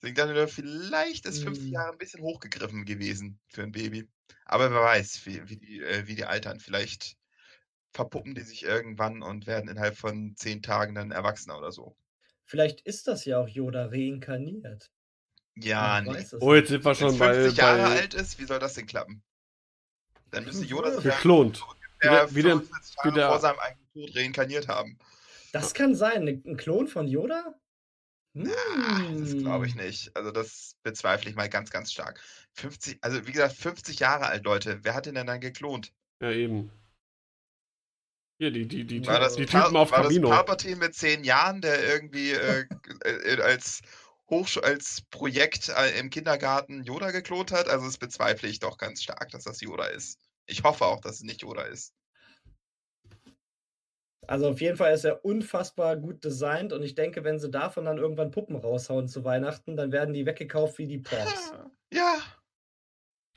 [0.00, 1.72] Deswegen dachte ich, mir, vielleicht ist 50 Hm.
[1.72, 4.08] Jahre ein bisschen hochgegriffen gewesen für ein Baby.
[4.44, 6.60] Aber wer weiß, wie, wie, die, äh, wie die altern.
[6.60, 7.16] Vielleicht
[7.92, 11.96] verpuppen die sich irgendwann und werden innerhalb von zehn Tagen dann Erwachsener oder so.
[12.44, 14.90] Vielleicht ist das ja auch Yoda reinkarniert.
[15.56, 16.24] Ja, nee.
[16.40, 18.74] Oh, jetzt sind wir Wenn schon bei, 50 Jahre bei alt ist, wie soll das
[18.74, 19.22] denn klappen?
[20.30, 21.64] Dann müsste Yoda sich geklont.
[22.02, 24.98] ja Wie der- 45 wie Jahre der- vor seinem eigenen Tod reinkarniert haben.
[25.52, 26.28] Das kann sein.
[26.28, 27.54] Ein Klon von Yoda?
[28.38, 28.52] Na,
[29.18, 29.84] das glaube ich Hm.
[29.84, 30.14] nicht.
[30.14, 32.20] Also das bezweifle ich mal ganz, ganz stark.
[32.52, 34.80] 50, also wie gesagt, 50 Jahre alt, Leute.
[34.82, 35.92] Wer hat den denn dann geklont?
[36.20, 36.70] Ja, eben.
[38.38, 40.28] Hier, die, die, die, War das, die Typen auf war das Camino.
[40.28, 42.66] Palpatine mit zehn Jahren, der irgendwie äh,
[43.04, 43.80] äh, als
[44.28, 47.68] Hochsch als Projekt äh, im Kindergarten Yoda geklont hat?
[47.68, 50.18] Also das bezweifle ich doch ganz stark, dass das Yoda ist.
[50.44, 51.94] Ich hoffe auch, dass es nicht Yoda ist.
[54.28, 57.84] Also auf jeden Fall ist er unfassbar gut designt und ich denke, wenn sie davon
[57.84, 61.52] dann irgendwann Puppen raushauen zu Weihnachten, dann werden die weggekauft wie die Porks.
[61.92, 62.16] Ja.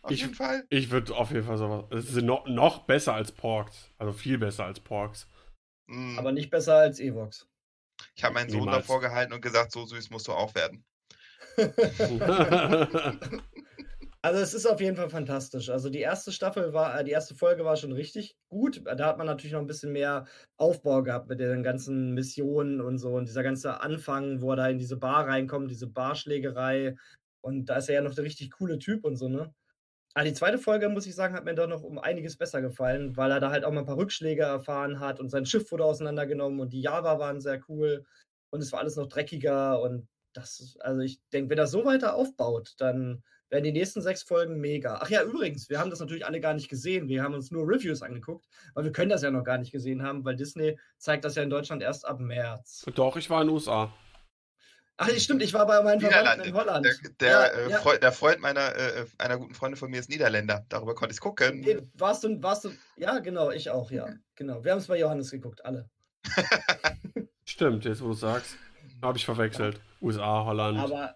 [0.01, 0.65] Auf Ich- jeden Fall.
[0.69, 1.85] Ich würde auf jeden Fall sowas.
[1.91, 3.91] Es sind noch, noch besser als Porks.
[3.97, 5.27] Also viel besser als Porks.
[5.87, 7.47] Mm, Aber nicht besser als Evox.
[8.15, 8.77] ich habe meinen Sohn niemals.
[8.77, 10.83] davor gehalten und gesagt, so süß musst du auch werden.
[14.21, 15.69] Also es ist auf jeden Fall fantastisch.
[15.69, 18.81] Also die erste Staffel war, äh, die erste Folge war schon richtig gut.
[18.85, 20.25] Da hat man natürlich noch ein bisschen mehr
[20.57, 24.67] Aufbau gehabt mit den ganzen Missionen und so und dieser ganze Anfang, wo er da
[24.67, 26.97] in diese Bar reinkommt, diese Barschlägerei.
[27.41, 29.53] Und da ist er ja noch der richtig coole Typ und so, ne?
[30.15, 33.15] Aber die zweite Folge, muss ich sagen, hat mir doch noch um einiges besser gefallen,
[33.15, 35.85] weil er da halt auch mal ein paar Rückschläge erfahren hat und sein Schiff wurde
[35.85, 38.05] auseinandergenommen und die Java waren sehr cool
[38.51, 42.15] und es war alles noch dreckiger und das, also ich denke, wenn er so weiter
[42.15, 44.99] aufbaut, dann werden die nächsten sechs Folgen mega.
[45.01, 47.07] Ach ja, übrigens, wir haben das natürlich alle gar nicht gesehen.
[47.07, 50.03] Wir haben uns nur Reviews angeguckt, weil wir können das ja noch gar nicht gesehen
[50.03, 52.85] haben, weil Disney zeigt das ja in Deutschland erst ab März.
[52.95, 53.91] Doch, ich war in den USA.
[55.01, 56.85] Ach, stimmt, ich war bei meinen Verwandten in Holland.
[56.85, 57.77] Der, der, Ja, äh, ja.
[57.79, 60.65] Freund, der Freund meiner, äh, einer guten Freundin von mir ist Niederländer.
[60.67, 61.61] Darüber konnte ich es gucken.
[61.61, 64.09] Nee, warst du, warst du, ja, genau, ich auch, ja.
[64.35, 64.61] Genau.
[64.61, 65.89] Wir haben es bei Johannes geguckt, alle.
[67.45, 68.57] Stimmt, jetzt wo du sagst.
[69.01, 69.79] Habe ich verwechselt.
[70.01, 70.77] USA, Holland.
[70.77, 71.15] Aber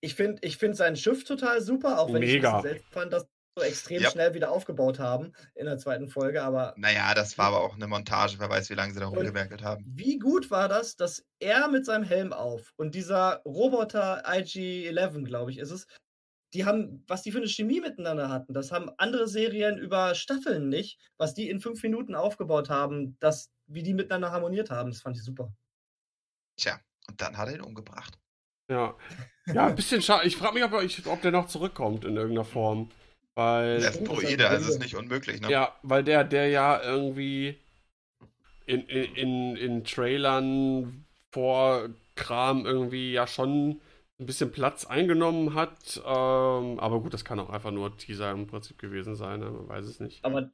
[0.00, 2.56] ich finde ich find sein Schiff total super, auch wenn ich Mega.
[2.56, 3.28] es selten fand, dass sie
[3.58, 4.10] so extrem Ja.
[4.10, 6.42] schnell wieder aufgebaut haben in der zweiten Folge.
[6.42, 8.38] Aber Naja, das war aber auch eine Montage.
[8.38, 9.84] Wer weiß, wie lange sie da rumgewerkelt haben.
[9.84, 15.50] wie gut war das, dass er mit seinem Helm auf und dieser Roboter IG-11, glaube
[15.50, 15.86] ich, ist es,
[16.54, 20.68] die haben, was die für eine Chemie miteinander hatten, das haben andere Serien über Staffeln
[20.68, 25.02] nicht, was die in fünf Minuten aufgebaut haben, das, wie die miteinander harmoniert haben, das
[25.02, 25.52] fand ich super.
[26.56, 28.19] Tja, und dann hat er ihn umgebracht.
[28.70, 28.94] Ja.
[29.46, 30.26] Ja, ein bisschen schade.
[30.26, 32.90] Ich frage mich, ob, ich, ob der noch zurückkommt in irgendeiner Form.
[33.34, 33.82] Weil.
[33.82, 35.50] Er ist Droide, also ist nicht unmöglich, ne?
[35.50, 37.58] Ja, weil der, der ja irgendwie
[38.66, 43.80] in, in, in, in Trailern vor Kram irgendwie ja schon
[44.20, 45.96] ein bisschen Platz eingenommen hat.
[45.96, 49.50] Ähm, aber gut, das kann auch einfach nur Teaser im Prinzip gewesen sein, ne?
[49.50, 50.24] man weiß es nicht.
[50.24, 50.50] Aber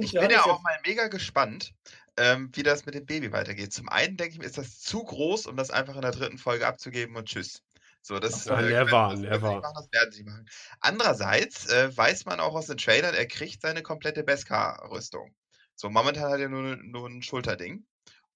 [0.00, 1.72] Ich bin ja auch mal mega gespannt,
[2.16, 3.72] ähm, wie das mit dem Baby weitergeht.
[3.72, 6.38] Zum einen denke ich mir, ist das zu groß, um das einfach in der dritten
[6.38, 7.62] Folge abzugeben und tschüss.
[8.02, 10.46] So, das, Ach, äh, never, das nicht machen, das werden sie machen.
[10.80, 15.34] Andererseits äh, weiß man auch aus den Trailern, er kriegt seine komplette Beskar-Rüstung.
[15.74, 17.86] So, momentan hat er nur, nur ein Schulterding.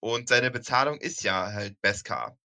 [0.01, 2.39] Und seine Bezahlung ist ja halt Beskar.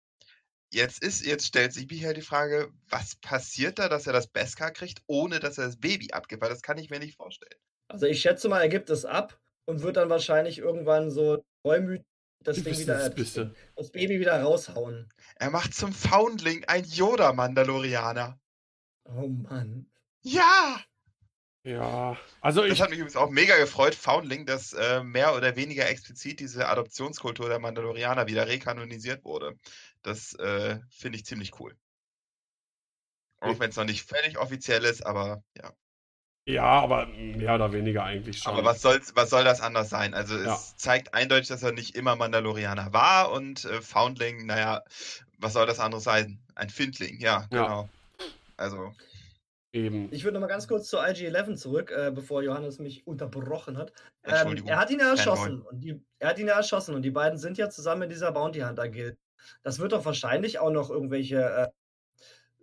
[0.72, 4.26] Jetzt ist, jetzt stellt sich mir halt die Frage, was passiert da, dass er das
[4.26, 6.42] Beskar kriegt, ohne dass er das Baby abgibt?
[6.42, 7.60] Weil das kann ich mir nicht vorstellen.
[7.88, 12.06] Also ich schätze mal, er gibt es ab und wird dann wahrscheinlich irgendwann so reumütig
[12.44, 13.54] das Ding wieder, das Biste.
[13.76, 15.08] das Baby wieder raushauen.
[15.36, 18.38] Er macht zum Foundling ein Yoda-Mandalorianer.
[19.04, 19.90] Oh Mann.
[20.22, 20.80] Ja!
[21.64, 22.80] Ja, also Das ich.
[22.82, 27.48] hat mich übrigens auch mega gefreut, Foundling, dass äh, mehr oder weniger explizit diese Adoptionskultur
[27.48, 29.56] der Mandalorianer wieder rekanonisiert wurde.
[30.02, 31.76] Das äh, finde ich ziemlich cool.
[33.38, 35.72] Auch wenn es noch nicht völlig offiziell ist, aber ja.
[36.44, 38.52] Ja, aber mehr oder weniger eigentlich schon.
[38.52, 40.12] Aber was, soll's, was soll das anders sein?
[40.12, 40.58] Also es Ja.
[40.76, 44.82] zeigt eindeutig, dass er nicht immer Mandalorianer war und äh, Foundling, naja,
[45.38, 46.40] was soll das anderes sein?
[46.56, 47.62] Ein Findling, ja, Ja.
[47.62, 47.88] genau.
[48.56, 48.92] Also,
[49.74, 50.12] Eben.
[50.12, 53.92] Ich würde noch mal ganz kurz zu IG-11 zurück, äh, bevor Johannes mich unterbrochen hat.
[54.22, 54.68] Ähm, Entschuldigung.
[54.70, 55.62] er hat ihn ja erschossen.
[55.62, 58.32] Und die, er hat ihn ja erschossen und die beiden sind ja zusammen in dieser
[58.32, 59.16] Bounty Hunter Guild.
[59.62, 61.68] Das wird doch wahrscheinlich auch noch irgendwelche äh,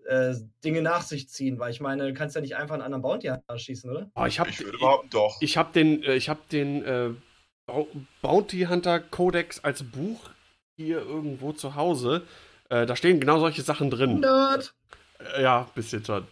[0.10, 3.02] äh, Dinge nach sich ziehen, weil ich meine, du kannst ja nicht einfach einen anderen
[3.02, 4.10] Bounty Hunter erschießen, oder?
[4.16, 5.38] Oh, ich habe ich würde behaupten, doch.
[5.40, 7.10] ich hab den, äh, ich hab den äh,
[7.68, 7.88] Bau-
[8.22, 10.30] Bounty Hunter Codex als Buch
[10.76, 12.24] hier irgendwo zu Hause.
[12.70, 14.20] Äh, da stehen genau solche Sachen drin.
[14.20, 14.74] Nerd!
[15.36, 16.26] Äh, ja, bisschen schon.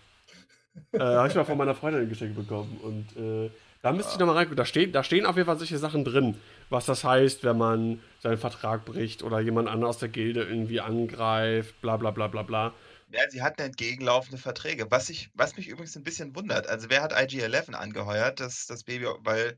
[0.94, 2.80] äh, habe ich mal von meiner Freundin geschenkt bekommen.
[2.82, 3.50] Und äh,
[3.82, 4.58] da müsste ich nochmal reingucken.
[4.58, 6.36] Da, steht, da stehen auf jeden Fall solche Sachen drin.
[6.70, 10.82] Was das heißt, wenn man seinen Vertrag bricht oder jemand anderen aus der Gilde irgendwie
[10.82, 12.74] angreift, bla bla bla bla bla.
[13.10, 14.88] Ja, sie hatten entgegenlaufende Verträge.
[14.90, 16.68] Was, ich, was mich übrigens ein bisschen wundert.
[16.68, 19.58] Also, wer hat IG-11 angeheuert, das, das Baby, weil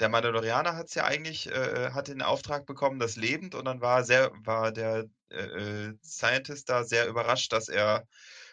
[0.00, 3.80] der Mandalorianer hat es ja eigentlich, äh, hat den Auftrag bekommen, das lebend, und dann
[3.80, 8.06] war sehr, war der äh, äh, Scientist da sehr überrascht, dass er,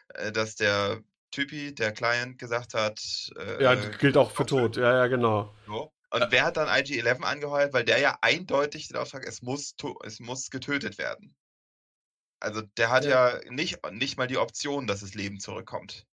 [0.09, 1.01] äh, dass der
[1.31, 2.99] Typi, der Client, gesagt hat.
[3.37, 5.53] Äh, ja, gilt auch für tot, ja, ja, genau.
[5.65, 5.91] So.
[6.11, 7.73] Und wer hat dann IG-11 angeheuert?
[7.73, 11.35] Weil der ja eindeutig den Auftrag, es muss, es muss getötet werden.
[12.45, 16.05] Also der hat ja, ja nicht, nicht mal die Option, dass das Leben zurückkommt.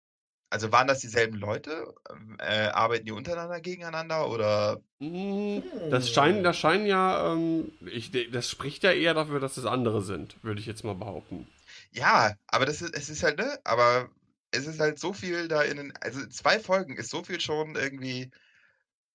[0.49, 1.93] Also waren das dieselben Leute?
[2.39, 4.81] Äh, arbeiten die untereinander gegeneinander oder?
[4.99, 9.65] Hm, das scheint, das scheinen ja, ähm, ich, das spricht ja eher dafür, dass es
[9.65, 11.47] andere sind, würde ich jetzt mal behaupten.
[11.91, 14.09] Ja, aber das ist, es ist halt, ne, aber
[14.51, 17.41] es ist halt so viel da in den, also in zwei Folgen ist so viel
[17.41, 18.31] schon irgendwie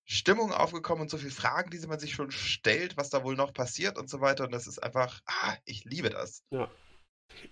[0.05, 3.55] Stimmung aufgekommen und so viele Fragen, die man sich schon stellt, was da wohl noch
[3.55, 4.44] passiert und so weiter.
[4.44, 6.43] Und das ist einfach, ah, ich liebe das.
[6.51, 6.70] Ja.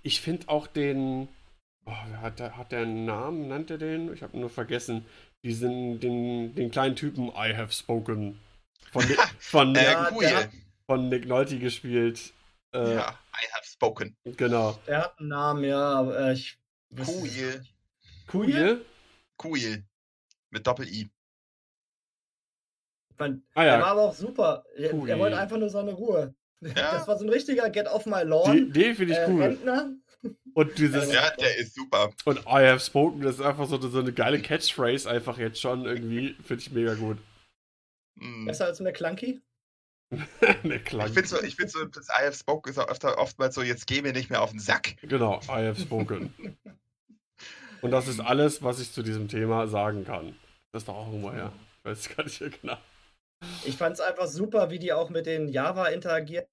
[0.02, 1.28] Ich finde auch den,
[1.86, 4.12] oh, hat, der, hat der einen Namen, nannte den?
[4.12, 5.04] Ich habe nur vergessen.
[5.44, 8.40] Diesen, den, den kleinen Typen I Have Spoken.
[8.92, 9.02] Von,
[9.38, 10.48] von, äh, cool.
[10.86, 12.32] von Nick Nolte gespielt.
[12.72, 14.16] Äh, ja, I Have Spoken.
[14.24, 14.78] Genau.
[14.86, 16.58] Der hat einen Namen, ja, aber ich.
[16.96, 17.64] Cool.
[18.32, 18.84] Cool?
[19.42, 19.84] Cool.
[20.50, 21.10] Mit Doppel-I.
[23.18, 23.74] Man, ah, ja.
[23.74, 24.64] Er war aber auch super.
[24.76, 26.34] Er, er, wollte einfach nur seine Ruhe.
[26.64, 26.92] Ja.
[26.92, 28.72] Das war so ein richtiger Get off my lawn.
[28.72, 29.42] Den finde ich äh, cool.
[29.42, 29.92] Rentner.
[30.54, 31.12] Und dieses.
[31.12, 32.10] Ja, der ist super.
[32.24, 35.84] Und I have spoken, das ist einfach so, so eine geile Catchphrase, einfach jetzt schon
[35.84, 36.36] irgendwie.
[36.44, 37.18] Finde ich mega gut.
[38.16, 38.46] Mm.
[38.46, 39.40] Besser als McClunky?
[40.62, 41.06] McClunky.
[41.06, 43.86] Ich finde so, find so, das I have spoken ist auch öfter, oftmals so, jetzt
[43.86, 44.96] geh mir nicht mehr auf den Sack.
[45.02, 46.32] Genau, I have spoken.
[47.82, 50.36] Und das ist alles, was ich zu diesem Thema sagen kann.
[50.72, 51.52] Das ist doch auch immer, ja.
[51.78, 52.78] Ich weiß gar nicht mehr genau.
[53.66, 56.46] Ich fand es einfach super, wie die auch mit den Java interagieren,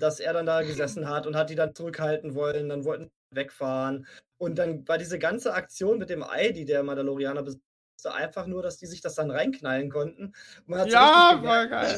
[0.00, 4.06] dass er dann da gesessen hat und hat die dann zurückhalten wollen, dann wollten wegfahren.
[4.38, 7.64] Und dann war diese ganze Aktion mit dem Ei, die der Mandalorianer besitzt,
[8.06, 10.32] einfach nur, dass die sich das dann reinknallen konnten.
[10.66, 11.96] ja, so war geil.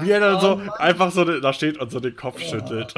[0.00, 0.70] Wie er dann oh, so Mann.
[0.70, 2.48] einfach so da steht und so den Kopf oh.
[2.48, 2.94] schüttelt.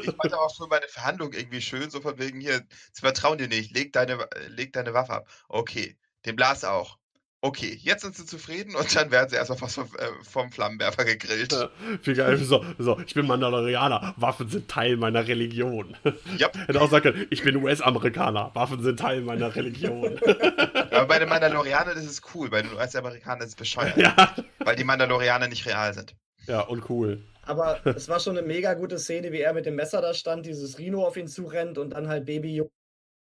[0.00, 2.62] Ich fand aber auch schon meine Verhandlung irgendwie schön, so von wegen hier,
[2.92, 5.28] sie vertrauen dir nicht, leg deine, leg deine Waffe ab.
[5.48, 6.99] Okay, den Blas auch.
[7.42, 11.06] Okay, jetzt sind sie zufrieden und dann werden sie erstmal fast vom, äh, vom Flammenwerfer
[11.06, 11.52] gegrillt.
[11.52, 11.70] Ja,
[12.02, 12.36] wie geil.
[12.36, 15.96] So, so, ich bin Mandalorianer, Waffen sind Teil meiner Religion.
[16.36, 16.50] Ja.
[16.66, 20.20] Hätte auch sagen können, ich bin US-Amerikaner, Waffen sind Teil meiner Religion.
[20.90, 23.96] Aber bei den Mandalorianern ist es cool, bei den US-Amerikanern ist es bescheuert.
[23.96, 24.34] Ja.
[24.58, 26.14] Weil die Mandalorianer nicht real sind.
[26.46, 27.22] Ja, und cool.
[27.42, 30.44] Aber es war schon eine mega gute Szene, wie er mit dem Messer da stand,
[30.44, 32.62] dieses Rhino auf ihn zurennt und dann halt Baby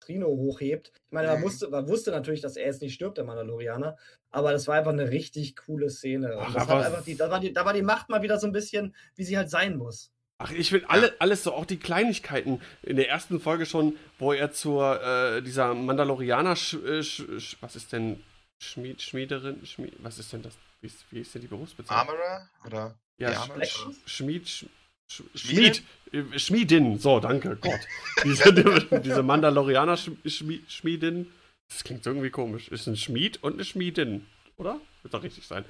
[0.01, 0.93] Trino hochhebt.
[0.95, 1.43] Ich meine, man, mhm.
[1.43, 3.97] musste, man wusste natürlich, dass er jetzt nicht stirbt, der Mandalorianer,
[4.31, 6.37] aber das war einfach eine richtig coole Szene.
[6.39, 8.47] Ach, das hat einfach die, da, war die, da war die Macht mal wieder so
[8.47, 10.11] ein bisschen, wie sie halt sein muss.
[10.39, 14.33] Ach, ich will alle, alles so, auch die Kleinigkeiten in der ersten Folge schon, wo
[14.33, 18.23] er zur, äh, dieser Mandalorianer, sch, äh, sch, was ist denn,
[18.59, 22.09] Schmied, Schmiederin, Schmied, was ist denn das, wie ist, wie ist denn die Berufsbezeichnung?
[22.09, 22.49] Armorer?
[22.67, 22.99] Oder?
[23.19, 23.33] Ja,
[23.65, 24.67] Sch Schmied,
[25.11, 25.82] Sch Schmied,
[26.12, 27.81] äh, Schmiedin, so, danke, Gott.
[28.24, 28.53] Diese,
[29.01, 31.32] diese Mandalorianer-Schmiedin,
[31.69, 32.69] das klingt irgendwie komisch.
[32.69, 34.27] Ist ein Schmied und eine Schmiedin,
[34.57, 34.81] oder?
[35.03, 35.65] Wird doch richtig sein.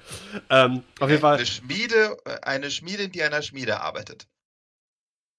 [0.49, 1.37] Ähm, auf jeden Fall.
[1.37, 4.27] Eine Schmiede, eine Schmiedin, die an einer Schmiede arbeitet.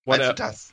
[0.04, 0.72] Meinst du das?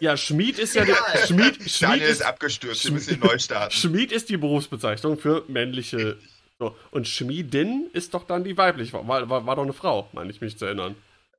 [0.00, 0.96] Ja, Schmied ist ja der.
[1.26, 3.72] Schmied, Schmied Daniel ist, ist abgestürzt, wir müssen neu starten.
[3.74, 6.18] Schmied ist die Berufsbezeichnung für männliche
[6.58, 10.30] so, und Schmiedin ist doch dann die weibliche, war, war, war doch eine Frau, meine
[10.30, 10.96] ich mich zu erinnern.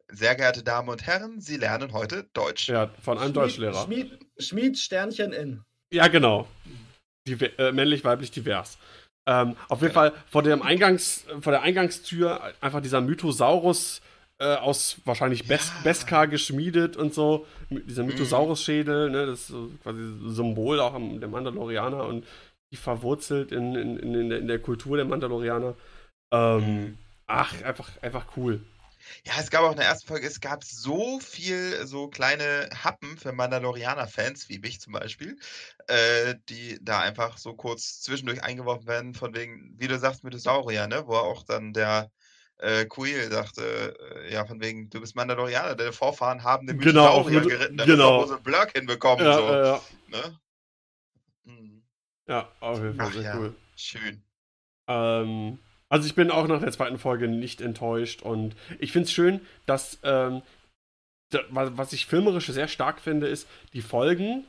[0.09, 2.69] Sehr geehrte Damen und Herren, Sie lernen heute Deutsch.
[2.69, 3.83] Ja, von einem Schmied, Deutschlehrer.
[3.83, 5.63] Schmied, Schmied, Sternchen in.
[5.91, 6.47] Ja, genau.
[7.27, 8.77] Die, äh, männlich, weiblich, divers.
[9.27, 14.01] Ähm, auf jeden Fall vor, dem Eingangs, vor der Eingangstür einfach dieser Mythosaurus
[14.39, 15.83] äh, aus wahrscheinlich Bes ja.
[15.83, 17.45] Beskar geschmiedet und so.
[17.69, 18.09] Dieser mhm.
[18.09, 22.25] Mythosaurus-Schädel, ne, das ist so quasi Symbol auch am, der Mandalorianer und
[22.71, 25.75] die verwurzelt in, in, in, in der Kultur der Mandalorianer.
[26.31, 26.97] Ähm, mhm.
[27.27, 28.61] Ach, einfach, einfach cool.
[29.23, 33.17] Ja, es gab auch in der ersten Folge, es gab so viel so kleine Happen
[33.17, 35.37] für Mandalorianer-Fans, wie mich zum Beispiel,
[35.87, 40.87] äh, die da einfach so kurz zwischendurch eingeworfen werden, von wegen, wie du sagst, Mythosaurier,
[40.87, 41.03] ne?
[41.07, 42.11] Wo auch dann der
[42.57, 43.95] äh, Quill dachte,
[44.25, 47.95] äh, ja, von wegen, du bist Mandalorianer, deine Vorfahren haben den genau, Mythosaurier geritten, damit
[47.95, 48.25] genau.
[48.25, 49.25] einen Blurk hinbekommen.
[49.25, 49.81] Ja, so, ja.
[50.07, 50.39] Ne?
[52.27, 53.55] Ja, auf jeden Fall Ach sehr ja, cool.
[53.75, 54.21] Schön.
[54.87, 55.59] Ähm,
[55.89, 59.41] also ich bin auch nach der zweiten Folge nicht enttäuscht und ich finde es schön,
[59.65, 60.41] dass ähm,
[61.49, 64.45] was ich filmerisch sehr stark finde, ist, die Folgen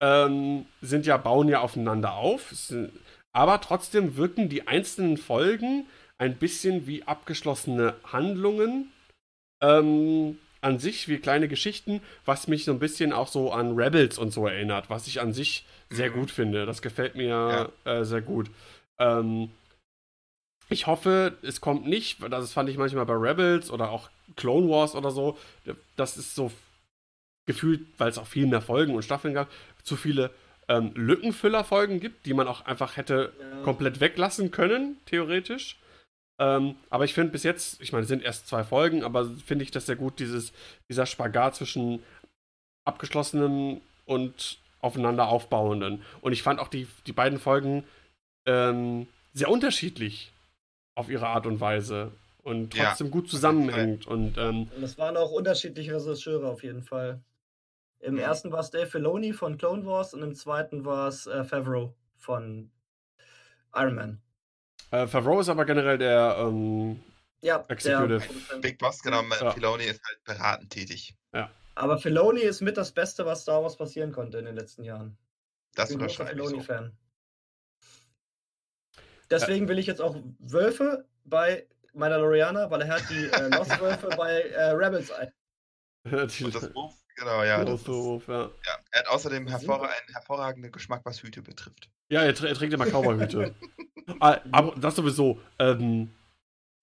[0.00, 2.92] ähm, sind ja, bauen ja aufeinander auf, sind,
[3.32, 5.86] aber trotzdem wirken die einzelnen Folgen
[6.18, 8.92] ein bisschen wie abgeschlossene Handlungen.
[9.62, 14.18] Ähm, an sich wie kleine Geschichten, was mich so ein bisschen auch so an Rebels
[14.18, 16.14] und so erinnert, was ich an sich sehr Mhm.
[16.14, 16.66] gut finde.
[16.66, 18.50] Das gefällt mir äh, sehr gut.
[18.98, 19.50] Ähm,
[20.68, 24.68] ich hoffe, es kommt nicht, weil das fand ich manchmal bei Rebels oder auch Clone
[24.68, 25.36] Wars oder so,
[25.96, 26.52] das ist so
[27.46, 29.50] gefühlt, weil es auch viel mehr Folgen und Staffeln gab,
[29.82, 30.30] zu viele
[30.68, 33.62] ähm, Lückenfüller-Folgen gibt, die man auch einfach hätte Ja.
[33.64, 35.76] komplett weglassen können, theoretisch.
[36.40, 39.62] Ähm, aber ich finde bis jetzt, ich meine, es sind erst zwei Folgen, aber finde
[39.62, 40.52] ich das sehr gut, dieses,
[40.88, 42.02] dieser Spagat zwischen
[42.86, 46.02] abgeschlossenem und aufeinander aufbauenden.
[46.22, 47.84] Und ich fand auch die, die beiden Folgen
[48.46, 50.32] ähm, sehr unterschiedlich
[50.94, 52.12] auf ihre Art und Weise
[52.42, 54.06] und Ja, trotzdem gut jeden zusammenhängt.
[54.06, 57.22] Und ähm, Und es waren auch unterschiedliche Regisseure auf jeden Fall.
[58.00, 58.20] Im Mhm.
[58.20, 61.94] ersten war es Dave Filoni von Clone Wars und im zweiten war es äh, Favreau
[62.16, 62.70] von
[63.74, 64.22] Iron Man.
[64.90, 67.02] Äh, Favreau ist aber generell der ähm,
[67.42, 68.22] Ja, Executive.
[68.50, 69.50] der, Big Boss genommen, Ja.
[69.52, 71.14] Filoni ist halt beratend tätig.
[71.74, 75.16] aber Filoni ist mit das Beste, was Star Wars passieren konnte in den letzten Jahren.
[75.74, 76.60] Das Ich bin großer wahrscheinlich so.
[76.60, 76.96] Filoni-Fan.
[79.30, 84.40] Deswegen will ich jetzt auch Wölfe bei Mandalorianer, weil er hat die äh, Lost-Wölfe bei
[84.42, 85.32] äh, Rebels ein.
[86.04, 87.64] Und das Wurf, genau, ja.
[87.64, 88.42] Das ist, Wurf, ja.
[88.66, 88.78] ja.
[88.90, 91.90] Er hat außerdem hervor einen hervorragenden Geschmack, was Hüte betrifft.
[92.08, 93.54] Ja, er, tr er trägt immer Cowboyhüte.
[94.20, 95.40] Ah, aber das sowieso.
[95.58, 96.10] Ähm,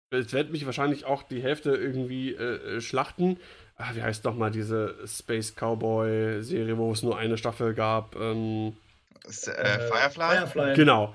[0.09, 3.39] es wird mich wahrscheinlich auch die Hälfte irgendwie äh, äh, schlachten.
[3.75, 8.15] Ah, wie heißt doch mal diese Space Cowboy Serie, wo es nur eine Staffel gab?
[8.15, 8.75] Ähm,
[9.23, 10.37] Das, äh, Äh, Firefly?
[10.37, 10.73] Firefly.
[10.75, 11.13] genau.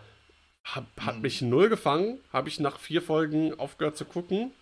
[0.64, 1.22] Hab, hat Hm.
[1.22, 2.20] mich null gefangen.
[2.32, 4.52] Habe ich nach vier Folgen aufgehört zu gucken.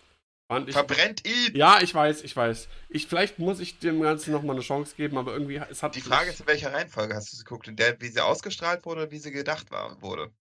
[0.51, 1.55] Fand ich, Verbrennt ihn!
[1.55, 2.67] ja, ich weiß, ich weiß.
[2.89, 6.01] Ich, vielleicht muss ich dem Ganzen nochmal eine Chance geben, aber irgendwie, es hat Die
[6.01, 7.67] Frage ist, in welcher Reihenfolge hast du sie geguckt?
[7.69, 10.31] In der, wie sie ausgestrahlt wurde oder wie sie gedacht war, wurde?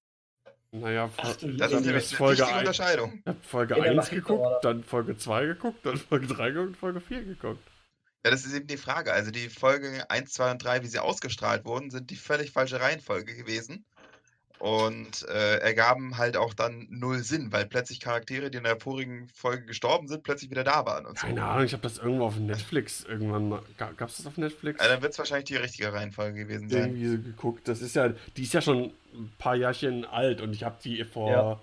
[0.73, 3.19] Naja, Ach Das ist eine Folge wichtige ein- Unterscheidung.
[3.21, 4.61] Ich habe Folge In der 1 Machete, geguckt, oder?
[4.63, 7.63] dann Folge 2 geguckt, dann Folge 3 geguckt, Folge 4 geguckt.
[8.25, 9.13] Ja, das ist eben die Frage.
[9.13, 12.81] Also die Folge 1, 2 und 3, wie sie ausgestrahlt wurden, sind die völlig falsche
[12.81, 13.85] Reihenfolge gewesen.
[14.61, 19.27] Und äh, ergaben halt auch dann null Sinn, weil plötzlich Charaktere, die in der vorigen
[19.35, 21.27] Folge gestorben sind, plötzlich wieder da waren und so.
[21.27, 23.63] Keine Ahnung, ich habe das irgendwo auf Netflix irgendwann mal.
[23.79, 24.79] Gab es das auf Netflix?
[24.79, 26.91] Also dann wird es wahrscheinlich die richtige Reihenfolge gewesen sein.
[26.95, 27.69] Irgendwie so geguckt.
[27.69, 31.03] Das ist ja, die ist ja schon ein paar Jahrchen alt und ich habe die
[31.05, 31.61] vor Ja.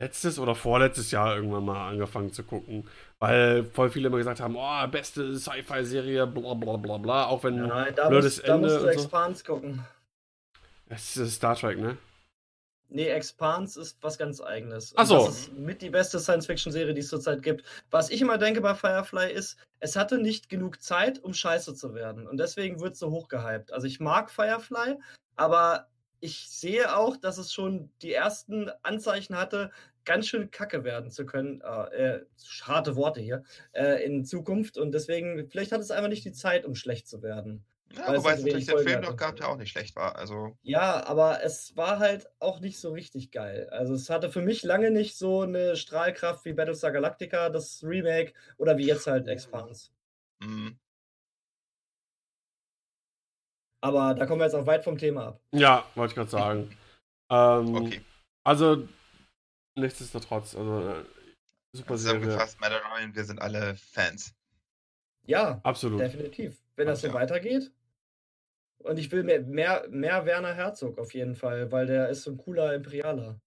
[0.00, 2.88] letztes oder vorletztes Jahr irgendwann mal angefangen zu gucken.
[3.20, 7.68] Weil voll viele immer gesagt haben, oh, beste Sci-Fi-Serie, bla bla bla bla, auch wenn
[7.68, 9.00] Nein, da blödes musst, da Ende musst du und so.
[9.00, 9.84] Expanse gucken.
[10.88, 11.96] Es ist Star Trek, ne?
[12.88, 14.92] Nee, Expanse ist was ganz eigenes.
[14.96, 15.26] Ach so.
[15.26, 17.64] Das ist mit die beste Science-Fiction-Serie, die es zurzeit gibt.
[17.90, 21.94] Was ich immer denke bei Firefly ist, es hatte nicht genug Zeit, um scheiße zu
[21.94, 22.28] werden.
[22.28, 23.72] Und deswegen wird es so hochgehypt.
[23.72, 24.98] Also ich mag Firefly,
[25.34, 25.88] aber
[26.20, 29.70] ich sehe auch, dass es schon die ersten Anzeichen hatte,
[30.04, 31.60] ganz schön kacke werden zu können.
[31.60, 32.26] Äh, äh,
[32.62, 33.42] harte Worte hier.
[33.72, 34.78] Äh, in Zukunft.
[34.78, 37.64] Und deswegen, vielleicht hat es einfach nicht die Zeit, um schlecht zu werden.
[37.92, 39.10] Ja, Weil es wobei so es natürlich den Film hatte.
[39.10, 40.16] noch gab, der auch nicht schlecht war.
[40.16, 43.68] Also, Ja, aber es war halt auch nicht so richtig geil.
[43.70, 48.34] Also es hatte für mich lange nicht so eine Strahlkraft wie Battlestar Galactica, das Remake,
[48.58, 49.90] oder wie jetzt halt Expanse.
[50.40, 50.72] mh.
[53.82, 55.40] Aber da kommen wir jetzt auch weit vom Thema ab.
[55.52, 56.76] Ja, wollte ich gerade sagen.
[57.30, 58.00] ähm, okay.
[58.44, 58.88] Also,
[59.76, 61.04] nichtsdestotrotz, also äh,
[61.72, 62.20] super Serie.
[62.20, 64.34] Zusammengefasst, Mandalorian, wir sind alle Fans.
[65.26, 66.00] Ja, Absolut.
[66.00, 66.56] definitiv.
[66.76, 67.14] Wenn das so Ja.
[67.14, 67.72] weitergeht.
[68.86, 72.30] Und ich will mehr, mehr, mehr Werner Herzog auf jeden Fall, weil der ist so
[72.30, 73.40] ein cooler Imperialer.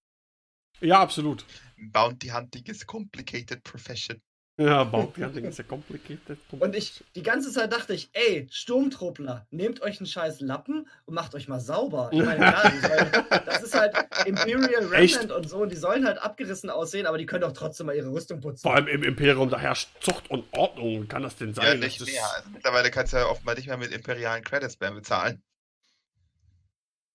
[0.82, 1.46] Ja, absolut.
[1.78, 4.22] Bounty Hunting is complicated profession.
[4.60, 6.38] Ja, Hunting ist ja complicated.
[6.52, 11.14] Und ich, die ganze Zeit dachte ich, ey, Sturmtruppler, nehmt euch einen scheiß Lappen und
[11.14, 12.10] macht euch mal sauber.
[12.12, 13.96] Ich meine, klar, sollen, das ist halt
[14.26, 14.86] Imperial?
[14.92, 17.96] Remnant und so, und die sollen halt abgerissen aussehen, aber die können doch trotzdem mal
[17.96, 18.64] ihre Rüstung putzen.
[18.64, 21.08] Vor allem im Imperium, da herrscht Zucht und Ordnung.
[21.08, 21.66] Kann das denn sein?
[21.66, 22.22] Ja, Das nicht mehr.
[22.36, 25.42] Also mittlerweile kannst du ja offenbar nicht mehr mit imperialen Credits mehr bezahlen.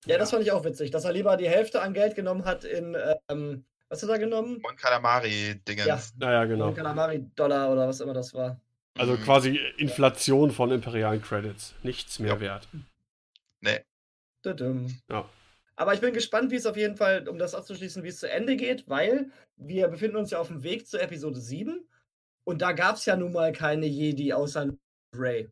[0.07, 2.65] Ja, das fand ich auch witzig, dass er lieber die Hälfte an Geld genommen hat
[2.65, 2.97] in,
[3.29, 4.57] ähm, was hat er genommen?
[4.63, 5.87] Und Kalamari-Dingens.
[5.87, 6.01] Ja.
[6.19, 6.73] Naja, genau.
[6.73, 8.61] Kalamari-Dollar oder was immer das war.
[8.97, 9.23] Also Mhm.
[9.25, 11.75] quasi Inflation von imperialen Credits.
[11.83, 12.41] Nichts mehr Ja.
[12.41, 12.69] wert.
[14.45, 14.95] Düdüm.
[15.11, 15.29] Ja.
[15.77, 18.31] Aber ich bin gespannt, wie es auf jeden Fall, um das abzuschließen, wie es zu
[18.31, 21.89] Ende geht, weil wir befinden uns ja auf dem Weg zur Episode 7
[22.45, 24.69] und da gab es ja nun mal keine Jedi außer
[25.15, 25.49] Ray.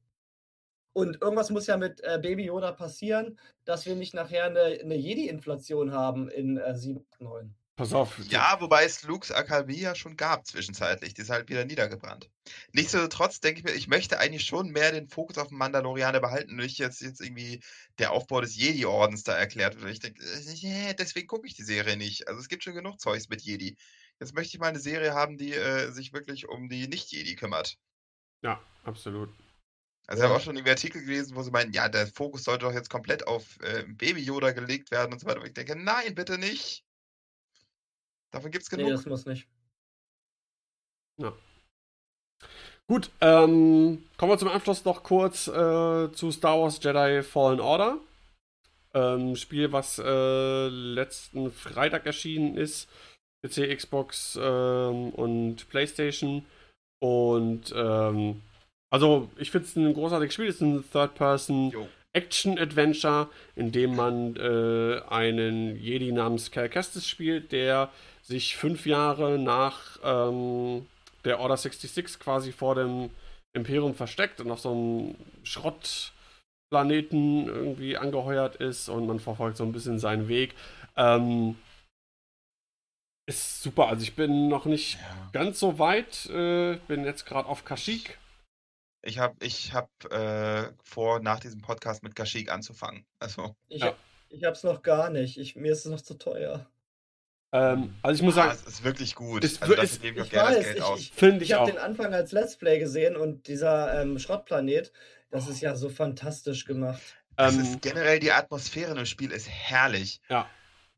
[0.92, 4.94] Und irgendwas muss ja mit äh, Baby Yoda passieren, dass wir nicht nachher eine, eine
[4.94, 7.54] Jedi-Inflation haben in äh, 7 und 9.
[7.74, 8.18] Pass auf.
[8.28, 11.14] Ja, wobei es Lukes Akademie ja schon gab zwischenzeitlich.
[11.14, 12.30] Die ist halt wieder niedergebrannt.
[12.72, 16.56] Nichtsdestotrotz denke ich mir, ich möchte eigentlich schon mehr den Fokus auf den Mandalorianer behalten
[16.56, 17.62] nicht jetzt, jetzt irgendwie
[17.98, 19.90] der Aufbau des Jedi-Ordens da erklärt wird.
[19.90, 22.28] Ich denke, äh, deswegen gucke ich die Serie nicht.
[22.28, 23.76] Also es gibt schon genug Zeugs mit Jedi.
[24.20, 27.78] Jetzt möchte ich mal eine Serie haben, die äh, sich wirklich um die Nicht-Jedi kümmert.
[28.42, 29.30] Ja, absolut.
[30.06, 32.66] Also ich habe auch schon irgendwie Artikel gelesen, wo sie meinen, ja, der Fokus sollte
[32.66, 35.40] doch jetzt komplett auf äh, Baby Yoda gelegt werden und so weiter.
[35.40, 36.84] Und ich denke, nein, bitte nicht.
[38.32, 38.86] Davon gibt's genug.
[38.86, 39.46] Nee, das muss nicht.
[41.18, 41.32] Ja.
[42.88, 47.98] Gut, ähm, kommen wir zum Abschluss noch kurz äh, zu Star Wars Jedi Fallen Order.
[48.94, 52.88] Ähm, Spiel, was äh, letzten Freitag erschienen ist.
[53.42, 56.44] PC, Xbox ähm, und PlayStation.
[57.00, 58.42] Und ähm,
[58.90, 60.48] also ich finde es ein großartiges Spiel.
[60.48, 61.88] Es ist ein Third-Person Jo.
[62.12, 67.90] Action-Adventure, in dem man äh, einen Jedi namens Cal Kestis spielt, der
[68.22, 70.86] sich fünf Jahre nach ähm,
[71.24, 73.10] der Order 66 quasi vor dem
[73.54, 79.72] Imperium versteckt und auf so einem Schrottplaneten irgendwie angeheuert ist und man verfolgt so ein
[79.72, 80.54] bisschen seinen Weg.
[80.96, 81.56] Ähm,
[83.28, 83.88] ist super.
[83.88, 85.30] Also ich bin noch nicht Ja.
[85.32, 86.26] ganz so weit.
[86.26, 88.18] Äh, bin jetzt gerade auf Kashyyyk.
[89.04, 93.04] Ich habe ich hab, äh, vor, nach diesem Podcast mit Kashyyyk anzufangen.
[93.20, 93.94] Also, Ich, Ja.
[94.28, 95.38] ich hab's noch gar nicht.
[95.38, 96.66] Ich, mir ist es noch zu teuer.
[97.52, 99.44] Ähm, also ich muss ah, sagen, es ist wirklich gut.
[99.44, 101.00] es also es- gebe ich auch Ich gerne das weiß, Geld ich, aus.
[101.00, 104.92] ich, ich ich habe den Anfang als Let's Play gesehen und dieser ähm, Schrottplanet,
[105.30, 107.02] das ist ja so fantastisch gemacht.
[107.36, 110.20] Es Ähm, ist generell die Atmosphäre im Spiel ist herrlich.
[110.28, 110.48] ja.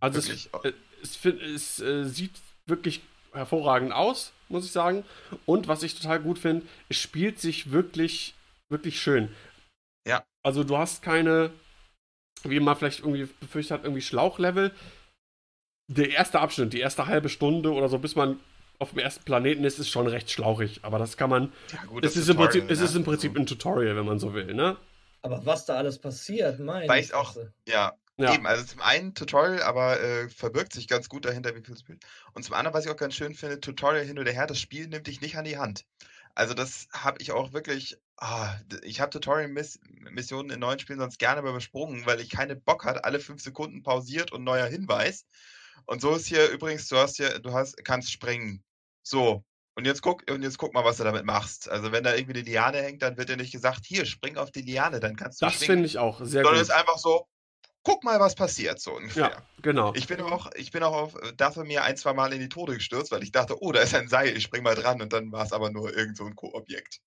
[0.01, 0.51] Also es, Wirklich.
[0.65, 0.73] äh,
[1.03, 2.33] es, fin- es äh, sieht
[2.67, 3.01] wirklich
[3.33, 5.05] hervorragend aus, muss ich sagen.
[5.47, 8.35] Und was ich total gut finde, es spielt sich wirklich,
[8.69, 9.29] wirklich schön.
[10.07, 10.25] Ja.
[10.43, 11.51] Also du hast keine,
[12.43, 14.73] wie man vielleicht irgendwie befürchtet hat, irgendwie Schlauchlevel.
[15.89, 18.41] Der erste Abschnitt, die erste halbe Stunde oder so, bis man
[18.79, 20.81] auf dem ersten Planeten ist, ist schon recht schlauchig.
[20.83, 21.53] Aber das kann man.
[21.73, 22.85] Ja, gut, Es das ist, im Prinzip, Tutorial, es ne?
[22.87, 24.77] ist im Prinzip ein Tutorial, wenn man so will, ne?
[25.23, 27.37] Aber was da alles passiert, mein Weil ich auch-
[27.69, 28.33] Ja, Ja.
[28.33, 31.81] Eben, also zum einen Tutorial, aber äh, verbirgt sich ganz gut dahinter, wie viel es
[31.81, 32.05] spielt.
[32.33, 34.87] Und zum anderen, was ich auch ganz schön finde, Tutorial hin oder her, das Spiel
[34.87, 35.85] nimmt dich nicht an die Hand.
[36.37, 41.41] Also das habe ich auch wirklich, ah, ich habe Tutorial-Missionen in neuen Spielen sonst gerne
[41.41, 45.27] übersprungen, weil ich keine Bock hatte, alle fünf Sekunden pausiert und neuer Hinweis.
[45.87, 48.63] Und so ist hier übrigens, du hast hier, du hast, kannst springen.
[49.03, 49.45] So.
[49.77, 51.69] Und jetzt guck, und jetzt guck mal, was du damit machst.
[51.69, 54.53] Also wenn da irgendwie eine Liane hängt, dann wird dir nicht gesagt, hier, spring auf
[54.53, 56.63] die Liane, dann kannst du Das finde ich auch sehr Sondern gut.
[56.63, 57.27] es ist einfach so,
[57.83, 59.31] guck mal, was passiert, so ungefähr.
[59.31, 59.93] Ja, genau.
[59.95, 62.75] Ich bin auch, ich bin auch auf, dafür mir ein, zwei Mal in die Tode
[62.75, 65.33] gestürzt, weil ich dachte, oh, da ist ein Seil, ich spring mal dran und dann
[65.33, 67.01] war es aber nur irgend so ein Co-Objekt.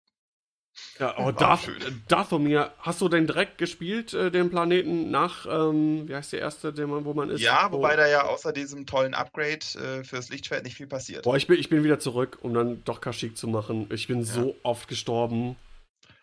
[0.99, 5.45] Ja, oh, War Darth, äh, Dathomir, hast du denn direkt gespielt, äh, den Planeten nach,
[5.45, 7.41] ähm, wie heißt der erste, den man, wo man ist?
[7.41, 11.23] Ja, Wo- wobei da ja außer diesem tollen Upgrade äh, fürs Lichtschwert nicht viel passiert.
[11.23, 13.87] Boah, ich bin, ich bin wieder zurück, um dann doch Kashyyyk zu machen.
[13.91, 15.55] Ich bin so oft gestorben.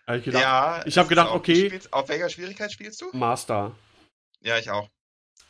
[0.07, 1.67] Hab ich gedacht, ja, ich hab es ist gedacht, auch- okay.
[1.69, 3.07] Spielst, auf welcher Schwierigkeit spielst du?
[3.13, 3.75] Master.
[4.41, 4.89] Ja, ich auch.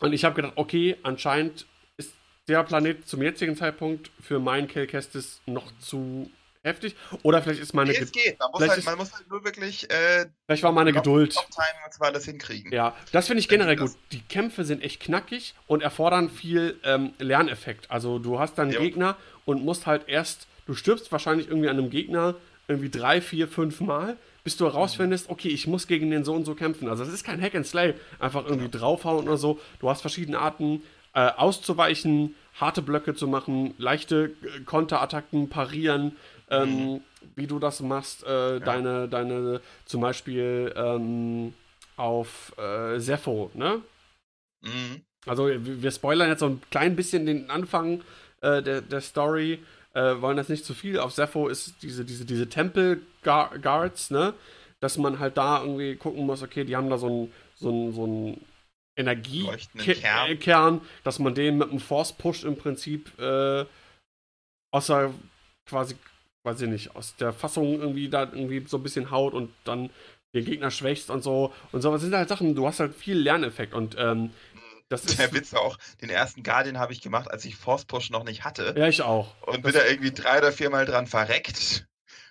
[0.01, 1.67] Und ich habe gedacht, okay, anscheinend
[1.97, 2.13] ist
[2.47, 6.31] der Planet zum jetzigen Zeitpunkt für meinen Cal Kestis noch zu
[6.65, 6.97] heftig.
[7.23, 8.39] Oder vielleicht ist meine, Nee, es geht.
[8.41, 11.37] Man muss, halt, ist- man muss halt nur wirklich äh, vielleicht war meine Lock- Geduld.
[11.37, 12.73] Und zwar alles hinkriegen.
[12.73, 14.01] Ja, das finde ich generell das- gut.
[14.13, 17.91] Die Kämpfe sind echt knackig und erfordern viel ähm, Lerneffekt.
[17.91, 18.81] Also du hast dann einen Jo.
[18.81, 22.35] Gegner und musst halt erst, du stirbst wahrscheinlich irgendwie an einem Gegner
[22.67, 26.47] irgendwie drei, vier, fünf Mal, bis du herausfindest, okay, ich muss gegen den so und
[26.47, 26.89] so kämpfen.
[26.89, 29.61] Also es ist kein Hack and Slay, einfach irgendwie draufhauen oder so.
[29.81, 30.83] Du hast verschiedene Arten
[31.15, 36.17] äh, auszuweichen, harte Blöcke zu machen, leichte äh, Konterattacken, parieren,
[36.51, 37.01] ähm,
[37.37, 41.55] wie du das machst, äh, deine, deine, zum Beispiel ähm,
[41.97, 43.81] auf äh, Sepho, ne?
[44.63, 45.03] Mhm.
[45.27, 48.03] Also wir wir spoilern jetzt so ein klein bisschen den Anfang
[48.43, 49.63] äh, der, der Story,
[49.95, 50.99] äh, wollen das nicht zu viel.
[50.99, 54.35] Auf Sepho ist diese, diese, diese Tempel-Guards, ne?
[54.81, 57.93] Dass man halt da irgendwie gucken muss, okay, die haben da so einen so einen-
[57.93, 58.45] so Leuchtenden
[58.97, 60.39] Energiekern, Kern.
[60.39, 63.65] Kern, dass man den mit einem Force-Push im Prinzip äh,
[64.73, 65.13] außer
[65.67, 65.95] quasi,
[66.45, 69.91] weiß ich nicht, aus der Fassung irgendwie da irgendwie so ein bisschen haut und dann
[70.35, 71.53] den Gegner schwächst und so.
[71.73, 74.31] Und so, das sind halt Sachen, du hast halt viel Lerneffekt und ähm,
[74.89, 75.19] das ist.
[75.19, 78.25] Der Witz war auch, den ersten Guardian habe ich gemacht, als ich Force Push noch
[78.25, 78.75] nicht hatte.
[78.77, 79.35] Ja, ich auch.
[79.47, 81.87] Und bin da irgendwie drei oder viermal dran verreckt.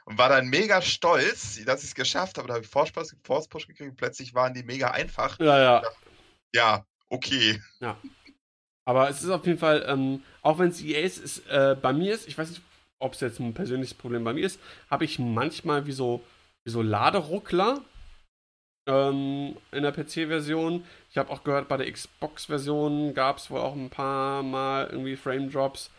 [0.06, 2.50] Und war dann mega stolz, dass ich es geschafft habe.
[2.50, 3.96] Da habe ich Force Push, Force Push gekriegt.
[3.96, 5.40] Plötzlich waren die mega einfach.
[5.40, 5.84] Ja, ja.
[6.54, 7.62] Ja, okay.
[8.86, 11.94] Aber es ist auf jeden Fall, ähm, auch wenn es EA ist, ist äh, bei
[11.94, 12.62] mir ist, ich weiß nicht,
[13.04, 14.60] ob es jetzt ein persönliches Problem bei mir ist,
[14.90, 16.22] habe ich manchmal wie so,
[16.66, 17.82] wie so Laderuckler
[18.88, 20.84] ähm, in der PC-Version.
[21.12, 25.16] Ich habe auch gehört, bei der Xbox-Version gab es wohl auch ein paar Mal irgendwie
[25.16, 25.90] Frame-Drops.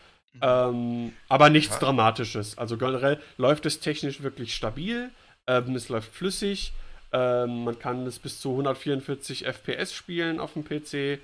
[0.41, 1.79] Ähm, aber nichts Ja.
[1.79, 2.57] Dramatisches.
[2.57, 5.09] Also generell läuft es technisch wirklich stabil.
[5.47, 6.73] Ähm, es läuft flüssig.
[7.13, 11.19] Ähm, man kann es bis zu 144 FPS spielen auf dem PC.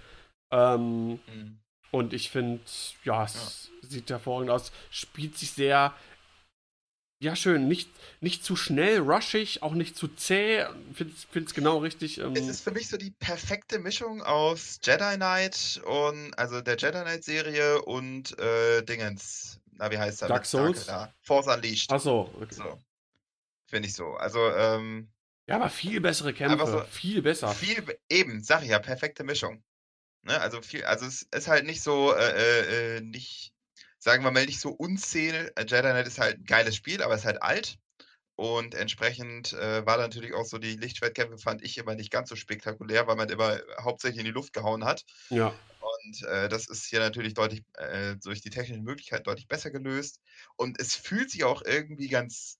[0.52, 1.58] Ähm, Mhm.
[1.92, 2.62] Und ich finde,
[3.04, 4.72] ja, es sieht hervorragend aus.
[4.90, 5.94] Spielt sich sehr
[7.22, 7.68] ja, schön.
[7.68, 7.88] Nicht,
[8.20, 10.66] nicht zu schnell, rushig, auch nicht zu zäh.
[10.96, 12.18] Finde es genau richtig.
[12.18, 16.78] Ähm, Es ist für mich so die perfekte Mischung aus Jedi Knight und also der
[16.78, 19.60] Jedi Knight Serie und äh, Dingens.
[19.74, 20.30] Na, wie heißt der?
[20.30, 20.88] Dark Souls?
[20.88, 21.14] da?
[21.22, 21.92] Force Unleashed.
[21.92, 22.56] Achso, okay.
[22.56, 22.80] So.
[23.68, 24.14] Finde ich so.
[24.16, 25.12] Also, ähm,
[25.48, 26.66] Ja, aber viel bessere Kämpfe.
[26.66, 27.50] So viel besser.
[27.50, 29.64] viel, eben, sag ich ja, perfekte Mischung.
[30.24, 30.40] Ne?
[30.40, 33.54] Also viel, also es ist halt nicht so, äh, äh, äh, nicht,
[34.00, 35.52] sagen wir mal, nicht so unzähl.
[35.56, 37.78] Äh, Jedi Knight ist halt ein geiles Spiel, aber es ist halt alt.
[38.36, 42.30] Und entsprechend äh, war da natürlich auch so, die Lichtschwertkämpfe fand ich immer nicht ganz
[42.30, 45.06] so spektakulär, weil man immer hauptsächlich in die Luft gehauen hat.
[45.30, 45.54] Ja.
[45.80, 50.22] Und äh, das ist hier natürlich deutlich äh, durch die technischen Möglichkeiten deutlich besser gelöst.
[50.56, 52.58] Und es fühlt sich auch irgendwie ganz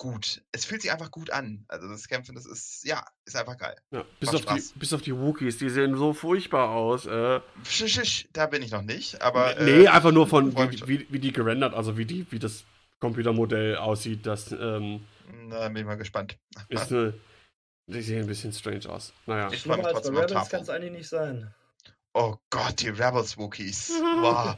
[0.00, 0.42] gut.
[0.50, 1.66] Es fühlt sich einfach gut an.
[1.68, 3.76] Also das Kämpfen, das ist, ja, ist einfach geil.
[3.90, 4.02] ja.
[4.18, 7.04] Bis, auf die, bis auf die Wookies, die sehen so furchtbar aus.
[7.04, 9.54] Äh, Schisch, schisch, da bin ich noch nicht, aber.
[9.60, 12.64] nee, äh, einfach nur von, wie, wie, wie die gerendert, also wie, die, wie das
[12.98, 14.24] Computermodell aussieht.
[14.24, 15.04] Das ähm,
[15.48, 16.38] Na, bin ich mal gespannt.
[16.70, 17.14] ist eine.
[17.86, 19.12] Die sehen ein bisschen strange aus.
[19.26, 19.50] Naja.
[19.52, 21.52] Ich Schlimmer als bei Rebels kann es eigentlich nicht sein.
[22.14, 23.90] Oh Gott, die Rebels Wookies.
[24.00, 24.56] Wow.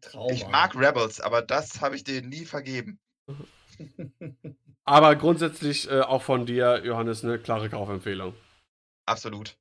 [0.00, 0.32] Trauma.
[0.32, 2.98] Ich mag Rebels, aber das habe ich denen nie vergeben.
[4.84, 8.34] Aber grundsätzlich äh, auch von dir, Johannes, eine klare Kaufempfehlung.
[9.06, 9.56] Absolut.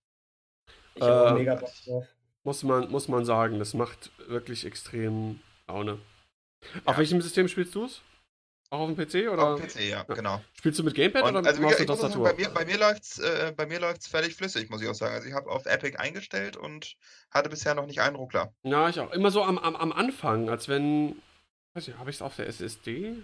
[0.95, 2.07] Ich Äh, mega Bock drauf.
[2.43, 5.99] Muss man, muss man sagen, das macht wirklich extrem Laune.
[6.85, 6.97] Auf Ja.
[6.97, 8.01] welchem System spielst du es?
[8.71, 10.41] Auch auf dem PC oder Auf PC, ja, genau.
[10.53, 12.23] spielst du mit Gamepad Und, oder mit also, und muss auch sagen, Tastatur?
[12.23, 15.15] bei mir, bei mir läuft's, äh, bei mir läuft's völlig flüssig, muss ich auch sagen.
[15.15, 16.95] Also ich habe auf Epic eingestellt und
[17.31, 18.53] hatte bisher noch nicht einen Ruckler.
[18.63, 19.11] Ja, ich auch.
[19.11, 21.19] Immer so am, am, am Anfang, als wenn.
[21.73, 23.15] Weiß ich, habe ich es auf der SSD?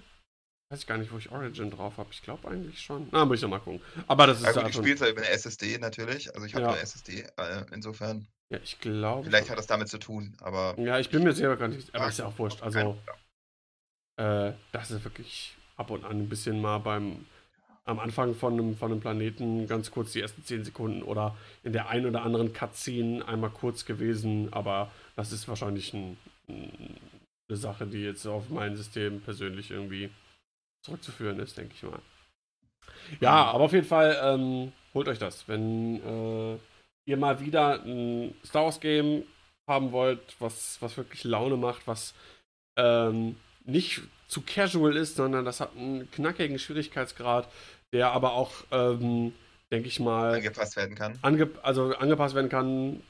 [0.69, 2.09] Weiß ich gar nicht, wo ich Origin drauf habe.
[2.11, 3.07] Ich glaube eigentlich schon.
[3.11, 3.81] Na, muss ich noch mal gucken.
[4.07, 6.33] Aber das ist Ja, gut, ja ich spiele es ja über eine SSD natürlich.
[6.33, 6.71] Also ich habe Ja.
[6.71, 7.21] eine SSD.
[7.37, 9.25] Äh, insofern, Ja, ich glaube.
[9.25, 10.73] vielleicht hat das damit zu tun, aber.
[10.79, 11.93] Ja, ich bin mir selber gar nicht.
[11.93, 12.63] Aber ist ja auch wurscht.
[12.63, 12.97] Also,
[14.17, 17.25] äh, das ist wirklich ab und an ein bisschen mal beim.
[17.87, 21.71] Am Anfang von einem, von einem Planeten ganz kurz die ersten 10 Sekunden oder in
[21.71, 26.17] der einen oder anderen Cutscene einmal kurz gewesen, aber das ist wahrscheinlich ein,
[26.49, 26.97] ein,
[27.47, 30.09] eine Sache, die jetzt auf mein System persönlich irgendwie
[30.85, 31.99] zurückzuführen ist, denke ich mal.
[33.19, 35.47] Ja, aber auf jeden Fall ähm, holt euch das.
[35.47, 36.57] Wenn äh,
[37.05, 39.23] ihr mal wieder ein Star Wars Game
[39.67, 42.13] haben wollt, was, was wirklich Laune macht, was
[42.77, 47.49] ähm, nicht zu casual ist, sondern das hat einen knackigen Schwierigkeitsgrad,
[47.93, 49.33] der aber auch, ähm,
[49.71, 51.17] denke ich mal, angepasst werden kann.
[51.21, 53.01] ange also angepasst werden kann,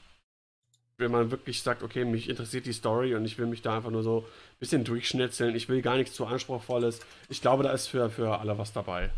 [0.98, 3.90] wenn man wirklich sagt, okay, mich interessiert die Story und ich will mich da einfach
[3.90, 5.54] nur so ein bisschen durchschnetzeln.
[5.54, 7.00] Ich will gar nichts zu anspruchsvolles.
[7.28, 9.10] Ich glaube, da ist für, für alle was dabei.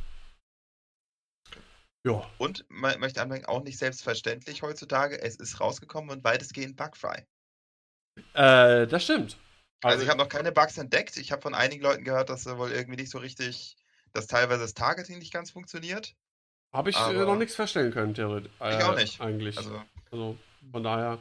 [2.07, 5.21] Ja, Und man möchte anmerken, auch nicht selbstverständlich heutzutage.
[5.21, 7.27] Es ist rausgekommen und weitestgehend bugfrei.
[8.35, 9.37] äh, das stimmt.
[9.85, 11.17] Also, ich habe noch keine Bugs entdeckt.
[11.17, 13.77] Ich habe von einigen Leuten gehört, dass äh, wohl irgendwie nicht so richtig,
[14.13, 16.17] dass teilweise das Targeting nicht ganz funktioniert.
[16.73, 18.51] Habe ich äh, aber- noch nichts feststellen können, theoretisch.
[18.61, 19.21] Äh, Ich auch nicht.
[19.21, 19.57] Eigentlich.
[19.57, 19.81] Also,
[20.11, 20.37] Also,
[20.73, 21.19] von daher.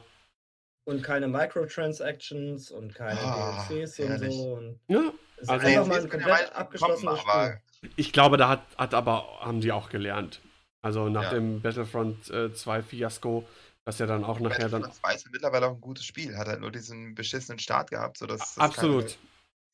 [0.88, 4.52] Und keine Microtransactions und keine Ah, DLCs und so.
[4.54, 7.60] Und Ja, ist Also- einfach mal ein komplett abgeschlossenes Spiel.
[7.96, 10.40] ich glaube, da hat, hat aber, haben die auch gelernt.
[10.82, 11.30] Also nach Ja.
[11.30, 13.46] dem Battlefront äh, 2 Fiasko,
[13.84, 14.82] dass ja dann auch nachher dann.
[14.82, 16.36] Battlefront 2 ist ja mittlerweile auch ein gutes Spiel.
[16.38, 19.06] Hat halt nur diesen beschissenen Start gehabt, sodass das Absolut.
[19.08, 19.18] keine-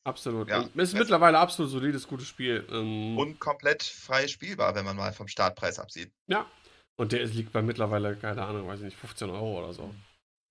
[0.03, 0.49] Absolut.
[0.49, 2.67] Ja, ist das- mittlerweile absolut solides, gutes Spiel.
[2.71, 6.11] Ähm, und komplett frei spielbar, wenn man mal vom Startpreis absieht.
[6.27, 6.45] ja.
[6.97, 9.93] Und der liegt bei mittlerweile, keine Ahnung, weiß ich nicht, 15 Euro oder so.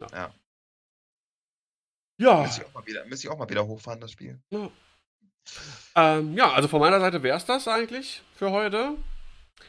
[0.00, 0.06] Ja.
[0.12, 0.34] Ja.
[2.18, 4.38] Ja, Müsste ich, auch mal wieder, müsste ich auch mal wieder hochfahren, das Spiel.
[4.50, 4.70] ja.
[5.96, 8.94] Ähm, ja also von meiner Seite wäre es das eigentlich für heute.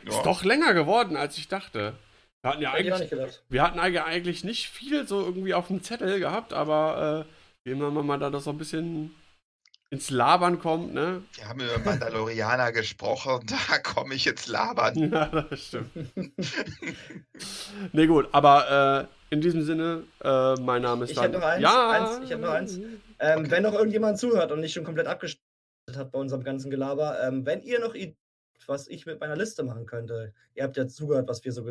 [0.04, 0.10] Ja.
[0.12, 1.94] Ist doch länger geworden, als ich dachte.
[2.42, 3.12] Wir hatten ja eigentlich,
[3.50, 4.06] wir hatten eigentlich-
[4.44, 8.52] nicht viel so irgendwie auf dem Zettel gehabt, aber äh, man mal da das so
[8.52, 9.16] ein bisschen
[9.92, 11.22] ins Labern kommt, ne?
[11.34, 14.96] Wir haben über Mandalorianer gesprochen, da komme ich jetzt labern.
[15.12, 15.90] Ja, das stimmt.
[17.94, 21.26] nee, gut, aber äh, in diesem Sinne, äh, mein Name ist Ich dann.
[21.26, 22.78] hätte noch eins, ja, eins, ich hätte noch eins.
[22.78, 23.52] Ähm, Okay.
[23.52, 25.42] Wenn noch irgendjemand zuhört und nicht schon komplett abgeschaltet
[25.96, 28.18] hat bei unserem ganzen Gelaber, ähm, wenn ihr noch Ideen
[28.58, 31.66] habt, was ich mit meiner Liste machen könnte, ihr habt ja zugehört, was wir so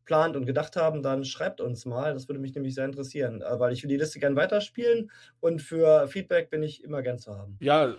[0.00, 2.12] geplant und gedacht haben, dann schreibt uns mal.
[2.12, 5.10] Das würde mich nämlich sehr interessieren, äh, weil ich will die Liste gern weiterspielen
[5.40, 7.56] und für Feedback bin ich immer gern zu haben.
[7.60, 7.94] Ja,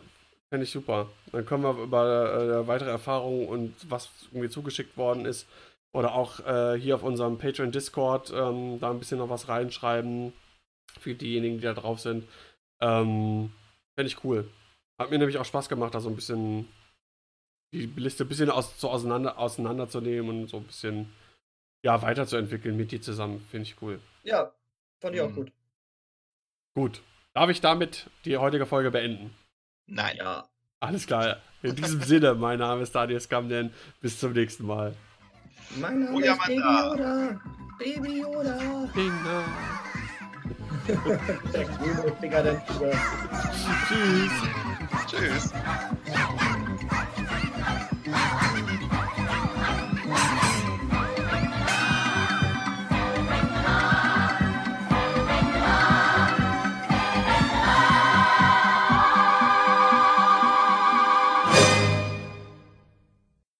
[0.49, 1.09] fände ich super.
[1.31, 5.47] Dann können wir über äh, weitere Erfahrungen und was irgendwie zugeschickt worden ist.
[5.93, 10.33] Oder auch äh, hier auf unserem Patreon Discord ähm, da ein bisschen noch was reinschreiben.
[10.99, 12.27] Für diejenigen, die da drauf sind.
[12.81, 13.51] Ähm,
[13.95, 14.49] fände ich cool.
[14.99, 16.67] Hat mir nämlich auch Spaß gemacht, da so ein bisschen
[17.73, 21.09] die Liste ein bisschen aus, so auseinander, auseinanderzunehmen und so ein bisschen
[21.83, 23.45] ja, weiterzuentwickeln mit dir zusammen.
[23.49, 23.99] Finde ich cool.
[24.23, 24.51] Ja,
[24.99, 25.35] fand ich auch Mhm.
[25.35, 25.51] gut.
[26.75, 27.01] Gut.
[27.33, 29.33] Darf ich damit die heutige Folge beenden?
[29.87, 30.17] Nein.
[30.17, 30.47] Ja.
[30.79, 31.37] Alles klar.
[31.63, 33.71] In diesem Sinne, mein Name ist Daniel Skamden.
[34.01, 34.95] Bis zum nächsten Mal.
[35.77, 36.59] Mein Name Oh, ist Baby.
[36.59, 37.41] Yoda.
[37.79, 38.87] Baby Yoda.
[38.93, 39.43] Finger.
[43.87, 44.31] Tschüss.
[45.07, 45.53] Tschüss.